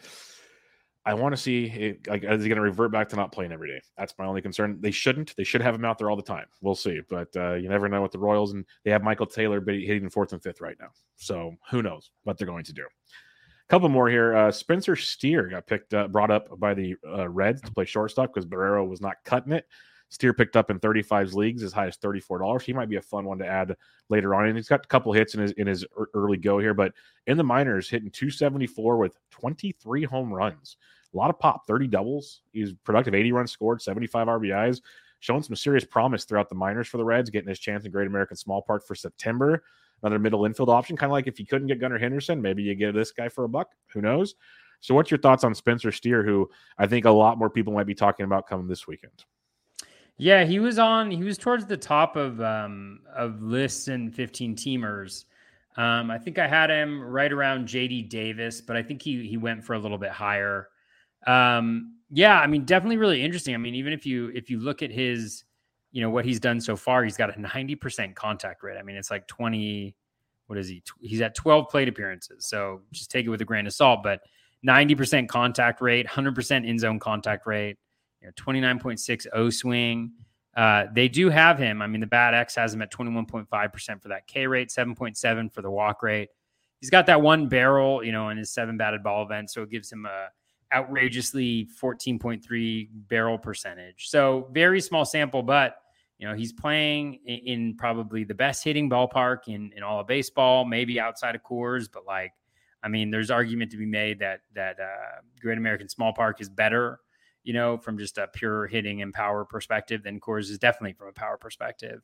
I 1.05 1.13
want 1.13 1.33
to 1.33 1.41
see 1.41 1.65
it, 1.65 2.07
like 2.07 2.23
is 2.23 2.43
he 2.43 2.49
going 2.49 2.57
to 2.57 2.61
revert 2.61 2.91
back 2.91 3.07
to 3.09 3.15
not 3.15 3.31
playing 3.31 3.51
every 3.51 3.69
day? 3.69 3.81
That's 3.97 4.13
my 4.17 4.25
only 4.25 4.41
concern. 4.41 4.79
They 4.81 4.91
shouldn't. 4.91 5.35
They 5.35 5.43
should 5.43 5.61
have 5.61 5.75
him 5.75 5.85
out 5.85 5.97
there 5.97 6.09
all 6.09 6.15
the 6.15 6.21
time. 6.21 6.45
We'll 6.61 6.75
see, 6.75 7.01
but 7.09 7.29
uh, 7.35 7.53
you 7.53 7.69
never 7.69 7.87
know 7.87 8.01
with 8.01 8.11
the 8.11 8.19
Royals, 8.19 8.53
and 8.53 8.65
they 8.83 8.91
have 8.91 9.03
Michael 9.03 9.25
Taylor 9.25 9.61
but 9.61 9.75
hitting 9.75 10.09
fourth 10.09 10.33
and 10.33 10.41
fifth 10.41 10.59
right 10.59 10.75
now. 10.79 10.89
So 11.15 11.55
who 11.69 11.81
knows 11.81 12.11
what 12.23 12.37
they're 12.37 12.47
going 12.47 12.65
to 12.65 12.73
do? 12.73 12.85
Couple 13.69 13.87
more 13.87 14.09
here. 14.09 14.35
Uh, 14.35 14.51
Spencer 14.51 14.95
Steer 14.95 15.43
got 15.47 15.67
picked 15.67 15.93
up, 15.93 16.11
brought 16.11 16.31
up 16.31 16.59
by 16.59 16.73
the 16.73 16.95
uh, 17.07 17.29
Reds 17.29 17.61
to 17.61 17.71
play 17.71 17.85
shortstop 17.85 18.33
because 18.33 18.47
Barrero 18.47 18.87
was 18.87 18.99
not 18.99 19.17
cutting 19.25 19.53
it. 19.53 19.67
Steer 20.09 20.33
picked 20.33 20.57
up 20.57 20.71
in 20.71 20.79
35 20.79 21.35
leagues 21.35 21.61
as 21.61 21.71
high 21.71 21.85
as 21.85 21.95
$34. 21.97 22.63
He 22.63 22.73
might 22.73 22.89
be 22.89 22.95
a 22.95 23.01
fun 23.01 23.25
one 23.25 23.37
to 23.37 23.45
add 23.45 23.75
later 24.09 24.33
on. 24.33 24.47
And 24.47 24.55
he's 24.55 24.67
got 24.67 24.83
a 24.83 24.87
couple 24.87 25.13
hits 25.13 25.35
in 25.35 25.41
his 25.41 25.51
in 25.51 25.67
his 25.67 25.85
early 26.15 26.37
go 26.37 26.57
here, 26.57 26.73
but 26.73 26.93
in 27.27 27.37
the 27.37 27.43
minors, 27.43 27.87
hitting 27.87 28.09
274 28.09 28.97
with 28.97 29.15
23 29.29 30.03
home 30.03 30.33
runs. 30.33 30.77
A 31.13 31.17
lot 31.17 31.29
of 31.29 31.37
pop, 31.37 31.67
30 31.67 31.87
doubles. 31.87 32.41
He's 32.51 32.73
productive, 32.83 33.13
80 33.13 33.31
runs 33.33 33.51
scored, 33.51 33.83
75 33.83 34.27
RBIs, 34.27 34.81
showing 35.19 35.43
some 35.43 35.55
serious 35.55 35.85
promise 35.85 36.23
throughout 36.25 36.49
the 36.49 36.55
minors 36.55 36.87
for 36.87 36.97
the 36.97 37.05
Reds, 37.05 37.29
getting 37.29 37.49
his 37.49 37.59
chance 37.59 37.85
in 37.85 37.91
Great 37.91 38.07
American 38.07 38.35
Small 38.35 38.63
Park 38.63 38.85
for 38.87 38.95
September. 38.95 39.63
Another 40.01 40.19
middle 40.19 40.45
infield 40.45 40.69
option, 40.69 40.95
kind 40.95 41.09
of 41.09 41.13
like 41.13 41.27
if 41.27 41.39
you 41.39 41.45
couldn't 41.45 41.67
get 41.67 41.79
Gunnar 41.79 41.97
Henderson, 41.97 42.41
maybe 42.41 42.63
you 42.63 42.75
get 42.75 42.93
this 42.93 43.11
guy 43.11 43.29
for 43.29 43.43
a 43.43 43.49
buck. 43.49 43.69
Who 43.93 44.01
knows? 44.01 44.35
So, 44.81 44.95
what's 44.95 45.11
your 45.11 45.17
thoughts 45.19 45.43
on 45.43 45.53
Spencer 45.53 45.91
Steer, 45.91 46.23
who 46.23 46.49
I 46.77 46.87
think 46.87 47.05
a 47.05 47.11
lot 47.11 47.37
more 47.37 47.49
people 47.49 47.73
might 47.73 47.87
be 47.87 47.95
talking 47.95 48.23
about 48.23 48.47
coming 48.47 48.67
this 48.67 48.87
weekend? 48.87 49.25
Yeah, 50.17 50.43
he 50.43 50.59
was 50.59 50.79
on. 50.79 51.11
He 51.11 51.23
was 51.23 51.37
towards 51.37 51.65
the 51.65 51.77
top 51.77 52.15
of 52.15 52.41
um, 52.41 53.01
of 53.13 53.41
lists 53.41 53.87
and 53.87 54.13
15 54.13 54.55
teamers. 54.55 55.25
Um, 55.77 56.11
I 56.11 56.17
think 56.17 56.39
I 56.39 56.47
had 56.47 56.69
him 56.69 57.01
right 57.01 57.31
around 57.31 57.67
JD 57.67 58.09
Davis, 58.09 58.59
but 58.59 58.75
I 58.75 58.83
think 58.83 59.01
he 59.01 59.25
he 59.27 59.37
went 59.37 59.63
for 59.63 59.73
a 59.73 59.79
little 59.79 59.97
bit 59.97 60.11
higher. 60.11 60.67
Um, 61.27 61.95
yeah, 62.11 62.39
I 62.39 62.47
mean, 62.47 62.65
definitely 62.65 62.97
really 62.97 63.23
interesting. 63.23 63.53
I 63.53 63.57
mean, 63.57 63.75
even 63.75 63.93
if 63.93 64.05
you 64.05 64.31
if 64.35 64.49
you 64.49 64.59
look 64.59 64.81
at 64.81 64.91
his, 64.91 65.43
you 65.91 66.01
know, 66.01 66.09
what 66.09 66.25
he's 66.25 66.39
done 66.39 66.61
so 66.61 66.75
far, 66.75 67.03
he's 67.03 67.17
got 67.17 67.35
a 67.35 67.39
90% 67.39 68.15
contact 68.15 68.63
rate. 68.63 68.77
I 68.77 68.83
mean, 68.83 68.95
it's 68.95 69.11
like 69.11 69.27
20. 69.27 69.95
What 70.47 70.57
is 70.57 70.67
he? 70.67 70.81
He's 70.99 71.21
at 71.21 71.35
12 71.35 71.69
plate 71.69 71.87
appearances. 71.87 72.47
So 72.47 72.81
just 72.91 73.11
take 73.11 73.25
it 73.25 73.29
with 73.29 73.41
a 73.41 73.45
grain 73.45 73.67
of 73.67 73.73
salt. 73.73 74.01
But 74.01 74.21
90% 74.67 75.27
contact 75.27 75.81
rate, 75.81 76.07
100% 76.07 76.67
in 76.67 76.79
zone 76.79 76.99
contact 76.99 77.45
rate 77.45 77.77
you 78.21 78.27
know, 78.27 78.33
29.6 78.33 79.27
O 79.33 79.49
swing. 79.49 80.11
Uh, 80.55 80.85
they 80.93 81.07
do 81.07 81.29
have 81.29 81.57
him. 81.57 81.81
I 81.81 81.87
mean, 81.87 82.01
the 82.01 82.07
BAT 82.07 82.33
X 82.33 82.55
has 82.55 82.73
him 82.73 82.81
at 82.81 82.91
21.5% 82.91 84.01
for 84.01 84.09
that 84.09 84.27
K 84.27 84.47
rate, 84.47 84.69
7.7 84.69 85.53
for 85.53 85.61
the 85.61 85.71
walk 85.71 86.03
rate. 86.03 86.29
He's 86.81 86.89
got 86.89 87.05
that 87.07 87.21
one 87.21 87.47
barrel, 87.47 88.03
you 88.03 88.11
know, 88.11 88.29
in 88.29 88.37
his 88.37 88.51
seven 88.51 88.77
batted 88.77 89.03
ball 89.03 89.23
event. 89.23 89.51
So 89.51 89.63
it 89.63 89.69
gives 89.69 89.91
him 89.91 90.05
a 90.05 90.27
outrageously 90.73 91.67
14.3 91.81 92.89
barrel 93.07 93.37
percentage. 93.37 94.09
So 94.09 94.49
very 94.51 94.81
small 94.81 95.05
sample, 95.05 95.43
but 95.43 95.77
you 96.17 96.27
know, 96.27 96.35
he's 96.35 96.51
playing 96.51 97.19
in, 97.25 97.39
in 97.39 97.77
probably 97.77 98.23
the 98.23 98.33
best 98.33 98.63
hitting 98.63 98.89
ballpark 98.89 99.47
in, 99.47 99.71
in 99.75 99.83
all 99.83 99.99
of 99.99 100.07
baseball, 100.07 100.65
maybe 100.65 100.99
outside 100.99 101.35
of 101.35 101.43
Coors, 101.43 101.87
but 101.91 102.05
like, 102.05 102.33
I 102.83 102.87
mean, 102.87 103.09
there's 103.11 103.31
argument 103.31 103.71
to 103.71 103.77
be 103.77 103.85
made 103.85 104.19
that 104.19 104.41
that 104.53 104.79
uh, 104.79 105.21
Great 105.41 105.57
American 105.57 105.89
Small 105.89 106.13
Park 106.13 106.39
is 106.39 106.49
better 106.49 106.99
you 107.43 107.53
know, 107.53 107.77
from 107.77 107.97
just 107.97 108.17
a 108.17 108.27
pure 108.27 108.67
hitting 108.67 109.01
and 109.01 109.13
power 109.13 109.45
perspective, 109.45 110.03
then 110.03 110.19
Coors 110.19 110.49
is 110.49 110.59
definitely 110.59 110.93
from 110.93 111.07
a 111.07 111.13
power 111.13 111.37
perspective. 111.37 112.01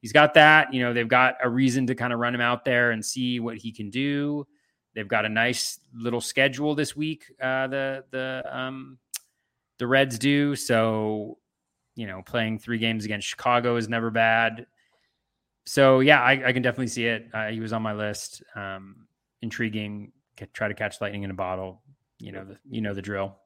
He's 0.00 0.12
got 0.12 0.34
that. 0.34 0.72
You 0.72 0.82
know, 0.82 0.92
they've 0.92 1.08
got 1.08 1.34
a 1.42 1.48
reason 1.48 1.86
to 1.88 1.94
kind 1.94 2.12
of 2.12 2.18
run 2.18 2.34
him 2.34 2.40
out 2.40 2.64
there 2.64 2.92
and 2.92 3.04
see 3.04 3.40
what 3.40 3.56
he 3.56 3.72
can 3.72 3.90
do. 3.90 4.46
They've 4.96 5.06
got 5.06 5.26
a 5.26 5.28
nice 5.28 5.78
little 5.94 6.22
schedule 6.22 6.74
this 6.74 6.96
week. 6.96 7.26
Uh, 7.38 7.66
the 7.66 8.04
the 8.10 8.42
um, 8.50 8.98
the 9.78 9.86
Reds 9.86 10.18
do 10.18 10.56
so. 10.56 11.36
You 11.96 12.06
know, 12.06 12.22
playing 12.22 12.58
three 12.58 12.78
games 12.78 13.04
against 13.04 13.28
Chicago 13.28 13.76
is 13.76 13.88
never 13.88 14.10
bad. 14.10 14.66
So 15.66 16.00
yeah, 16.00 16.20
I, 16.20 16.48
I 16.48 16.52
can 16.52 16.62
definitely 16.62 16.88
see 16.88 17.06
it. 17.06 17.28
Uh, 17.32 17.48
he 17.48 17.60
was 17.60 17.74
on 17.74 17.82
my 17.82 17.92
list. 17.92 18.42
Um, 18.54 19.06
intriguing. 19.42 20.12
Try 20.54 20.68
to 20.68 20.74
catch 20.74 21.00
lightning 21.00 21.24
in 21.24 21.30
a 21.30 21.34
bottle. 21.34 21.82
You 22.18 22.32
know 22.32 22.44
the 22.44 22.56
you 22.68 22.80
know 22.80 22.94
the 22.94 23.02
drill. 23.02 23.36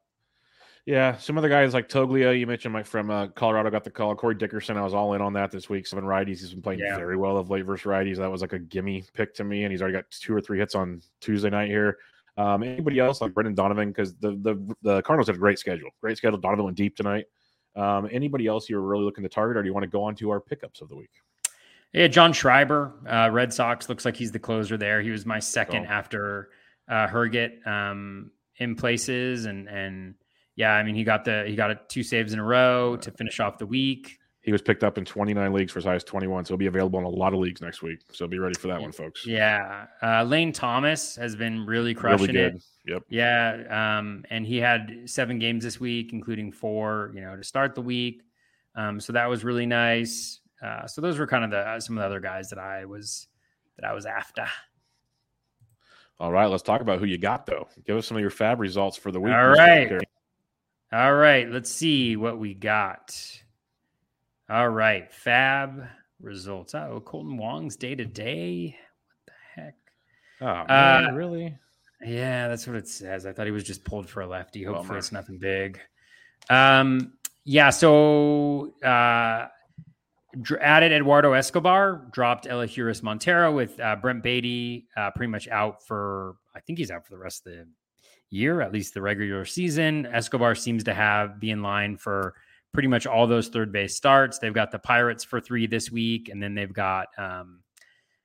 Yeah, 0.86 1.16
some 1.18 1.36
other 1.38 1.48
guys 1.48 1.74
like 1.74 1.88
Toglia, 1.88 2.36
you 2.38 2.46
mentioned 2.46 2.72
Mike 2.72 2.86
from 2.86 3.10
uh, 3.10 3.28
Colorado 3.28 3.70
got 3.70 3.84
the 3.84 3.90
call. 3.90 4.14
Corey 4.16 4.34
Dickerson, 4.34 4.76
I 4.76 4.82
was 4.82 4.94
all 4.94 5.12
in 5.14 5.20
on 5.20 5.34
that 5.34 5.50
this 5.50 5.68
week. 5.68 5.86
Seven 5.86 6.04
righties, 6.04 6.38
he's 6.40 6.52
been 6.52 6.62
playing 6.62 6.80
Yeah. 6.80 6.96
very 6.96 7.16
well 7.16 7.36
of 7.36 7.50
late 7.50 7.64
versus 7.66 7.84
righties. 7.84 8.16
That 8.16 8.30
was 8.30 8.40
like 8.40 8.54
a 8.54 8.58
gimme 8.58 9.04
pick 9.14 9.34
to 9.34 9.44
me, 9.44 9.64
and 9.64 9.70
he's 9.72 9.82
already 9.82 9.96
got 9.98 10.10
two 10.10 10.34
or 10.34 10.40
three 10.40 10.58
hits 10.58 10.74
on 10.74 11.02
Tuesday 11.20 11.50
night 11.50 11.68
here. 11.68 11.98
Um, 12.38 12.62
anybody 12.62 12.98
else 12.98 13.20
like 13.20 13.34
Brendan 13.34 13.54
Donovan? 13.54 13.88
Because 13.88 14.14
the, 14.16 14.30
the 14.32 14.74
the 14.82 15.02
Cardinals 15.02 15.26
had 15.26 15.36
a 15.36 15.38
great 15.38 15.58
schedule, 15.58 15.90
great 16.00 16.16
schedule. 16.16 16.38
Donovan 16.38 16.64
went 16.64 16.76
deep 16.76 16.96
tonight. 16.96 17.26
Um, 17.76 18.08
anybody 18.10 18.46
else 18.46 18.68
you're 18.70 18.80
really 18.80 19.04
looking 19.04 19.22
to 19.22 19.28
target, 19.28 19.58
or 19.58 19.62
do 19.62 19.68
you 19.68 19.74
want 19.74 19.84
to 19.84 19.90
go 19.90 20.02
on 20.02 20.14
to 20.16 20.30
our 20.30 20.40
pickups 20.40 20.80
of 20.80 20.88
the 20.88 20.96
week? 20.96 21.10
Yeah, 21.92 22.06
John 22.06 22.32
Schreiber, 22.32 22.92
uh, 23.06 23.30
Red 23.30 23.52
Sox 23.52 23.88
looks 23.88 24.04
like 24.04 24.16
he's 24.16 24.32
the 24.32 24.38
closer 24.38 24.76
there. 24.76 25.02
He 25.02 25.10
was 25.10 25.26
my 25.26 25.40
second 25.40 25.86
Oh. 25.86 25.92
after 25.92 26.50
uh, 26.88 27.06
Herget 27.08 27.64
um, 27.66 28.30
in 28.56 28.74
places, 28.76 29.44
and 29.44 29.68
and 29.68 30.14
yeah, 30.60 30.74
I 30.74 30.82
mean 30.82 30.94
he 30.94 31.04
got 31.04 31.24
the 31.24 31.44
he 31.46 31.56
got 31.56 31.70
a, 31.70 31.80
two 31.88 32.02
saves 32.02 32.34
in 32.34 32.38
a 32.38 32.44
row 32.44 32.94
to 32.96 33.10
finish 33.10 33.40
off 33.40 33.56
the 33.56 33.64
week. 33.64 34.18
He 34.42 34.52
was 34.52 34.60
picked 34.60 34.84
up 34.84 34.98
in 34.98 35.06
29 35.06 35.54
leagues 35.54 35.72
for 35.72 35.80
size 35.80 36.04
21, 36.04 36.44
so 36.44 36.52
he'll 36.52 36.58
be 36.58 36.66
available 36.66 36.98
in 36.98 37.06
a 37.06 37.08
lot 37.08 37.32
of 37.32 37.40
leagues 37.40 37.62
next 37.62 37.82
week. 37.82 38.00
So 38.12 38.26
be 38.26 38.38
ready 38.38 38.58
for 38.58 38.68
that 38.68 38.80
one, 38.80 38.92
folks. 38.92 39.26
Yeah, 39.26 39.86
uh, 40.02 40.22
Lane 40.24 40.52
Thomas 40.52 41.16
has 41.16 41.34
been 41.34 41.64
really 41.64 41.94
crushing 41.94 42.34
really 42.34 42.40
it. 42.40 42.62
Yep. 42.86 43.02
Yeah, 43.08 43.98
um, 43.98 44.22
and 44.28 44.44
he 44.44 44.58
had 44.58 45.02
seven 45.06 45.38
games 45.38 45.64
this 45.64 45.80
week, 45.80 46.12
including 46.12 46.52
four, 46.52 47.10
you 47.14 47.22
know, 47.22 47.36
to 47.36 47.42
start 47.42 47.74
the 47.74 47.82
week. 47.82 48.22
Um, 48.74 49.00
so 49.00 49.14
that 49.14 49.30
was 49.30 49.42
really 49.44 49.66
nice. 49.66 50.40
Uh, 50.62 50.86
so 50.86 51.00
those 51.00 51.18
were 51.18 51.26
kind 51.26 51.44
of 51.44 51.50
the 51.50 51.58
uh, 51.58 51.80
some 51.80 51.96
of 51.96 52.02
the 52.02 52.06
other 52.06 52.20
guys 52.20 52.50
that 52.50 52.58
I 52.58 52.84
was 52.84 53.28
that 53.76 53.88
I 53.88 53.94
was 53.94 54.04
after. 54.04 54.46
All 56.18 56.32
right, 56.32 56.50
let's 56.50 56.62
talk 56.62 56.82
about 56.82 56.98
who 56.98 57.06
you 57.06 57.16
got 57.16 57.46
though. 57.46 57.66
Give 57.86 57.96
us 57.96 58.06
some 58.06 58.18
of 58.18 58.20
your 58.20 58.30
FAAB 58.30 58.58
results 58.58 58.98
for 58.98 59.10
the 59.10 59.18
week. 59.18 59.32
All 59.32 59.48
right. 59.48 60.02
All 60.92 61.14
right, 61.14 61.48
let's 61.48 61.70
see 61.70 62.16
what 62.16 62.38
we 62.38 62.54
got. 62.54 63.14
All 64.48 64.68
right, 64.68 65.10
FAAB 65.12 65.88
results. 66.20 66.74
Oh, 66.74 67.00
Kolten 67.04 67.36
Wong's 67.38 67.76
day 67.76 67.94
to 67.94 68.04
day. 68.04 68.76
What 69.24 69.26
the 69.26 69.60
heck? 69.62 69.74
Oh 70.40 70.64
man, 70.68 71.06
Uh, 71.06 71.12
really? 71.12 71.56
Yeah, 72.04 72.48
that's 72.48 72.66
what 72.66 72.76
it 72.76 72.88
says. 72.88 73.26
I 73.26 73.32
thought 73.32 73.46
he 73.46 73.52
was 73.52 73.62
just 73.64 73.84
pulled 73.84 74.08
for 74.08 74.22
a 74.22 74.26
lefty. 74.26 74.64
Hopefully, 74.64 74.86
Bummer. 74.88 74.98
it's 74.98 75.12
nothing 75.12 75.38
big. 75.38 75.78
Um, 76.48 77.12
yeah. 77.44 77.70
So 77.70 78.72
uh, 78.82 79.46
added 80.60 80.92
Eduardo 80.92 81.34
Escobar, 81.34 82.08
dropped 82.10 82.46
Elehuris 82.46 83.02
Montero 83.02 83.52
with 83.52 83.78
uh, 83.78 83.96
Brent 83.96 84.22
Baty 84.22 84.88
uh, 84.96 85.10
pretty 85.14 85.30
much 85.30 85.46
out 85.48 85.86
for. 85.86 86.36
I 86.56 86.60
think 86.60 86.78
he's 86.78 86.90
out 86.90 87.04
for 87.06 87.10
the 87.12 87.18
rest 87.18 87.46
of 87.46 87.52
the 87.52 87.66
year, 88.30 88.60
at 88.60 88.72
least 88.72 88.94
the 88.94 89.02
regular 89.02 89.44
season. 89.44 90.06
Escobar 90.06 90.54
seems 90.54 90.84
to 90.84 90.94
have 90.94 91.38
be 91.40 91.50
in 91.50 91.62
line 91.62 91.96
for 91.96 92.34
pretty 92.72 92.88
much 92.88 93.06
all 93.06 93.26
those 93.26 93.48
third 93.48 93.72
base 93.72 93.96
starts. 93.96 94.38
They've 94.38 94.54
got 94.54 94.70
the 94.70 94.78
Pirates 94.78 95.24
for 95.24 95.40
three 95.40 95.66
this 95.66 95.90
week, 95.90 96.28
and 96.28 96.42
then 96.42 96.54
they've 96.54 96.72
got. 96.72 97.08
Um, 97.18 97.60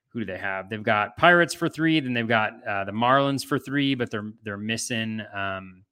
who 0.08 0.24
do 0.24 0.32
they 0.32 0.38
have? 0.38 0.70
They've 0.70 0.82
got 0.82 1.18
Pirates 1.18 1.52
for 1.52 1.68
three, 1.68 2.00
then 2.00 2.14
they've 2.14 2.26
got 2.26 2.66
uh, 2.66 2.84
the 2.84 2.92
Marlins 2.92 3.44
for 3.44 3.58
three, 3.58 3.94
but 3.94 4.10
they're 4.10 4.32
they're 4.44 4.56
missing 4.56 5.20
um, 5.34 5.84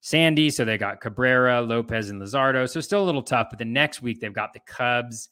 Sandy, 0.00 0.50
so 0.50 0.66
they 0.66 0.76
got 0.76 1.00
Cabrera, 1.00 1.62
Lopez, 1.62 2.10
and 2.10 2.20
Luzardo. 2.20 2.68
So 2.68 2.82
still 2.82 3.02
a 3.02 3.06
little 3.06 3.22
tough. 3.22 3.46
But 3.48 3.58
the 3.58 3.64
next 3.64 4.02
week 4.02 4.20
they've 4.20 4.32
got 4.32 4.52
the 4.52 4.60
Cubs 4.60 5.30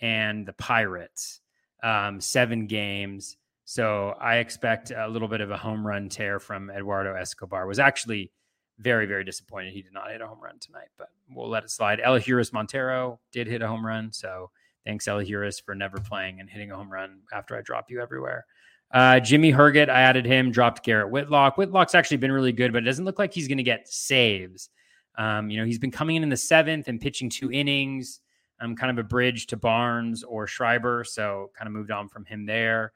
and 0.00 0.46
the 0.46 0.54
Pirates, 0.54 1.40
um, 1.82 2.22
seven 2.22 2.66
games. 2.66 3.36
So 3.64 4.14
I 4.20 4.36
expect 4.36 4.90
a 4.90 5.08
little 5.08 5.28
bit 5.28 5.40
of 5.40 5.50
a 5.50 5.56
home 5.56 5.86
run 5.86 6.08
tear 6.08 6.38
from 6.38 6.70
Eduardo 6.70 7.14
Escobar. 7.14 7.66
Was 7.66 7.78
actually 7.78 8.30
very 8.78 9.06
very 9.06 9.24
disappointed 9.24 9.72
he 9.72 9.82
did 9.82 9.92
not 9.92 10.10
hit 10.10 10.20
a 10.20 10.26
home 10.26 10.42
run 10.42 10.58
tonight, 10.58 10.88
but 10.98 11.08
we'll 11.30 11.48
let 11.48 11.64
it 11.64 11.70
slide. 11.70 12.00
Elehuris 12.00 12.52
Montero 12.52 13.20
did 13.32 13.46
hit 13.46 13.62
a 13.62 13.68
home 13.68 13.86
run, 13.86 14.12
so 14.12 14.50
Thanks, 14.84 15.06
Elehuris, 15.06 15.62
for 15.62 15.74
never 15.74 15.98
playing 15.98 16.40
and 16.40 16.50
hitting 16.50 16.70
a 16.70 16.76
home 16.76 16.92
run 16.92 17.20
after 17.32 17.56
I 17.56 17.62
drop 17.62 17.90
you 17.90 18.02
everywhere. 18.02 18.44
Uh, 18.92 19.18
Jimmy 19.18 19.50
Herget, 19.50 19.88
I 19.88 20.02
added 20.02 20.26
him, 20.26 20.50
dropped 20.50 20.84
Garrett 20.84 21.10
Whitlock. 21.10 21.56
Whitlock's 21.56 21.94
actually 21.94 22.18
been 22.18 22.30
really 22.30 22.52
good, 22.52 22.72
but 22.72 22.82
it 22.82 22.86
doesn't 22.86 23.04
look 23.04 23.18
like 23.18 23.32
he's 23.32 23.48
going 23.48 23.58
to 23.58 23.64
get 23.64 23.88
saves. 23.88 24.68
Um, 25.16 25.48
you 25.48 25.58
know, 25.58 25.64
he's 25.64 25.78
been 25.78 25.90
coming 25.90 26.16
in 26.16 26.22
in 26.22 26.28
the 26.28 26.36
seventh 26.36 26.88
and 26.88 27.00
pitching 27.00 27.30
two 27.30 27.50
innings, 27.50 28.20
um, 28.60 28.76
kind 28.76 28.90
of 28.90 29.04
a 29.04 29.08
bridge 29.08 29.46
to 29.48 29.56
Barnes 29.56 30.22
or 30.22 30.46
Schreiber. 30.46 31.02
So 31.02 31.50
kind 31.56 31.66
of 31.66 31.72
moved 31.72 31.90
on 31.90 32.08
from 32.08 32.24
him 32.26 32.44
there. 32.44 32.92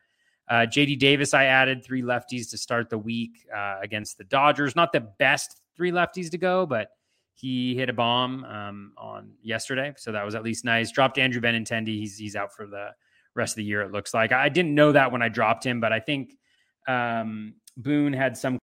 Uh, 0.49 0.67
JD 0.67 0.99
Davis, 0.99 1.35
I 1.35 1.45
added 1.45 1.85
three 1.85 2.03
lefties 2.03 2.51
to 2.51 2.59
start 2.59 2.89
the 2.89 2.99
week 2.99 3.47
uh, 3.55 3.79
against 3.83 4.19
the 4.19 4.25
Dodgers. 4.25 4.75
Not 4.75 4.93
the 4.93 5.01
best 5.01 5.61
three 5.77 5.91
lefties 5.91 6.31
to 6.31 6.39
go, 6.39 6.65
but 6.65 6.91
he 7.35 7.75
hit 7.75 7.89
a 7.89 7.93
bomb 7.93 8.45
um, 8.45 8.93
on 8.97 9.33
yesterday, 9.43 9.93
so 9.97 10.11
that 10.13 10.25
was 10.25 10.35
at 10.35 10.43
least 10.43 10.65
nice. 10.65 10.91
Dropped 10.91 11.19
Andrew 11.19 11.41
Benintendi. 11.41 11.99
He's 11.99 12.17
he's 12.17 12.35
out 12.35 12.53
for 12.53 12.67
the 12.67 12.91
rest 13.35 13.53
of 13.53 13.57
the 13.57 13.65
year. 13.65 13.83
It 13.83 13.93
looks 13.93 14.13
like 14.13 14.33
I 14.33 14.49
didn't 14.49 14.75
know 14.75 14.93
that 14.93 15.13
when 15.13 15.23
I 15.23 15.29
dropped 15.29 15.65
him, 15.65 15.81
but 15.81 15.93
I 15.93 16.01
think 16.01 16.35
um, 16.89 17.55
Boone 17.77 18.13
had 18.13 18.37
some 18.37 18.59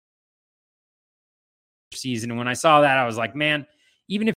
season. 1.93 2.35
When 2.37 2.47
I 2.47 2.53
saw 2.53 2.81
that, 2.81 2.97
I 2.97 3.05
was 3.05 3.17
like, 3.17 3.35
man, 3.35 3.67
even 4.07 4.27
if 4.27 4.33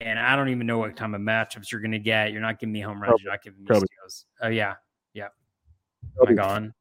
and 0.00 0.18
I 0.18 0.36
don't 0.36 0.48
even 0.48 0.66
know 0.66 0.78
what 0.78 0.96
kind 0.96 1.14
of 1.14 1.20
matchups 1.20 1.72
you're 1.72 1.80
going 1.80 1.92
to 1.92 1.98
get. 1.98 2.32
You're 2.32 2.40
not 2.40 2.58
giving 2.58 2.72
me 2.72 2.80
home 2.80 3.02
runs. 3.02 3.20
You're 3.22 3.32
not 3.32 3.42
giving 3.42 3.60
me 3.60 3.66
Probably. 3.66 3.88
steals. 3.98 4.26
Oh 4.42 4.48
yeah, 4.48 4.74
yeah. 5.14 5.28
Am 6.20 6.28
I 6.28 6.32
gone? 6.32 6.74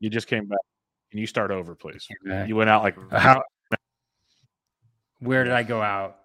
You 0.00 0.10
just 0.10 0.28
came 0.28 0.46
back. 0.46 0.58
Can 1.10 1.18
you 1.18 1.26
start 1.26 1.50
over, 1.50 1.74
please? 1.74 2.06
You 2.46 2.54
went 2.54 2.70
out 2.70 2.82
like 2.82 2.96
uh, 3.10 3.18
How? 3.18 3.42
Where 5.20 5.42
did 5.42 5.52
I 5.52 5.62
go 5.62 5.82
out? 5.82 6.18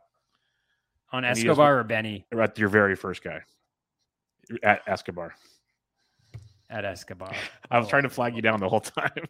On 1.12 1.24
And 1.24 1.38
you 1.38 1.44
just 1.44 1.52
Escobar 1.52 1.80
or 1.80 1.84
Benny 1.84 2.26
at 2.38 2.58
your 2.58 2.70
very 2.70 2.96
first 2.96 3.24
guy 3.24 3.42
at 4.64 4.82
Escobar. 4.88 5.34
at 6.70 6.86
Escobar? 6.86 7.34
I 7.72 7.80
was 7.80 7.88
trying 7.88 8.04
to 8.04 8.10
oh, 8.10 8.12
flag 8.12 8.36
you 8.36 8.42
down 8.42 8.60
the 8.60 8.70
whole 8.70 8.80
time. 8.82 9.28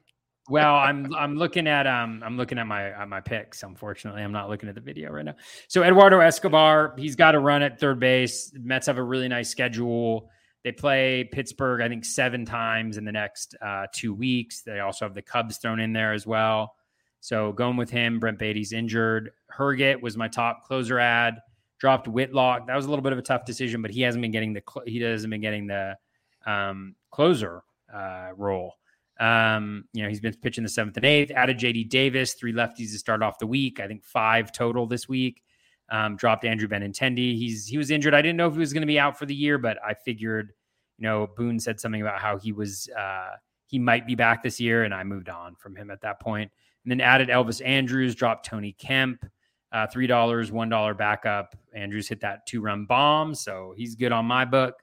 Well, 0.49 0.75
I'm 0.75 1.13
I'm 1.15 1.37
looking 1.37 1.67
at 1.67 1.87
um 1.87 2.21
I'm 2.25 2.35
looking 2.35 2.57
at 2.57 2.67
my 2.67 2.89
at 2.89 3.07
my 3.07 3.21
picks. 3.21 3.63
Unfortunately, 3.63 4.21
I'm 4.21 4.33
not 4.33 4.49
looking 4.49 4.67
at 4.67 4.75
the 4.75 4.81
video 4.81 5.11
right 5.11 5.23
now. 5.23 5.35
So 5.67 5.83
Eduardo 5.83 6.19
Escobar, 6.19 6.95
he's 6.97 7.15
got 7.15 7.31
to 7.31 7.39
run 7.39 7.61
at 7.61 7.79
third 7.79 7.99
base. 7.99 8.51
Mets 8.53 8.87
have 8.87 8.97
a 8.97 9.03
really 9.03 9.29
nice 9.29 9.49
schedule. 9.49 10.29
They 10.63 10.71
play 10.71 11.29
Pittsburgh, 11.29 11.81
I 11.81 11.89
think, 11.89 12.05
seven 12.05 12.45
times 12.45 12.97
in 12.97 13.05
the 13.05 13.11
next 13.11 13.55
uh, 13.61 13.87
two 13.93 14.13
weeks. 14.13 14.61
They 14.61 14.79
also 14.79 15.05
have 15.05 15.13
the 15.13 15.21
Cubs 15.21 15.57
thrown 15.57 15.79
in 15.79 15.91
there 15.93 16.13
as 16.13 16.25
well. 16.25 16.75
So 17.19 17.53
going 17.53 17.77
with 17.77 17.89
him, 17.89 18.19
Brent 18.19 18.39
Baty's 18.39 18.73
injured. 18.73 19.31
Herget 19.57 20.01
was 20.01 20.17
my 20.17 20.27
top 20.27 20.65
closer 20.65 20.99
ad. 20.99 21.35
Dropped 21.79 22.07
Whitlock. 22.07 22.67
That 22.67 22.75
was 22.75 22.85
a 22.85 22.89
little 22.89 23.03
bit 23.03 23.13
of 23.13 23.19
a 23.19 23.23
tough 23.23 23.45
decision, 23.45 23.81
but 23.81 23.91
he 23.91 24.01
hasn't 24.01 24.21
been 24.21 24.31
getting 24.31 24.53
the 24.53 24.63
cl- 24.69 24.85
he 24.85 24.99
hasn't 24.99 25.31
been 25.31 25.41
getting 25.41 25.67
the 25.67 25.97
um, 26.45 26.95
closer 27.11 27.63
uh, 27.93 28.29
role. 28.35 28.75
Um, 29.19 29.85
you 29.93 30.03
know, 30.03 30.09
he's 30.09 30.19
been 30.19 30.33
pitching 30.33 30.63
the 30.63 30.69
seventh 30.69 30.97
and 30.97 31.05
eighth. 31.05 31.31
Added 31.31 31.59
JD 31.59 31.89
Davis, 31.89 32.33
three 32.33 32.53
lefties 32.53 32.91
to 32.91 32.97
start 32.97 33.21
off 33.21 33.39
the 33.39 33.47
week. 33.47 33.79
I 33.79 33.87
think 33.87 34.03
five 34.03 34.51
total 34.51 34.87
this 34.87 35.07
week. 35.07 35.43
Um, 35.89 36.15
dropped 36.15 36.45
Andrew 36.45 36.67
Benintendi. 36.67 37.37
He's 37.37 37.67
he 37.67 37.77
was 37.77 37.91
injured. 37.91 38.13
I 38.13 38.21
didn't 38.21 38.37
know 38.37 38.47
if 38.47 38.53
he 38.53 38.59
was 38.59 38.73
going 38.73 38.81
to 38.81 38.87
be 38.87 38.99
out 38.99 39.17
for 39.19 39.25
the 39.25 39.35
year, 39.35 39.57
but 39.57 39.77
I 39.85 39.93
figured, 39.93 40.53
you 40.97 41.03
know, 41.03 41.27
Boone 41.35 41.59
said 41.59 41.79
something 41.79 42.01
about 42.01 42.19
how 42.19 42.37
he 42.37 42.51
was 42.51 42.89
uh, 42.97 43.35
he 43.67 43.79
might 43.79 44.07
be 44.07 44.15
back 44.15 44.41
this 44.41 44.59
year, 44.59 44.83
and 44.83 44.93
I 44.93 45.03
moved 45.03 45.29
on 45.29 45.55
from 45.55 45.75
him 45.75 45.91
at 45.91 46.01
that 46.01 46.19
point. 46.19 46.51
And 46.83 46.91
then 46.91 47.01
added 47.01 47.29
Elvis 47.29 47.63
Andrus, 47.63 48.15
dropped 48.15 48.45
Tony 48.45 48.73
Kemp, 48.73 49.23
uh, 49.71 49.87
three 49.87 50.07
dollars, 50.07 50.51
one 50.51 50.69
dollar 50.69 50.93
backup. 50.93 51.55
Andrus 51.75 52.07
hit 52.07 52.21
that 52.21 52.45
two 52.47 52.61
run 52.61 52.85
bomb, 52.85 53.35
so 53.35 53.73
he's 53.75 53.95
good 53.95 54.11
on 54.11 54.25
my 54.25 54.45
book. 54.45 54.75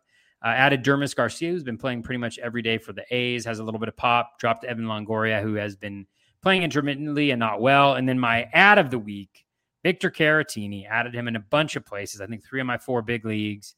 Uh, 0.42 0.48
added 0.48 0.82
Dermis 0.82 1.14
Garcia, 1.14 1.50
who's 1.50 1.62
been 1.62 1.76
playing 1.76 2.02
pretty 2.02 2.18
much 2.18 2.38
every 2.38 2.62
day 2.62 2.78
for 2.78 2.92
the 2.92 3.04
A's, 3.14 3.44
has 3.44 3.58
a 3.58 3.64
little 3.64 3.80
bit 3.80 3.88
of 3.88 3.96
pop. 3.96 4.38
Dropped 4.38 4.64
Evan 4.64 4.86
Longoria, 4.86 5.42
who 5.42 5.54
has 5.54 5.76
been 5.76 6.06
playing 6.42 6.62
intermittently 6.62 7.30
and 7.30 7.38
not 7.38 7.60
well. 7.60 7.94
And 7.94 8.08
then 8.08 8.18
my 8.18 8.48
ad 8.52 8.78
of 8.78 8.90
the 8.90 8.98
week, 8.98 9.44
Victor 9.82 10.10
Caratini, 10.10 10.88
added 10.88 11.14
him 11.14 11.28
in 11.28 11.36
a 11.36 11.40
bunch 11.40 11.76
of 11.76 11.84
places. 11.84 12.20
I 12.20 12.26
think 12.26 12.42
three 12.42 12.60
of 12.60 12.66
my 12.66 12.78
four 12.78 13.02
big 13.02 13.26
leagues 13.26 13.74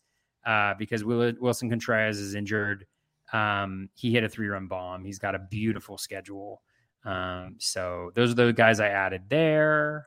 uh, 0.46 0.74
because 0.78 1.02
Willson 1.02 1.68
Contreras 1.68 2.18
is 2.18 2.34
injured. 2.34 2.86
Um, 3.32 3.88
he 3.94 4.12
hit 4.12 4.24
a 4.24 4.28
three 4.28 4.48
run 4.48 4.66
bomb. 4.66 5.04
He's 5.04 5.18
got 5.18 5.34
a 5.34 5.38
beautiful 5.38 5.98
schedule. 5.98 6.62
Um, 7.04 7.56
so 7.58 8.12
those 8.14 8.30
are 8.30 8.34
the 8.34 8.52
guys 8.52 8.78
I 8.78 8.88
added 8.88 9.22
there. 9.28 10.06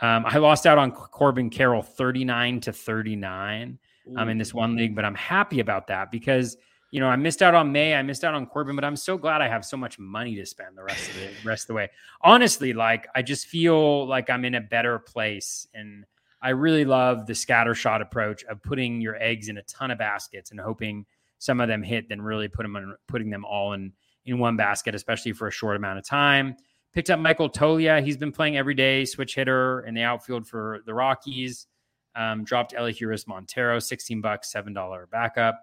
Um, 0.00 0.24
I 0.26 0.38
lost 0.38 0.66
out 0.66 0.78
on 0.78 0.92
Corbin 0.92 1.50
Carroll 1.50 1.82
39 1.82 2.60
to 2.60 2.72
39 2.72 3.78
um, 4.16 4.28
in 4.28 4.38
this 4.38 4.52
one 4.52 4.76
league, 4.76 4.94
but 4.94 5.04
I'm 5.04 5.14
happy 5.14 5.60
about 5.60 5.86
that 5.88 6.10
because 6.10 6.56
you 6.90 7.00
know 7.00 7.08
I 7.08 7.16
missed 7.16 7.42
out 7.42 7.54
on 7.54 7.72
May, 7.72 7.94
I 7.94 8.02
missed 8.02 8.24
out 8.24 8.34
on 8.34 8.46
Corbin, 8.46 8.76
but 8.76 8.84
I'm 8.84 8.96
so 8.96 9.16
glad 9.16 9.40
I 9.40 9.48
have 9.48 9.64
so 9.64 9.76
much 9.76 9.98
money 9.98 10.34
to 10.36 10.46
spend 10.46 10.76
the 10.76 10.82
rest 10.82 11.08
of 11.08 11.16
the 11.16 11.30
rest 11.44 11.64
of 11.64 11.68
the 11.68 11.74
way. 11.74 11.90
Honestly, 12.22 12.72
like 12.72 13.08
I 13.14 13.22
just 13.22 13.46
feel 13.46 14.06
like 14.06 14.30
I'm 14.30 14.44
in 14.44 14.54
a 14.54 14.60
better 14.60 14.98
place, 14.98 15.66
and 15.74 16.04
I 16.40 16.50
really 16.50 16.84
love 16.84 17.26
the 17.26 17.34
scatter 17.34 17.74
shot 17.74 18.02
approach 18.02 18.44
of 18.44 18.62
putting 18.62 19.00
your 19.00 19.16
eggs 19.22 19.48
in 19.48 19.58
a 19.58 19.62
ton 19.62 19.90
of 19.90 19.98
baskets 19.98 20.50
and 20.50 20.60
hoping 20.60 21.06
some 21.38 21.60
of 21.60 21.68
them 21.68 21.82
hit, 21.82 22.08
then 22.08 22.20
really 22.20 22.48
put 22.48 22.62
them 22.62 22.76
in, 22.76 22.94
putting 23.06 23.30
them 23.30 23.44
all 23.44 23.72
in 23.72 23.92
in 24.24 24.38
one 24.38 24.56
basket, 24.56 24.94
especially 24.94 25.32
for 25.32 25.48
a 25.48 25.50
short 25.50 25.76
amount 25.76 25.98
of 25.98 26.04
time. 26.04 26.56
Picked 26.92 27.10
up 27.10 27.18
Michael 27.18 27.48
Toglia. 27.48 28.04
He's 28.04 28.16
been 28.16 28.32
playing 28.32 28.56
every 28.56 28.74
day, 28.74 29.04
switch 29.04 29.34
hitter 29.34 29.80
in 29.86 29.94
the 29.94 30.02
outfield 30.02 30.46
for 30.46 30.80
the 30.86 30.94
Rockies. 30.94 31.66
Um, 32.14 32.44
dropped 32.44 32.74
Elehuris 32.74 33.26
Montero, 33.26 33.78
16 33.78 34.20
bucks, 34.20 34.52
$7 34.52 35.10
backup. 35.10 35.62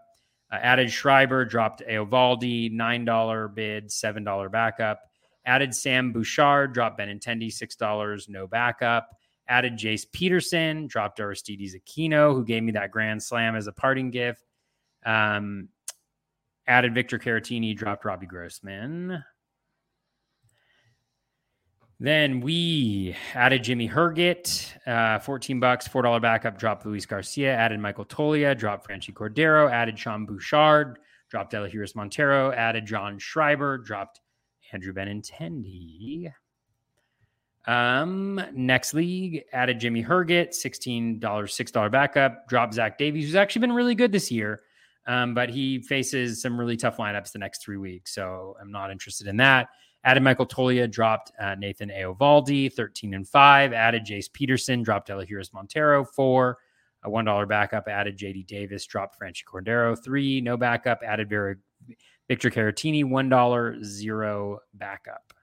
Uh, 0.52 0.56
added 0.56 0.91
Schreiber, 0.91 1.45
dropped 1.45 1.84
Eovaldi, 1.88 2.74
$9 2.74 3.54
bid, 3.54 3.88
$7 3.89 4.52
backup. 4.52 5.02
Added 5.45 5.76
Sean 5.76 6.12
Bouchard, 6.12 6.74
dropped 6.74 7.00
Benintendi, 7.00 7.47
$6, 7.47 8.30
no 8.30 8.47
backup. 8.47 9.10
Added 9.47 9.78
Jace 9.78 10.06
Peterson, 10.12 10.88
dropped 10.88 11.20
Aristides 11.20 11.76
Aquino, 11.76 12.34
who 12.34 12.43
gave 12.43 12.64
me 12.64 12.72
that 12.74 12.91
grand 12.91 13.22
slam 13.22 13.56
as 13.56 13.68
a 13.68 13.72
parting 13.72 14.12
gift. 14.12 14.43
Um, 15.06 15.70
added 16.68 16.93
Victor 16.93 17.18
Caratini, 17.18 17.76
dropped 17.76 18.06
Robbie 18.06 18.28
Grossman. 18.28 19.24
Then 22.02 22.39
we 22.39 23.14
added 23.34 23.64
Jimmy 23.64 23.89
Herget, 23.89 24.78
uh, 24.88 25.20
14 25.20 25.60
bucks, 25.60 25.86
$4 25.86 26.22
backup, 26.22 26.58
dropped 26.58 26.86
Luis 26.86 27.06
Garcia, 27.06 27.54
added 27.54 27.80
Michael 27.82 28.06
Toglia, 28.06 28.58
dropped 28.58 28.88
Franchy 28.88 29.14
Cordero, 29.14 29.70
added 29.70 30.00
Sean 30.00 30.26
Bouchard, 30.26 31.00
dropped 31.30 31.52
Elehuris 31.54 31.95
Montero, 31.95 32.54
added 32.54 32.86
John 32.86 33.20
Schreiber, 33.20 33.78
dropped 33.78 34.22
Andrew 34.72 34.93
Benintendi. 34.93 36.32
Um, 37.68 38.41
next 38.54 38.93
league 38.93 39.43
added 39.52 39.82
Jimmy 39.82 40.02
Herget, 40.02 40.52
$16, 40.52 41.20
$6 41.20 41.91
backup, 41.91 42.47
dropped 42.47 42.76
Zach 42.76 42.97
Davies, 42.97 43.26
who's 43.26 43.36
actually 43.36 43.60
been 43.60 43.74
really 43.74 43.95
good 43.95 44.14
this 44.14 44.32
year. 44.32 44.62
Um, 45.06 45.34
but 45.34 45.50
he 45.50 45.82
faces 45.82 46.41
some 46.41 46.58
really 46.58 46.78
tough 46.78 46.97
lineups 46.97 47.34
the 47.34 47.39
next 47.39 47.62
three 47.62 47.78
weeks. 47.78 48.14
So 48.14 48.56
I'm 48.62 48.72
not 48.72 48.89
interested 48.89 49.28
in 49.28 49.38
that. 49.38 49.68
Added 50.04 50.24
Michael 50.24 50.45
Toglia, 50.45 50.89
dropped 50.89 51.32
uh, 51.39 51.56
Nathan 51.56 51.89
Eovaldi, 51.89 52.72
13 52.72 53.14
and 53.14 53.28
5. 53.28 53.74
Added 53.74 54.06
Jace 54.06 54.32
Peterson, 54.32 54.82
dropped 54.82 55.10
Elehuris 55.10 55.54
Montero, 55.54 56.06
4. 56.06 56.58
A 57.04 57.10
$1 57.10 57.47
backup. 57.47 57.88
Added 57.88 58.18
JD 58.18 58.47
Davis, 58.47 58.86
dropped 58.86 59.20
Franchy 59.20 59.43
Cordero, 59.45 60.02
3. 60.02 60.41
No 60.41 60.58
backup. 60.58 61.02
Added 61.06 61.30
Vera, 61.30 61.56
Victor 62.28 62.50
Caratini, 62.50 63.04
$1, 63.04 63.84
0 63.84 64.60
backup. 64.74 65.34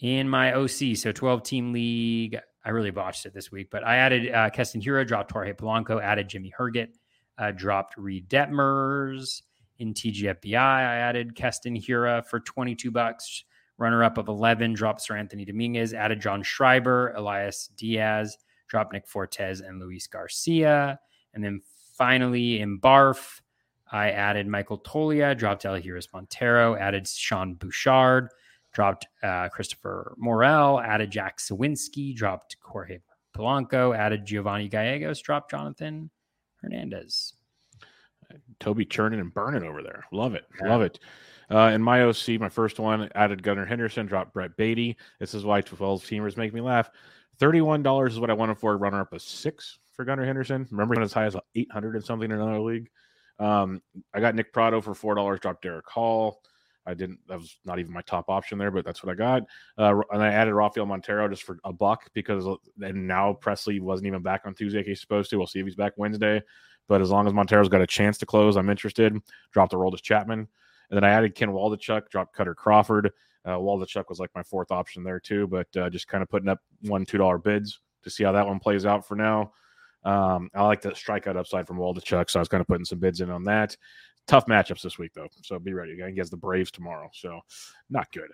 In 0.00 0.28
my 0.28 0.54
OC, 0.54 0.96
so 0.96 1.10
12 1.12 1.42
team 1.42 1.72
league, 1.72 2.38
I 2.64 2.70
really 2.70 2.90
botched 2.90 3.26
it 3.26 3.34
this 3.34 3.50
week, 3.50 3.68
but 3.70 3.84
I 3.84 3.96
added 3.96 4.32
uh, 4.32 4.50
Keston 4.50 4.80
Hiura, 4.80 5.06
dropped 5.06 5.32
Jorge 5.32 5.52
Polanco, 5.54 6.00
added 6.00 6.28
Jimmy 6.28 6.52
Herget, 6.56 6.90
uh, 7.36 7.50
dropped 7.50 7.96
Reid 7.96 8.28
Detmers 8.28 9.42
in 9.78 9.94
TGFBI. 9.94 10.56
I 10.56 10.96
added 10.96 11.34
Keston 11.34 11.76
Hiura 11.76 12.26
for 12.26 12.40
22 12.40 12.90
bucks. 12.90 13.44
Runner 13.78 14.02
up 14.02 14.18
of 14.18 14.26
11, 14.26 14.74
dropped 14.74 15.06
Seranthony 15.06 15.46
Dominguez, 15.46 15.94
added 15.94 16.20
John 16.20 16.42
Schreiber, 16.42 17.12
Elias 17.12 17.70
Diaz, 17.76 18.36
dropped 18.66 18.92
Nick 18.92 19.06
Fortes 19.06 19.60
and 19.60 19.78
Luis 19.78 20.08
Garcia. 20.08 20.98
And 21.32 21.44
then 21.44 21.60
finally 21.96 22.60
in 22.60 22.80
Barf, 22.80 23.40
I 23.90 24.10
added 24.10 24.46
Michael 24.46 24.78
Toglia, 24.80 25.36
dropped 25.38 25.62
Elehuris 25.64 26.08
Montero, 26.12 26.76
added 26.76 27.06
Sean 27.06 27.54
Bouchard, 27.54 28.28
dropped 28.72 29.06
uh, 29.22 29.48
Christopher 29.48 30.14
Morel, 30.18 30.80
added 30.80 31.10
Jack 31.10 31.38
Suwinski, 31.38 32.14
dropped 32.14 32.56
Jorge 32.60 32.98
Polanco, 33.34 33.96
added 33.96 34.26
Giovanni 34.26 34.68
Gallegos, 34.68 35.22
dropped 35.22 35.50
Jonathan 35.50 36.10
Hernandez. 36.60 37.37
Toby 38.60 38.84
churning 38.84 39.20
and 39.20 39.32
burning 39.32 39.62
over 39.62 39.82
there. 39.82 40.04
Love 40.12 40.34
it. 40.34 40.44
Yeah. 40.60 40.68
Love 40.68 40.82
it. 40.82 40.98
Uh, 41.50 41.70
in 41.74 41.82
my 41.82 42.02
OC, 42.02 42.40
my 42.40 42.48
first 42.48 42.78
one 42.78 43.08
added 43.14 43.42
Gunnar 43.42 43.64
Henderson, 43.64 44.06
dropped 44.06 44.34
Brett 44.34 44.56
Baty. 44.56 44.96
This 45.18 45.34
is 45.34 45.44
why 45.44 45.62
12 45.62 46.02
teamers 46.02 46.36
make 46.36 46.52
me 46.52 46.60
laugh. 46.60 46.90
$31 47.40 48.08
is 48.08 48.20
what 48.20 48.30
I 48.30 48.34
wanted 48.34 48.58
for 48.58 48.72
a 48.72 48.76
runner 48.76 49.00
up 49.00 49.12
of 49.12 49.22
six 49.22 49.78
for 49.94 50.04
Gunnar 50.04 50.26
Henderson. 50.26 50.66
Remember, 50.70 50.94
he 50.94 50.98
went 50.98 51.06
as 51.06 51.12
high 51.12 51.24
as 51.24 51.36
800 51.54 51.94
and 51.96 52.04
something 52.04 52.30
in 52.30 52.38
another 52.38 52.60
league. 52.60 52.90
Um, 53.38 53.80
I 54.12 54.20
got 54.20 54.34
Nick 54.34 54.52
Pratto 54.52 54.80
for 54.80 54.94
$4, 54.94 55.40
dropped 55.40 55.62
Derek 55.62 55.88
Hall. 55.88 56.42
I 56.84 56.94
didn't, 56.94 57.20
that 57.28 57.38
was 57.38 57.58
not 57.64 57.78
even 57.78 57.92
my 57.92 58.00
top 58.02 58.28
option 58.28 58.58
there, 58.58 58.70
but 58.70 58.84
that's 58.84 59.02
what 59.02 59.12
I 59.12 59.14
got. 59.14 59.42
Uh, 59.76 60.00
and 60.10 60.22
I 60.22 60.28
added 60.28 60.54
Rafael 60.54 60.86
Montero 60.86 61.28
just 61.28 61.42
for 61.42 61.58
a 61.64 61.72
buck 61.72 62.10
because, 62.14 62.46
and 62.80 63.06
now 63.06 63.38
Pressly 63.40 63.80
wasn't 63.80 64.06
even 64.06 64.22
back 64.22 64.42
on 64.46 64.54
Tuesday. 64.54 64.82
He's 64.82 65.00
supposed 65.00 65.30
to. 65.30 65.36
We'll 65.36 65.46
see 65.46 65.60
if 65.60 65.66
he's 65.66 65.76
back 65.76 65.92
Wednesday. 65.96 66.42
But 66.88 67.02
as 67.02 67.10
long 67.10 67.26
as 67.26 67.34
Montero's 67.34 67.68
got 67.68 67.80
a 67.80 67.86
chance 67.86 68.18
to 68.18 68.26
close, 68.26 68.56
I'm 68.56 68.70
interested. 68.70 69.16
Dropped 69.52 69.72
the 69.72 69.78
Aroldis 69.78 70.02
Chapman. 70.02 70.40
And 70.90 70.96
then 70.96 71.04
I 71.04 71.10
added 71.10 71.34
Ken 71.34 71.50
Waldichuk, 71.50 72.08
dropped 72.08 72.34
Kutter 72.34 72.56
Crawford. 72.56 73.12
Uh, 73.44 73.56
Waldichuk 73.56 74.04
was 74.08 74.18
like 74.18 74.30
my 74.34 74.42
fourth 74.42 74.70
option 74.70 75.04
there 75.04 75.20
too, 75.20 75.46
but 75.46 75.68
uh, 75.76 75.90
just 75.90 76.08
kind 76.08 76.22
of 76.22 76.28
putting 76.28 76.48
up 76.48 76.60
one, 76.82 77.04
$2 77.04 77.42
bids 77.42 77.80
to 78.02 78.10
see 78.10 78.24
how 78.24 78.32
that 78.32 78.46
one 78.46 78.58
plays 78.58 78.86
out 78.86 79.06
for 79.06 79.14
now. 79.14 79.52
Um, 80.04 80.48
I 80.54 80.64
like 80.64 80.80
the 80.80 80.90
strikeout 80.90 81.36
upside 81.36 81.66
from 81.66 81.78
Waldichuk, 81.78 82.30
so 82.30 82.38
I 82.38 82.42
was 82.42 82.48
kind 82.48 82.60
of 82.60 82.66
putting 82.66 82.84
some 82.84 82.98
bids 82.98 83.20
in 83.20 83.30
on 83.30 83.44
that. 83.44 83.76
Tough 84.26 84.46
matchups 84.46 84.82
this 84.82 84.98
week, 84.98 85.12
though, 85.14 85.28
so 85.42 85.58
be 85.58 85.72
ready. 85.72 85.96
He 85.96 86.18
has 86.18 86.30
the 86.30 86.36
Braves 86.36 86.70
tomorrow, 86.70 87.10
so 87.12 87.40
not 87.90 88.10
good. 88.12 88.28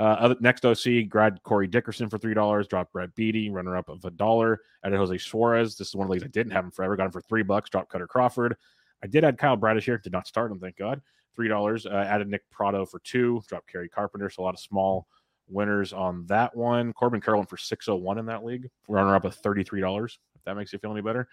Uh, 0.00 0.34
next 0.40 0.64
OC, 0.64 1.10
grad 1.10 1.42
Corey 1.42 1.66
Dickerson 1.66 2.08
for 2.08 2.16
three 2.16 2.32
dollars. 2.32 2.66
Dropped 2.66 2.90
Brett 2.90 3.14
Baty, 3.16 3.50
runner 3.50 3.76
up 3.76 3.90
of 3.90 4.02
a 4.06 4.10
dollar. 4.10 4.60
Added 4.82 4.96
Jose 4.96 5.18
Suarez. 5.18 5.76
This 5.76 5.88
is 5.88 5.94
one 5.94 6.06
of 6.06 6.08
the 6.08 6.12
leagues 6.12 6.24
I 6.24 6.28
didn't 6.28 6.52
have 6.52 6.64
him 6.64 6.70
forever. 6.70 6.96
Got 6.96 7.06
him 7.06 7.12
for 7.12 7.20
three 7.20 7.42
bucks. 7.42 7.68
Dropped 7.68 7.92
Kutter 7.92 8.08
Crawford. 8.08 8.56
I 9.04 9.08
did 9.08 9.24
add 9.24 9.36
Kyle 9.36 9.56
Bradish 9.56 9.84
here. 9.84 9.98
Did 9.98 10.14
not 10.14 10.26
start 10.26 10.50
him, 10.50 10.58
thank 10.58 10.78
God. 10.78 11.02
Three 11.36 11.48
dollars. 11.48 11.84
Uh, 11.84 12.06
added 12.08 12.28
Nick 12.28 12.48
Pratto 12.50 12.86
for 12.86 12.98
two. 13.00 13.42
Dropped 13.46 13.70
Kerry 13.70 13.90
Carpenter. 13.90 14.30
So 14.30 14.42
a 14.42 14.44
lot 14.44 14.54
of 14.54 14.60
small 14.60 15.06
winners 15.50 15.92
on 15.92 16.24
that 16.28 16.56
one. 16.56 16.94
Corbin 16.94 17.20
Carroll 17.20 17.44
for 17.44 17.58
six 17.58 17.86
oh 17.86 17.96
one 17.96 18.16
in 18.16 18.24
that 18.24 18.42
league. 18.42 18.70
Runner 18.88 19.14
up 19.14 19.26
of 19.26 19.34
thirty 19.34 19.64
three 19.64 19.82
dollars. 19.82 20.18
If 20.34 20.42
that 20.44 20.56
makes 20.56 20.72
you 20.72 20.78
feel 20.78 20.92
any 20.92 21.02
better. 21.02 21.28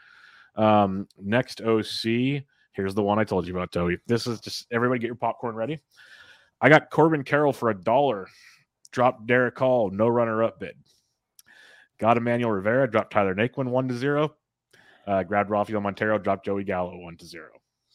Um, 0.55 1.07
next 1.17 1.61
OC. 1.61 2.43
Here's 2.73 2.93
the 2.93 3.01
one 3.01 3.17
I 3.17 3.23
told 3.23 3.47
you 3.47 3.55
about, 3.55 3.71
Toby. 3.71 3.97
This 4.07 4.27
is 4.27 4.41
just 4.41 4.67
everybody 4.73 4.99
get 4.99 5.07
your 5.07 5.15
popcorn 5.15 5.55
ready. 5.55 5.79
I 6.59 6.67
got 6.67 6.89
Corbin 6.89 7.23
Carroll 7.23 7.53
for 7.53 7.69
a 7.69 7.73
dollar 7.73 8.27
dropped 8.91 9.27
Derek 9.27 9.57
Hall, 9.57 9.89
no 9.89 10.07
runner 10.07 10.43
up 10.43 10.59
bid. 10.59 10.75
Got 11.99 12.17
Emmanuel 12.17 12.51
Rivera, 12.51 12.89
dropped 12.89 13.11
Tyler 13.11 13.35
Naquin 13.35 13.67
one 13.67 13.87
to 13.87 13.95
zero. 13.95 14.35
Uh, 15.05 15.23
grabbed 15.23 15.49
Rafael 15.49 15.81
Montero, 15.81 16.17
dropped 16.19 16.45
Joey 16.45 16.63
Gallo 16.63 16.97
one 16.97 17.17
to 17.17 17.25
zero. 17.25 17.49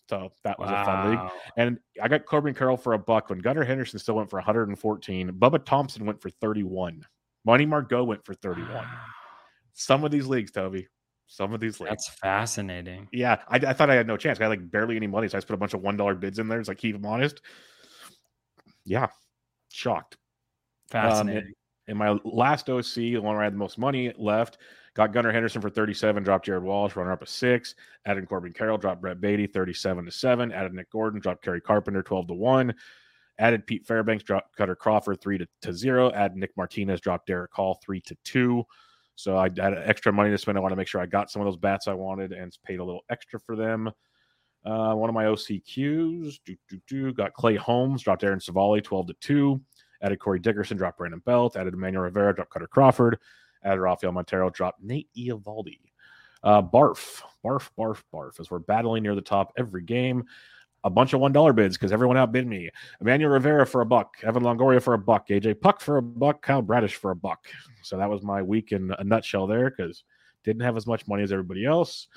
So 0.09 0.33
that 0.45 0.59
was 0.59 0.71
wow. 0.71 0.83
a 0.83 0.85
fun 0.85 1.11
league. 1.11 1.31
And 1.57 1.79
I 2.03 2.09
got 2.09 2.27
Corbin 2.27 2.55
Carroll 2.55 2.77
for 2.77 2.95
a 2.95 2.99
buck 2.99 3.31
when 3.31 3.39
Gunnar 3.39 3.65
Henderson 3.65 3.99
still 3.99 4.17
went 4.17 4.29
for 4.29 4.37
114. 4.37 5.31
Bubba 5.31 5.65
Thompson 5.65 6.05
went 6.05 6.21
for 6.21 6.29
31. 6.29 7.07
Money 7.45 7.67
Margot 7.67 8.05
went 8.05 8.25
for 8.25 8.35
31. 8.35 8.87
Some 9.75 10.05
of 10.05 10.11
these 10.11 10.27
leagues, 10.27 10.51
Toby. 10.51 10.89
Some 11.27 11.55
of 11.55 11.61
these 11.61 11.81
leagues. 11.81 11.91
That's 11.91 12.09
fascinating. 12.09 13.09
Yeah. 13.11 13.39
I, 13.49 13.57
I 13.57 13.73
thought 13.73 13.89
I 13.89 13.95
had 13.95 14.07
no 14.07 14.19
chance. 14.19 14.39
I 14.39 14.45
had 14.45 14.51
like 14.51 14.71
barely 14.71 14.97
any 14.97 15.07
money. 15.07 15.29
So 15.29 15.37
I 15.37 15.41
just 15.41 15.49
put 15.49 15.55
a 15.55 15.57
bunch 15.57 15.73
of 15.73 15.81
$1 15.81 16.21
bids 16.21 16.39
in 16.39 16.49
there. 16.49 16.61
It's 16.61 16.69
like, 16.69 16.79
keep 16.79 16.95
them 16.95 17.07
honest. 17.07 17.41
Yeah. 18.85 19.09
Shocked. 19.71 20.19
Fascinating. 20.93 21.49
Um, 21.49 21.55
in, 21.89 21.97
my 21.97 22.19
last 22.25 22.71
OC, 22.71 22.95
the 22.95 23.17
one 23.19 23.35
where 23.35 23.41
I 23.41 23.45
had 23.45 23.55
the 23.55 23.59
most 23.59 23.79
money 23.79 24.13
left, 24.17 24.59
got 24.95 25.13
Gunnar 25.13 25.33
Henderson 25.33 25.61
for 25.61 25.71
37, 25.71 26.23
dropped 26.23 26.45
Jared 26.47 26.63
Walsh, 26.63 26.95
runner 26.95 27.13
up 27.13 27.23
a 27.23 27.27
six, 27.27 27.75
added 28.07 28.29
Corbin 28.29 28.53
Carroll, 28.53 28.79
dropped 28.79 29.01
Brett 29.01 29.21
Baty, 29.21 29.47
37 29.47 30.05
to 30.05 30.11
7, 30.11 30.53
added 30.53 30.75
Nick 30.75 30.91
Gordon, 30.91 31.21
dropped 31.21 31.43
Kerry 31.43 31.61
Carpenter 31.61 32.03
12 32.03 32.29
to 32.29 32.35
1, 32.35 32.75
added 33.39 33.67
Pete 33.67 33.87
Fairbanks, 33.87 34.23
dropped 34.23 34.57
Kutter 34.57 34.77
Crawford 34.77 35.21
3 35.21 35.39
to, 35.39 35.49
to 35.63 35.73
0, 35.73 36.13
added 36.13 36.37
Nick 36.37 36.57
Martinez, 36.57 37.01
dropped 37.01 37.27
Derek 37.27 37.53
Hall 37.53 37.81
3 37.83 38.01
to 38.03 38.17
2. 38.25 38.65
So 39.15 39.37
I 39.37 39.45
had 39.45 39.75
extra 39.85 40.13
money 40.13 40.31
to 40.31 40.39
spend. 40.39 40.57
I 40.57 40.61
want 40.61 40.73
to 40.73 40.77
make 40.77 40.89
sure 40.89 41.01
I 41.01 41.07
got 41.07 41.31
some 41.31 41.43
of 41.43 41.47
those 41.47 41.57
bats 41.57 41.89
I 41.89 41.95
wanted 41.95 42.33
and 42.33 42.57
paid 42.65 42.81
a 42.81 42.85
little 42.85 43.03
extra 43.11 43.41
for 43.41 43.57
them. 43.57 43.91
Uh, 44.65 44.95
one 44.95 45.09
of 45.09 45.15
my 45.15 45.25
OCQs, 45.25 46.39
do, 46.47 46.57
do, 46.69 46.81
do, 46.87 47.13
got 47.13 47.33
Clay 47.35 47.57
Holmes, 47.57 48.03
dropped 48.03 48.23
Aaron 48.23 48.39
Civale, 48.39 48.83
12 48.83 49.09
to 49.09 49.15
2. 49.21 49.61
Added 50.03 50.19
Corey 50.19 50.41
Dickerson, 50.41 50.77
dropped 50.77 50.99
Brandon 50.99 51.23
Belt. 51.25 51.57
Added 51.57 51.75
Emmanuel 51.75 52.03
Rivera, 52.05 52.35
dropped 52.35 52.53
Kutter 52.53 52.69
Crawford. 52.69 53.19
Added 53.65 53.81
Rafael 53.81 54.13
Montero, 54.13 54.51
dropped 54.51 54.83
Nate 54.83 55.09
Eovaldi. 55.17 55.79
Uh, 56.43 56.61
barf, 56.61 57.23
barf, 57.45 57.71
barf, 57.79 58.03
barf. 58.13 58.41
As 58.41 58.51
we're 58.51 58.59
battling 58.59 59.05
near 59.05 59.15
the 59.15 59.21
top 59.21 59.53
every 59.57 59.83
game, 59.83 60.25
a 60.85 60.91
bunch 60.91 61.13
of 61.13 61.21
one 61.21 61.33
dollar 61.33 61.53
bids 61.53 61.77
because 61.77 61.93
everyone 61.93 62.17
outbid 62.17 62.47
me. 62.47 62.69
Emmanuel 63.01 63.31
Rivera 63.31 63.65
for 63.65 63.81
a 63.81 63.87
buck, 63.87 64.17
Evan 64.23 64.43
Longoria 64.43 64.83
for 64.83 64.95
a 64.95 64.99
buck, 64.99 65.29
AJ 65.29 65.61
Puk 65.61 65.81
for 65.81 65.99
a 65.99 66.03
buck, 66.03 66.43
Kyle 66.43 66.63
Bradish 66.63 66.95
for 66.95 67.13
a 67.13 67.17
buck. 67.17 67.47
So 67.83 67.97
that 67.97 68.11
was 68.11 68.23
my 68.23 68.43
week 68.43 68.73
in 68.73 68.93
a 68.99 69.05
nutshell 69.05 69.47
there 69.47 69.71
because 69.71 70.03
didn't 70.45 70.63
have 70.63 70.77
as 70.77 70.87
much 70.87 71.07
money 71.07 71.23
as 71.23 71.33
everybody 71.33 71.65
else. 71.65 72.09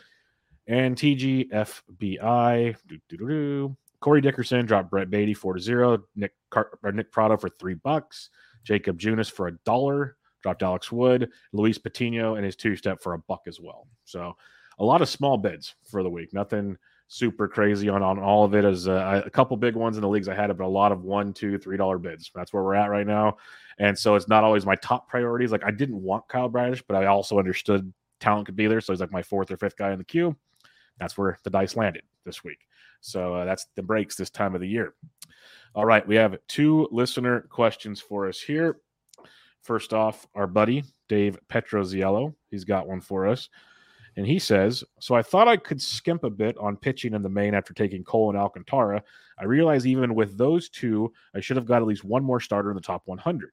And 0.67 0.95
TGFBI, 0.95 2.75
doo, 2.87 2.99
doo, 3.07 3.17
doo, 3.17 3.77
Corey 4.05 4.21
Dickerson 4.21 4.67
dropped 4.67 4.91
Brett 4.91 5.09
Baty 5.09 5.33
four 5.33 5.55
to 5.55 5.59
zero. 5.59 5.97
Nick 6.15 6.35
Car- 6.51 6.77
Nick 6.93 7.11
Pratto 7.11 7.37
for 7.37 7.49
three 7.49 7.73
bucks. 7.73 8.29
Jakob 8.63 8.99
Junis 8.99 9.31
for 9.31 9.47
a 9.47 9.53
dollar. 9.65 10.17
Dropped 10.43 10.61
Alex 10.61 10.91
Wood. 10.91 11.31
Luis 11.53 11.79
Patino 11.79 12.35
and 12.35 12.45
his 12.45 12.55
two 12.55 12.75
step 12.75 13.01
for 13.01 13.15
a 13.15 13.17
buck 13.17 13.41
as 13.47 13.59
well. 13.59 13.87
So 14.03 14.37
a 14.77 14.85
lot 14.85 15.01
of 15.01 15.09
small 15.09 15.39
bids 15.39 15.73
for 15.89 16.03
the 16.03 16.09
week. 16.09 16.35
Nothing 16.35 16.77
super 17.07 17.47
crazy 17.47 17.89
on 17.89 18.03
on 18.03 18.19
all 18.19 18.45
of 18.45 18.53
it. 18.53 18.63
As 18.63 18.87
uh, 18.87 19.23
a 19.25 19.29
couple 19.31 19.57
big 19.57 19.73
ones 19.75 19.97
in 19.97 20.03
the 20.03 20.07
leagues 20.07 20.29
I 20.29 20.35
had, 20.35 20.55
but 20.55 20.65
a 20.65 20.67
lot 20.67 20.91
of 20.91 21.03
one, 21.03 21.33
two, 21.33 21.57
three 21.57 21.75
dollar 21.75 21.97
bids. 21.97 22.29
That's 22.35 22.53
where 22.53 22.61
we're 22.61 22.75
at 22.75 22.91
right 22.91 23.07
now. 23.07 23.37
And 23.79 23.97
so 23.97 24.13
it's 24.13 24.27
not 24.27 24.43
always 24.43 24.67
my 24.67 24.75
top 24.75 25.09
priorities. 25.09 25.51
Like 25.51 25.65
I 25.65 25.71
didn't 25.71 25.99
want 25.99 26.27
Kyle 26.27 26.47
Bradish, 26.47 26.83
but 26.87 26.95
I 26.95 27.07
also 27.07 27.39
understood 27.39 27.91
talent 28.19 28.45
could 28.45 28.55
be 28.55 28.67
there. 28.67 28.81
So 28.81 28.93
he's 28.93 28.99
like 28.99 29.11
my 29.11 29.23
fourth 29.23 29.49
or 29.49 29.57
fifth 29.57 29.77
guy 29.77 29.93
in 29.93 29.97
the 29.97 30.03
queue. 30.05 30.35
That's 30.99 31.17
where 31.17 31.39
the 31.43 31.49
dice 31.49 31.75
landed 31.75 32.03
this 32.23 32.43
week. 32.43 32.59
So 33.01 33.35
uh, 33.35 33.45
that's 33.45 33.67
the 33.75 33.83
breaks 33.83 34.15
this 34.15 34.29
time 34.29 34.55
of 34.55 34.61
the 34.61 34.67
year. 34.67 34.93
All 35.73 35.85
right, 35.85 36.07
we 36.07 36.15
have 36.15 36.37
two 36.47 36.87
listener 36.91 37.41
questions 37.41 37.99
for 37.99 38.27
us 38.27 38.39
here. 38.39 38.77
First 39.61 39.93
off, 39.93 40.27
our 40.35 40.47
buddy 40.47 40.83
Dave 41.09 41.37
Petroziello, 41.49 42.33
he's 42.49 42.63
got 42.63 42.87
one 42.87 43.01
for 43.01 43.27
us. 43.27 43.49
And 44.17 44.25
he 44.25 44.39
says, 44.39 44.83
So 44.99 45.15
I 45.15 45.21
thought 45.21 45.47
I 45.47 45.57
could 45.57 45.81
skimp 45.81 46.23
a 46.23 46.29
bit 46.29 46.57
on 46.57 46.77
pitching 46.77 47.13
in 47.13 47.21
the 47.21 47.29
main 47.29 47.53
after 47.53 47.73
taking 47.73 48.03
Cole 48.03 48.29
and 48.29 48.37
Alcantara. 48.37 49.03
I 49.37 49.43
realize 49.43 49.85
even 49.85 50.15
with 50.15 50.37
those 50.37 50.69
two, 50.69 51.11
I 51.35 51.41
should 51.41 51.57
have 51.57 51.65
got 51.65 51.81
at 51.81 51.87
least 51.87 52.05
one 52.05 52.23
more 52.23 52.39
starter 52.39 52.69
in 52.69 52.75
the 52.75 52.81
top 52.81 53.01
100. 53.05 53.51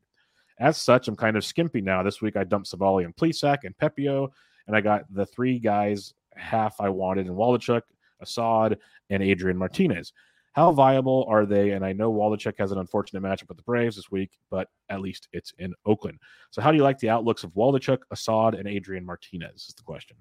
As 0.61 0.77
such, 0.77 1.09
I'm 1.09 1.17
kind 1.17 1.37
of 1.37 1.45
skimpy 1.45 1.81
now. 1.81 2.03
This 2.03 2.23
week 2.23 2.37
I 2.37 2.45
dumped 2.45 2.69
Civale 2.69 3.05
and 3.05 3.17
Plesac 3.17 3.59
and 3.65 3.77
Pepiot, 3.79 4.31
and 4.69 4.77
I 4.77 4.81
got 4.81 5.13
the 5.13 5.27
three 5.27 5.59
guys 5.59 6.15
half 6.37 6.81
I 6.81 6.89
wanted 6.89 7.27
in 7.27 7.33
Waldichuk, 7.33 7.83
Assad, 8.23 8.79
and 9.11 9.23
Adrian 9.23 9.57
Martinez. 9.57 10.13
How 10.53 10.71
viable 10.71 11.25
are 11.29 11.47
they? 11.47 11.71
And 11.71 11.85
I 11.85 11.93
know 11.93 12.13
Waldichuk 12.13 12.59
has 12.59 12.73
an 12.73 12.79
unfortunate 12.79 13.23
matchup 13.23 13.49
with 13.49 13.57
the 13.57 13.63
Braves 13.63 13.97
this 13.97 14.11
week, 14.11 14.33
but 14.51 14.69
at 14.91 15.01
least 15.01 15.29
it's 15.33 15.53
in 15.59 15.75
Oakland. 15.87 16.19
So, 16.51 16.61
how 16.61 16.71
do 16.71 16.77
you 16.77 16.83
like 16.83 16.99
the 16.99 17.09
outlooks 17.09 17.43
of 17.43 17.53
Waldichuk, 17.53 18.01
Assad, 18.11 18.55
and 18.55 18.69
Adrian 18.69 19.05
Martinez? 19.05 19.67
Is 19.69 19.75
the 19.75 19.83
question. 19.83 20.17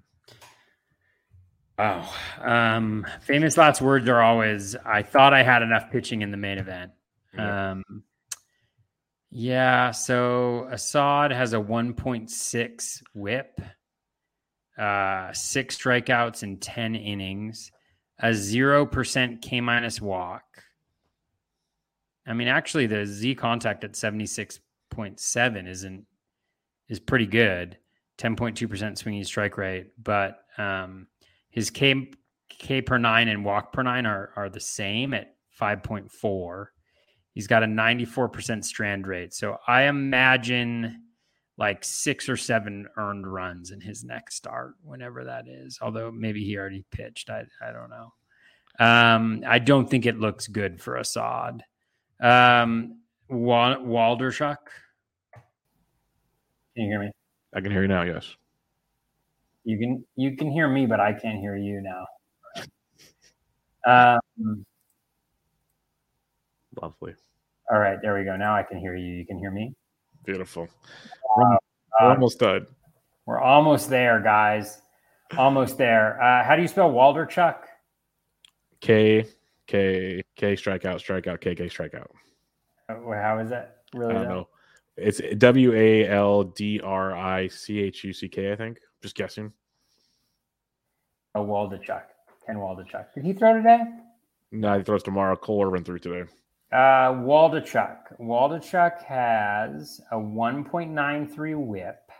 Wow. 1.78 2.08
Um, 2.40 3.06
famous 3.20 3.56
last 3.56 3.82
words 3.82 4.08
are 4.08 4.20
always, 4.20 4.76
I 4.76 5.02
thought 5.02 5.34
I 5.34 5.42
had 5.42 5.62
enough 5.62 5.90
pitching 5.90 6.22
in 6.22 6.30
the 6.30 6.36
main 6.36 6.58
event. 6.58 6.92
Yeah. 7.34 7.70
Um, 7.72 7.84
yeah. 9.30 9.90
So 9.90 10.68
Assad 10.70 11.32
has 11.32 11.54
a 11.54 11.56
1.6 11.56 13.02
whip, 13.14 13.60
uh, 14.78 15.32
six 15.32 15.78
strikeouts 15.78 16.42
in 16.42 16.58
10 16.58 16.94
innings 16.94 17.72
a 18.22 18.30
0% 18.30 19.42
K 19.42 19.60
minus 19.60 20.00
walk. 20.00 20.44
I 22.26 22.34
mean, 22.34 22.48
actually, 22.48 22.86
the 22.86 23.04
Z 23.04 23.34
contact 23.34 23.82
at 23.84 23.92
76.7 23.92 25.68
isn't 25.68 26.06
is 26.88 27.00
pretty 27.00 27.26
good. 27.26 27.78
10.2% 28.18 28.96
swinging 28.96 29.24
strike 29.24 29.56
rate, 29.56 29.88
but 30.00 30.44
um, 30.58 31.08
his 31.50 31.70
K 31.70 32.12
K 32.48 32.80
per 32.80 32.98
nine 32.98 33.28
and 33.28 33.44
walk 33.44 33.72
per 33.72 33.82
nine 33.82 34.06
are 34.06 34.30
are 34.36 34.48
the 34.48 34.60
same 34.60 35.14
at 35.14 35.34
5.4. 35.60 36.66
He's 37.32 37.46
got 37.46 37.62
a 37.62 37.66
94% 37.66 38.64
strand 38.64 39.06
rate. 39.06 39.32
So 39.32 39.56
I 39.66 39.84
imagine 39.84 41.02
like 41.62 41.84
six 41.84 42.28
or 42.28 42.36
seven 42.36 42.88
earned 42.96 43.24
runs 43.24 43.70
in 43.70 43.80
his 43.80 44.02
next 44.02 44.34
start, 44.34 44.74
whenever 44.82 45.22
that 45.22 45.46
is. 45.46 45.78
Although 45.80 46.10
maybe 46.10 46.44
he 46.44 46.58
already 46.58 46.84
pitched. 46.90 47.30
I, 47.30 47.44
I 47.64 47.70
don't 47.70 47.88
know. 47.88 48.12
Um, 48.84 49.44
I 49.46 49.60
don't 49.60 49.88
think 49.88 50.04
it 50.04 50.18
looks 50.18 50.48
good 50.48 50.80
for 50.80 50.96
Assad. 50.96 51.62
Um, 52.20 52.98
Wa- 53.28 53.76
Waldichuk. 53.76 54.56
Can 56.74 56.84
you 56.84 56.88
hear 56.88 57.00
me? 57.00 57.12
I 57.54 57.60
can 57.60 57.70
hear 57.70 57.82
you 57.82 57.88
now. 57.88 58.02
Yes. 58.02 58.34
You 59.62 59.78
can 59.78 60.04
you 60.16 60.36
can 60.36 60.50
hear 60.50 60.66
me, 60.66 60.86
but 60.86 60.98
I 60.98 61.12
can't 61.12 61.38
hear 61.38 61.54
you 61.54 61.80
now. 61.80 62.06
Um, 64.34 64.66
Lovely. 66.80 67.14
All 67.70 67.78
right, 67.78 67.98
there 68.02 68.18
we 68.18 68.24
go. 68.24 68.36
Now 68.36 68.56
I 68.56 68.64
can 68.64 68.78
hear 68.78 68.96
you. 68.96 69.14
You 69.14 69.24
can 69.24 69.38
hear 69.38 69.52
me. 69.52 69.76
Beautiful. 70.24 70.68
We're, 71.36 71.58
we're 72.00 72.08
almost 72.08 72.38
done. 72.38 72.66
We're 73.26 73.40
almost 73.40 73.88
there, 73.90 74.20
guys. 74.20 74.82
Almost 75.36 75.78
there. 75.78 76.22
Uh, 76.22 76.44
how 76.44 76.56
do 76.56 76.62
you 76.62 76.68
spell 76.68 76.90
Waldichuk? 76.90 77.56
K 78.80 79.26
K 79.66 80.22
K 80.36 80.54
strikeout 80.54 80.96
strikeout 80.96 81.40
K 81.40 81.54
K 81.54 81.66
strikeout. 81.66 82.08
Uh, 82.88 82.94
how 83.12 83.38
is 83.38 83.50
that? 83.50 83.78
Really? 83.94 84.14
I 84.14 84.18
don't 84.18 84.28
know. 84.28 84.48
It's 84.96 85.20
W 85.38 85.72
A 85.72 86.08
L 86.08 86.44
D 86.44 86.80
R 86.80 87.16
I 87.16 87.48
C 87.48 87.80
H 87.80 88.04
U 88.04 88.12
C 88.12 88.28
K. 88.28 88.52
I 88.52 88.56
think. 88.56 88.78
Just 89.00 89.14
guessing. 89.14 89.52
Oh, 91.34 91.44
Waldichuk. 91.44 92.02
Ken 92.46 92.56
Waldichuk. 92.56 93.06
Did 93.14 93.24
he 93.24 93.32
throw 93.32 93.54
today? 93.54 93.80
No, 94.50 94.76
he 94.76 94.84
throws 94.84 95.02
tomorrow. 95.02 95.34
Cole 95.34 95.64
Irvin 95.64 95.82
threw 95.82 95.98
today. 95.98 96.30
Uh, 96.72 97.12
Waldichuk. 97.12 98.18
Waldichuk 98.18 99.04
has 99.04 100.00
a 100.10 100.16
1.93 100.16 101.66
whip, 101.66 102.10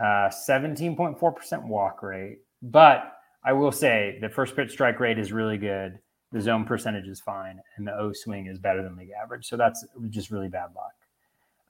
uh, 0.00 0.30
17.4% 0.30 1.66
walk 1.66 2.02
rate. 2.02 2.38
But 2.62 3.12
I 3.44 3.52
will 3.52 3.72
say 3.72 4.18
the 4.22 4.30
first 4.30 4.56
pitch 4.56 4.70
strike 4.70 4.98
rate 4.98 5.18
is 5.18 5.30
really 5.30 5.58
good. 5.58 5.98
The 6.30 6.40
zone 6.40 6.64
percentage 6.64 7.06
is 7.06 7.20
fine, 7.20 7.60
and 7.76 7.86
the 7.86 7.94
O 7.94 8.12
swing 8.14 8.46
is 8.46 8.58
better 8.58 8.82
than 8.82 8.96
league 8.96 9.10
average. 9.22 9.46
So 9.46 9.58
that's 9.58 9.84
just 10.08 10.30
really 10.30 10.48
bad 10.48 10.70
luck. 10.74 10.94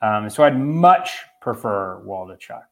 Um, 0.00 0.30
so 0.30 0.44
I'd 0.44 0.56
much 0.56 1.24
prefer 1.40 2.00
Waldichuk. 2.06 2.62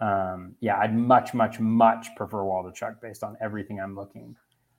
Um, 0.00 0.54
yeah, 0.60 0.78
I'd 0.78 0.94
much, 0.94 1.34
much, 1.34 1.58
much 1.58 2.14
prefer 2.14 2.38
Waldichuk 2.38 3.00
based 3.00 3.24
on 3.24 3.36
everything 3.40 3.80
I'm 3.80 3.96
looking 3.96 4.36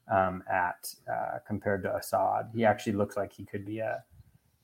um, 0.09 0.43
at 0.51 0.93
uh, 1.11 1.39
compared 1.47 1.83
to 1.83 1.95
Assad. 1.95 2.49
He 2.53 2.65
actually 2.65 2.93
looks 2.93 3.17
like 3.17 3.31
he 3.31 3.45
could 3.45 3.65
be 3.65 3.79
a 3.79 4.03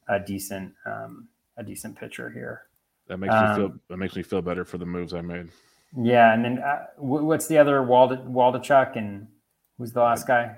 a 0.07 0.19
decent 0.19 0.73
um, 0.85 1.27
a 1.57 1.63
decent 1.63 1.97
pitcher 1.97 2.29
here. 2.29 2.63
That 3.07 3.17
makes 3.17 3.33
me 3.33 3.55
feel 3.55 3.65
um, 3.65 3.81
that 3.89 3.97
makes 3.97 4.15
me 4.15 4.23
feel 4.23 4.41
better 4.41 4.65
for 4.65 4.77
the 4.77 4.85
moves 4.85 5.13
I 5.13 5.21
made. 5.21 5.49
Yeah, 5.97 6.33
and 6.33 6.43
then 6.43 6.59
uh, 6.59 6.87
what's 6.97 7.47
the 7.47 7.57
other 7.57 7.83
Wald- 7.83 8.27
Waldichuk 8.27 8.97
and 8.97 9.27
who's 9.77 9.93
the 9.93 10.01
last 10.01 10.27
guy? 10.27 10.57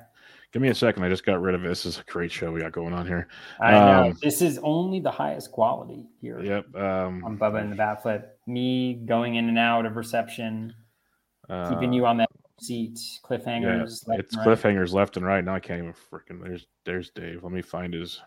Give 0.53 0.61
me 0.61 0.69
a 0.69 0.75
second. 0.75 1.03
I 1.03 1.09
just 1.09 1.25
got 1.25 1.41
rid 1.41 1.55
of 1.55 1.65
it. 1.65 1.67
This 1.67 1.85
is 1.85 1.99
a 1.99 2.03
great 2.09 2.31
show 2.31 2.51
we 2.51 2.61
got 2.61 2.71
going 2.71 2.93
on 2.93 3.05
here. 3.05 3.27
I 3.59 3.71
know 3.71 4.09
um, 4.09 4.17
this 4.23 4.41
is 4.41 4.59
only 4.63 5.01
the 5.01 5.11
highest 5.11 5.51
quality 5.51 6.07
here. 6.21 6.39
Yep. 6.41 6.73
Um, 6.75 7.23
on 7.25 7.38
Bubba 7.38 7.61
and 7.61 7.71
the 7.71 7.75
Bat 7.75 8.01
Flip, 8.01 8.39
me 8.47 8.95
going 9.05 9.35
in 9.35 9.49
and 9.49 9.59
out 9.59 9.85
of 9.85 9.97
reception, 9.97 10.73
uh, 11.49 11.69
keeping 11.69 11.91
you 11.91 12.05
on 12.05 12.17
that 12.17 12.26
seat, 12.60 12.99
cliffhangers. 13.24 14.03
Yeah, 14.08 14.16
it's 14.16 14.36
cliffhangers 14.36 14.93
left 14.93 15.18
and 15.18 15.26
right. 15.26 15.43
Now 15.43 15.55
I 15.55 15.60
can't 15.60 15.80
even 15.80 15.93
freaking. 15.93 16.41
There's 16.41 16.68
there's 16.86 17.10
Dave. 17.12 17.43
Let 17.43 17.51
me 17.51 17.62
find 17.62 17.93
his 17.93 18.22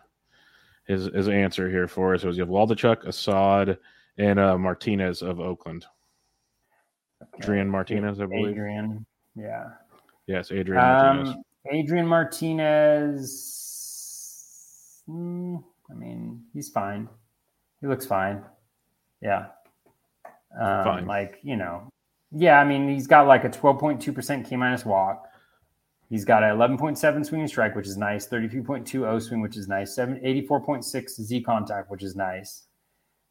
his 0.85 1.05
his 1.13 1.27
answer 1.27 1.69
here 1.69 1.87
for 1.87 2.13
us. 2.13 2.23
It 2.23 2.27
was 2.27 2.37
you 2.37 2.43
have 2.43 2.49
Waldichuk, 2.49 3.05
Assad, 3.05 3.77
and 4.17 4.39
uh, 4.39 4.57
Martinez 4.57 5.21
of 5.21 5.39
Oakland. 5.39 5.85
Adrian 7.37 7.69
Martinez, 7.69 8.19
I 8.19 8.25
believe. 8.25 8.49
Adrian, 8.49 9.05
yeah. 9.35 9.69
Yes, 10.27 10.51
Adrian 10.51 10.83
Martinez. 10.83 11.29
Um, 11.29 11.43
Adrian 11.71 12.07
Martinez. 12.07 13.47
Mm, 15.07 15.63
I 15.89 15.93
mean, 15.93 16.43
he's 16.53 16.69
fine. 16.69 17.07
He 17.81 17.87
looks 17.87 18.05
fine. 18.05 18.43
Yeah. 19.21 19.47
Um, 20.59 20.83
fine. 20.83 21.05
Like 21.05 21.39
you 21.43 21.55
know, 21.57 21.90
yeah. 22.31 22.59
I 22.59 22.65
mean, 22.65 22.89
he's 22.89 23.07
got 23.07 23.27
like 23.27 23.43
a 23.43 23.49
twelve 23.49 23.79
point 23.79 24.01
two 24.01 24.13
percent 24.13 24.47
K 24.47 24.55
minus 24.55 24.85
walk. 24.85 25.27
He's 26.09 26.25
got 26.25 26.43
an 26.43 26.49
11.7 26.57 27.25
swinging 27.25 27.47
strike, 27.47 27.73
which 27.73 27.87
is 27.87 27.95
nice. 27.95 28.27
32.2 28.27 29.07
O 29.07 29.17
swing, 29.17 29.39
which 29.39 29.55
is 29.55 29.69
nice. 29.69 29.95
7, 29.95 30.19
84.6 30.19 31.09
Z 31.09 31.41
contact, 31.41 31.89
which 31.89 32.03
is 32.03 32.17
nice. 32.17 32.63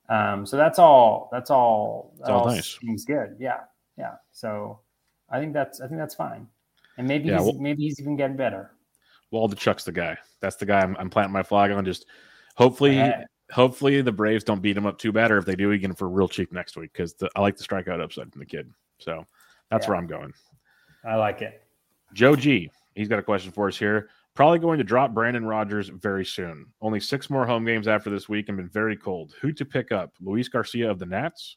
Um, 0.09 0.47
so 0.47 0.57
that's 0.57 0.79
all. 0.79 1.29
That's 1.31 1.51
all. 1.51 2.15
That's 2.17 2.31
all, 2.31 2.41
all 2.41 2.47
nice. 2.47 2.79
Seems 2.81 3.05
good. 3.05 3.37
Yeah 3.39 3.59
yeah. 4.01 4.15
So 4.33 4.81
I 5.29 5.39
think 5.39 5.53
that's 5.53 5.81
I 5.81 5.87
think 5.87 6.01
that's 6.01 6.15
fine, 6.15 6.49
and 6.99 7.07
maybe 7.07 7.29
yeah, 7.29 7.37
he's, 7.37 7.45
well, 7.45 7.55
maybe 7.61 7.83
he's 7.83 8.01
even 8.01 8.17
getting 8.17 8.37
better. 8.37 8.73
Waldichuk's 9.33 9.85
the 9.85 9.93
guy. 9.93 10.17
That's 10.41 10.57
the 10.57 10.67
guy 10.67 10.81
I'm, 10.81 10.97
I'm 10.99 11.11
planting 11.11 11.33
my 11.33 11.45
flag 11.45 11.71
on. 11.71 11.85
Just 11.85 12.07
hopefully, 12.57 13.01
hopefully 13.53 14.03
the 14.03 14.11
Braves 14.11 14.43
don't 14.43 14.63
beat 14.63 14.77
him 14.77 14.87
up 14.87 14.99
too 14.99 15.13
bad, 15.13 15.31
or 15.31 15.39
if 15.39 15.45
they 15.45 15.55
do, 15.55 15.71
he 15.71 15.79
get 15.79 15.91
him 15.91 15.97
for 15.97 16.09
real 16.09 16.29
cheap 16.29 16.53
next 16.53 16.77
week 16.77 16.93
because 16.93 17.15
I 17.37 17.41
like 17.41 17.57
the 17.57 17.65
strikeout 17.65 18.03
upside 18.03 18.33
from 18.33 18.41
the 18.41 18.47
kid. 18.47 18.73
So 19.01 19.27
that's 19.71 19.87
yeah. 19.87 19.91
where 19.91 19.99
I'm 19.99 20.07
going. 20.07 20.33
I 21.05 21.17
like 21.17 21.43
it. 21.43 21.63
Joe 22.13 22.37
G. 22.37 22.71
He's 22.95 23.09
got 23.09 23.19
a 23.19 23.23
question 23.23 23.53
for 23.53 23.69
us 23.69 23.79
here. 23.79 24.11
Probably 24.35 24.59
going 24.59 24.79
to 24.79 24.85
drop 24.85 25.13
Brendan 25.13 25.45
Rodgers 25.45 25.89
very 25.89 26.25
soon. 26.25 26.67
Only 26.81 27.01
six 27.01 27.31
more 27.31 27.47
home 27.47 27.65
games 27.65 27.89
after 27.89 28.11
this 28.11 28.29
week 28.29 28.49
and 28.49 28.57
been 28.57 28.69
very 28.69 28.97
cold. 28.97 29.35
Who 29.41 29.53
to 29.53 29.65
pick 29.65 29.93
up? 29.93 30.13
Luis 30.21 30.49
Garcia 30.49 30.91
of 30.91 30.99
the 30.99 31.07
Nats, 31.07 31.57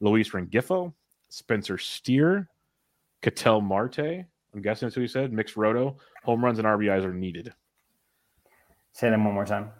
Luis 0.00 0.30
Rengifo, 0.30 0.92
Spencer 1.28 1.78
Steer, 1.78 2.48
Ketel 3.22 3.60
Marte. 3.60 3.98
I'm 4.54 4.62
guessing 4.62 4.86
that's 4.86 4.94
who 4.94 5.00
he 5.00 5.08
said. 5.08 5.32
Mixed 5.32 5.56
roto. 5.56 5.96
Home 6.24 6.44
runs 6.44 6.58
and 6.58 6.66
RBIs 6.66 7.04
are 7.04 7.14
needed. 7.14 7.52
Say 8.92 9.10
them 9.10 9.24
one 9.24 9.34
more 9.34 9.46
time. 9.46 9.70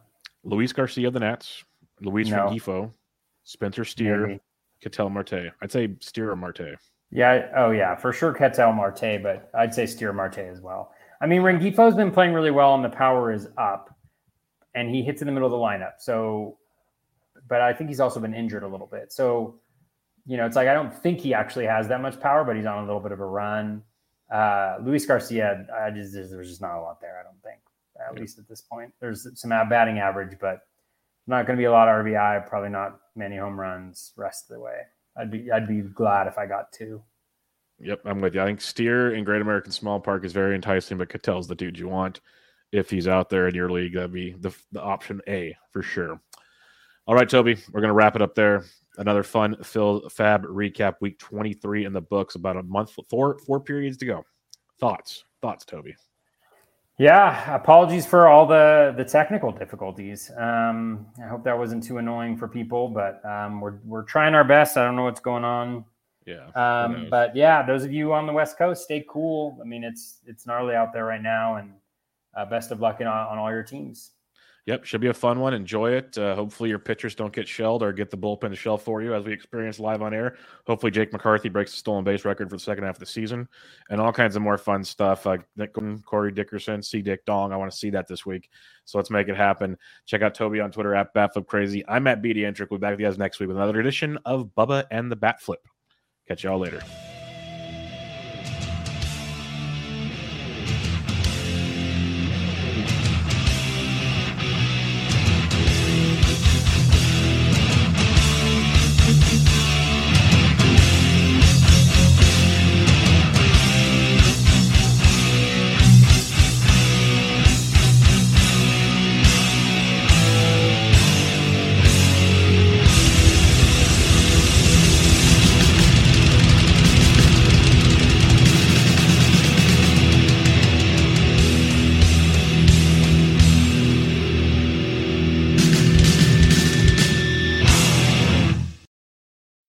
Luis 0.44 0.72
Garcia 0.72 1.08
of 1.08 1.14
the 1.14 1.20
Nats, 1.20 1.64
Luis 2.00 2.28
no. 2.28 2.38
Rengifo, 2.38 2.92
Spencer 3.44 3.84
Steer, 3.84 4.26
Maybe. 4.26 4.40
Ketel 4.80 5.10
Marte. 5.10 5.52
I'd 5.60 5.70
say 5.70 5.94
Steer 6.00 6.30
or 6.30 6.36
Marte. 6.36 6.76
Yeah. 7.12 7.48
Oh, 7.54 7.70
yeah. 7.70 7.94
For 7.94 8.12
sure, 8.12 8.32
Ketel 8.32 8.72
Marte, 8.72 9.22
but 9.22 9.50
I'd 9.54 9.74
say 9.74 9.84
Steer 9.86 10.12
Marte 10.12 10.38
as 10.38 10.60
well. 10.60 10.92
I 11.20 11.26
mean, 11.26 11.42
Rengifo's 11.42 11.94
been 11.94 12.10
playing 12.10 12.32
really 12.32 12.50
well, 12.50 12.74
and 12.74 12.82
the 12.82 12.88
power 12.88 13.32
is 13.32 13.48
up, 13.58 13.94
and 14.74 14.92
he 14.92 15.02
hits 15.02 15.22
in 15.22 15.26
the 15.26 15.32
middle 15.32 15.46
of 15.46 15.52
the 15.52 15.58
lineup. 15.58 16.00
So, 16.00 16.58
but 17.48 17.60
I 17.60 17.74
think 17.74 17.90
he's 17.90 18.00
also 18.00 18.18
been 18.18 18.34
injured 18.34 18.62
a 18.64 18.68
little 18.68 18.88
bit. 18.88 19.12
So, 19.12 19.60
you 20.26 20.36
know, 20.36 20.46
it's 20.46 20.56
like 20.56 20.68
I 20.68 20.74
don't 20.74 20.92
think 20.92 21.20
he 21.20 21.34
actually 21.34 21.66
has 21.66 21.86
that 21.88 22.00
much 22.00 22.18
power, 22.18 22.44
but 22.44 22.56
he's 22.56 22.66
on 22.66 22.82
a 22.82 22.86
little 22.86 23.00
bit 23.00 23.12
of 23.12 23.20
a 23.20 23.26
run. 23.26 23.82
Uh, 24.32 24.78
Luis 24.82 25.04
Garcia, 25.04 25.66
I 25.78 25.90
just 25.90 26.14
there's 26.14 26.48
just 26.48 26.62
not 26.62 26.78
a 26.78 26.80
lot 26.80 27.00
there. 27.00 27.20
I 27.20 27.22
don't 27.22 27.40
think, 27.42 27.60
at 28.08 28.18
least 28.18 28.38
at 28.38 28.48
this 28.48 28.62
point. 28.62 28.92
There's 29.00 29.28
some 29.38 29.50
batting 29.50 29.98
average, 29.98 30.38
but 30.40 30.60
not 31.26 31.46
going 31.46 31.56
to 31.56 31.60
be 31.60 31.66
a 31.66 31.70
lot 31.72 31.88
of 31.88 32.04
RBI. 32.04 32.48
Probably 32.48 32.70
not 32.70 32.98
many 33.14 33.36
home 33.36 33.60
runs 33.60 34.12
rest 34.16 34.50
of 34.50 34.56
the 34.56 34.60
way. 34.60 34.80
I'd 35.16 35.30
be 35.30 35.50
I'd 35.50 35.68
be 35.68 35.82
glad 35.82 36.26
if 36.26 36.38
I 36.38 36.46
got 36.46 36.72
two. 36.72 37.02
Yep, 37.78 38.02
I'm 38.04 38.20
with 38.20 38.34
you. 38.34 38.42
I 38.42 38.44
think 38.44 38.60
Steer 38.60 39.14
in 39.14 39.24
Great 39.24 39.42
American 39.42 39.72
Small 39.72 39.98
Park 39.98 40.24
is 40.24 40.32
very 40.32 40.54
enticing, 40.54 40.98
but 40.98 41.08
Ketel's 41.08 41.48
the 41.48 41.54
dude 41.54 41.78
you 41.78 41.88
want 41.88 42.20
if 42.70 42.88
he's 42.88 43.08
out 43.08 43.28
there 43.28 43.48
in 43.48 43.54
your 43.54 43.70
league. 43.70 43.94
That'd 43.94 44.12
be 44.12 44.32
the, 44.38 44.54
the 44.70 44.80
option 44.80 45.20
A 45.28 45.56
for 45.72 45.82
sure. 45.82 46.20
All 47.06 47.14
right, 47.16 47.28
Toby, 47.28 47.56
we're 47.72 47.80
going 47.80 47.88
to 47.88 47.94
wrap 47.94 48.14
it 48.14 48.22
up 48.22 48.36
there. 48.36 48.64
Another 48.98 49.24
fun 49.24 49.56
Phil 49.64 50.02
FAAB 50.02 50.44
recap, 50.44 50.94
week 51.00 51.18
23 51.18 51.86
in 51.86 51.92
the 51.92 52.00
books, 52.00 52.36
about 52.36 52.56
a 52.56 52.62
month, 52.62 52.92
four 53.10 53.38
four 53.38 53.58
periods 53.58 53.96
to 53.98 54.06
go. 54.06 54.24
Thoughts, 54.78 55.24
thoughts, 55.40 55.64
Toby. 55.64 55.96
Yeah, 56.98 57.54
apologies 57.54 58.06
for 58.06 58.28
all 58.28 58.46
the 58.46 58.94
the 58.96 59.04
technical 59.04 59.50
difficulties. 59.50 60.30
Um, 60.36 61.06
I 61.22 61.28
hope 61.28 61.42
that 61.44 61.58
wasn't 61.58 61.82
too 61.82 61.98
annoying 61.98 62.36
for 62.36 62.46
people, 62.48 62.88
but 62.88 63.24
um, 63.24 63.60
we're 63.60 63.78
we're 63.84 64.04
trying 64.04 64.34
our 64.34 64.44
best. 64.44 64.76
I 64.76 64.84
don't 64.84 64.96
know 64.96 65.04
what's 65.04 65.20
going 65.20 65.44
on 65.44 65.84
yeah. 66.26 66.48
Um, 66.54 67.08
but 67.10 67.34
yeah, 67.34 67.64
those 67.64 67.84
of 67.84 67.92
you 67.92 68.12
on 68.12 68.26
the 68.26 68.32
West 68.32 68.56
Coast, 68.56 68.84
stay 68.84 69.04
cool. 69.08 69.58
I 69.60 69.64
mean, 69.64 69.84
it's 69.84 70.18
it's 70.26 70.46
gnarly 70.46 70.74
out 70.74 70.92
there 70.92 71.04
right 71.04 71.22
now, 71.22 71.56
and 71.56 71.72
uh, 72.36 72.44
best 72.44 72.70
of 72.70 72.80
luck 72.80 73.00
in, 73.00 73.06
on 73.06 73.38
all 73.38 73.50
your 73.50 73.62
teams. 73.62 74.12
Yep, 74.66 74.84
should 74.84 75.00
be 75.00 75.08
a 75.08 75.14
fun 75.14 75.40
one. 75.40 75.54
Enjoy 75.54 75.90
it. 75.90 76.16
Uh, 76.16 76.36
hopefully, 76.36 76.68
your 76.68 76.78
pitchers 76.78 77.16
don't 77.16 77.32
get 77.32 77.48
shelled 77.48 77.82
or 77.82 77.92
get 77.92 78.10
the 78.10 78.16
bullpen 78.16 78.50
to 78.50 78.54
shell 78.54 78.78
for 78.78 79.02
you, 79.02 79.12
as 79.12 79.24
we 79.24 79.32
experienced 79.32 79.80
live 79.80 80.02
on 80.02 80.14
air. 80.14 80.36
Hopefully, 80.68 80.92
Jake 80.92 81.12
McCarthy 81.12 81.48
breaks 81.48 81.72
the 81.72 81.78
stolen 81.78 82.04
base 82.04 82.24
record 82.24 82.48
for 82.48 82.56
the 82.56 82.62
second 82.62 82.84
half 82.84 82.94
of 82.94 83.00
the 83.00 83.06
season, 83.06 83.48
and 83.90 84.00
all 84.00 84.12
kinds 84.12 84.36
of 84.36 84.42
more 84.42 84.56
fun 84.56 84.84
stuff. 84.84 85.26
Like 85.26 85.42
Corey 86.04 86.30
Dickerson, 86.30 86.80
C. 86.80 87.02
Dick 87.02 87.24
Dong. 87.24 87.52
I 87.52 87.56
want 87.56 87.72
to 87.72 87.76
see 87.76 87.90
that 87.90 88.06
this 88.06 88.24
week. 88.24 88.50
So 88.84 88.98
let's 88.98 89.10
make 89.10 89.26
it 89.26 89.36
happen. 89.36 89.76
Check 90.06 90.22
out 90.22 90.34
Toby 90.34 90.60
on 90.60 90.70
Twitter 90.70 90.94
at 90.94 91.12
Batflip 91.12 91.48
Crazy. 91.48 91.84
I'm 91.88 92.06
at 92.06 92.22
BD 92.22 92.38
Entrick. 92.38 92.68
We'll 92.70 92.78
be 92.78 92.82
back 92.82 92.92
with 92.92 93.00
you 93.00 93.06
guys 93.06 93.18
next 93.18 93.40
week 93.40 93.48
with 93.48 93.56
another 93.56 93.80
edition 93.80 94.16
of 94.24 94.50
Bubba 94.56 94.84
and 94.92 95.10
the 95.10 95.16
Batflip. 95.16 95.56
Catch 96.28 96.44
y'all 96.44 96.60
later. 96.60 96.82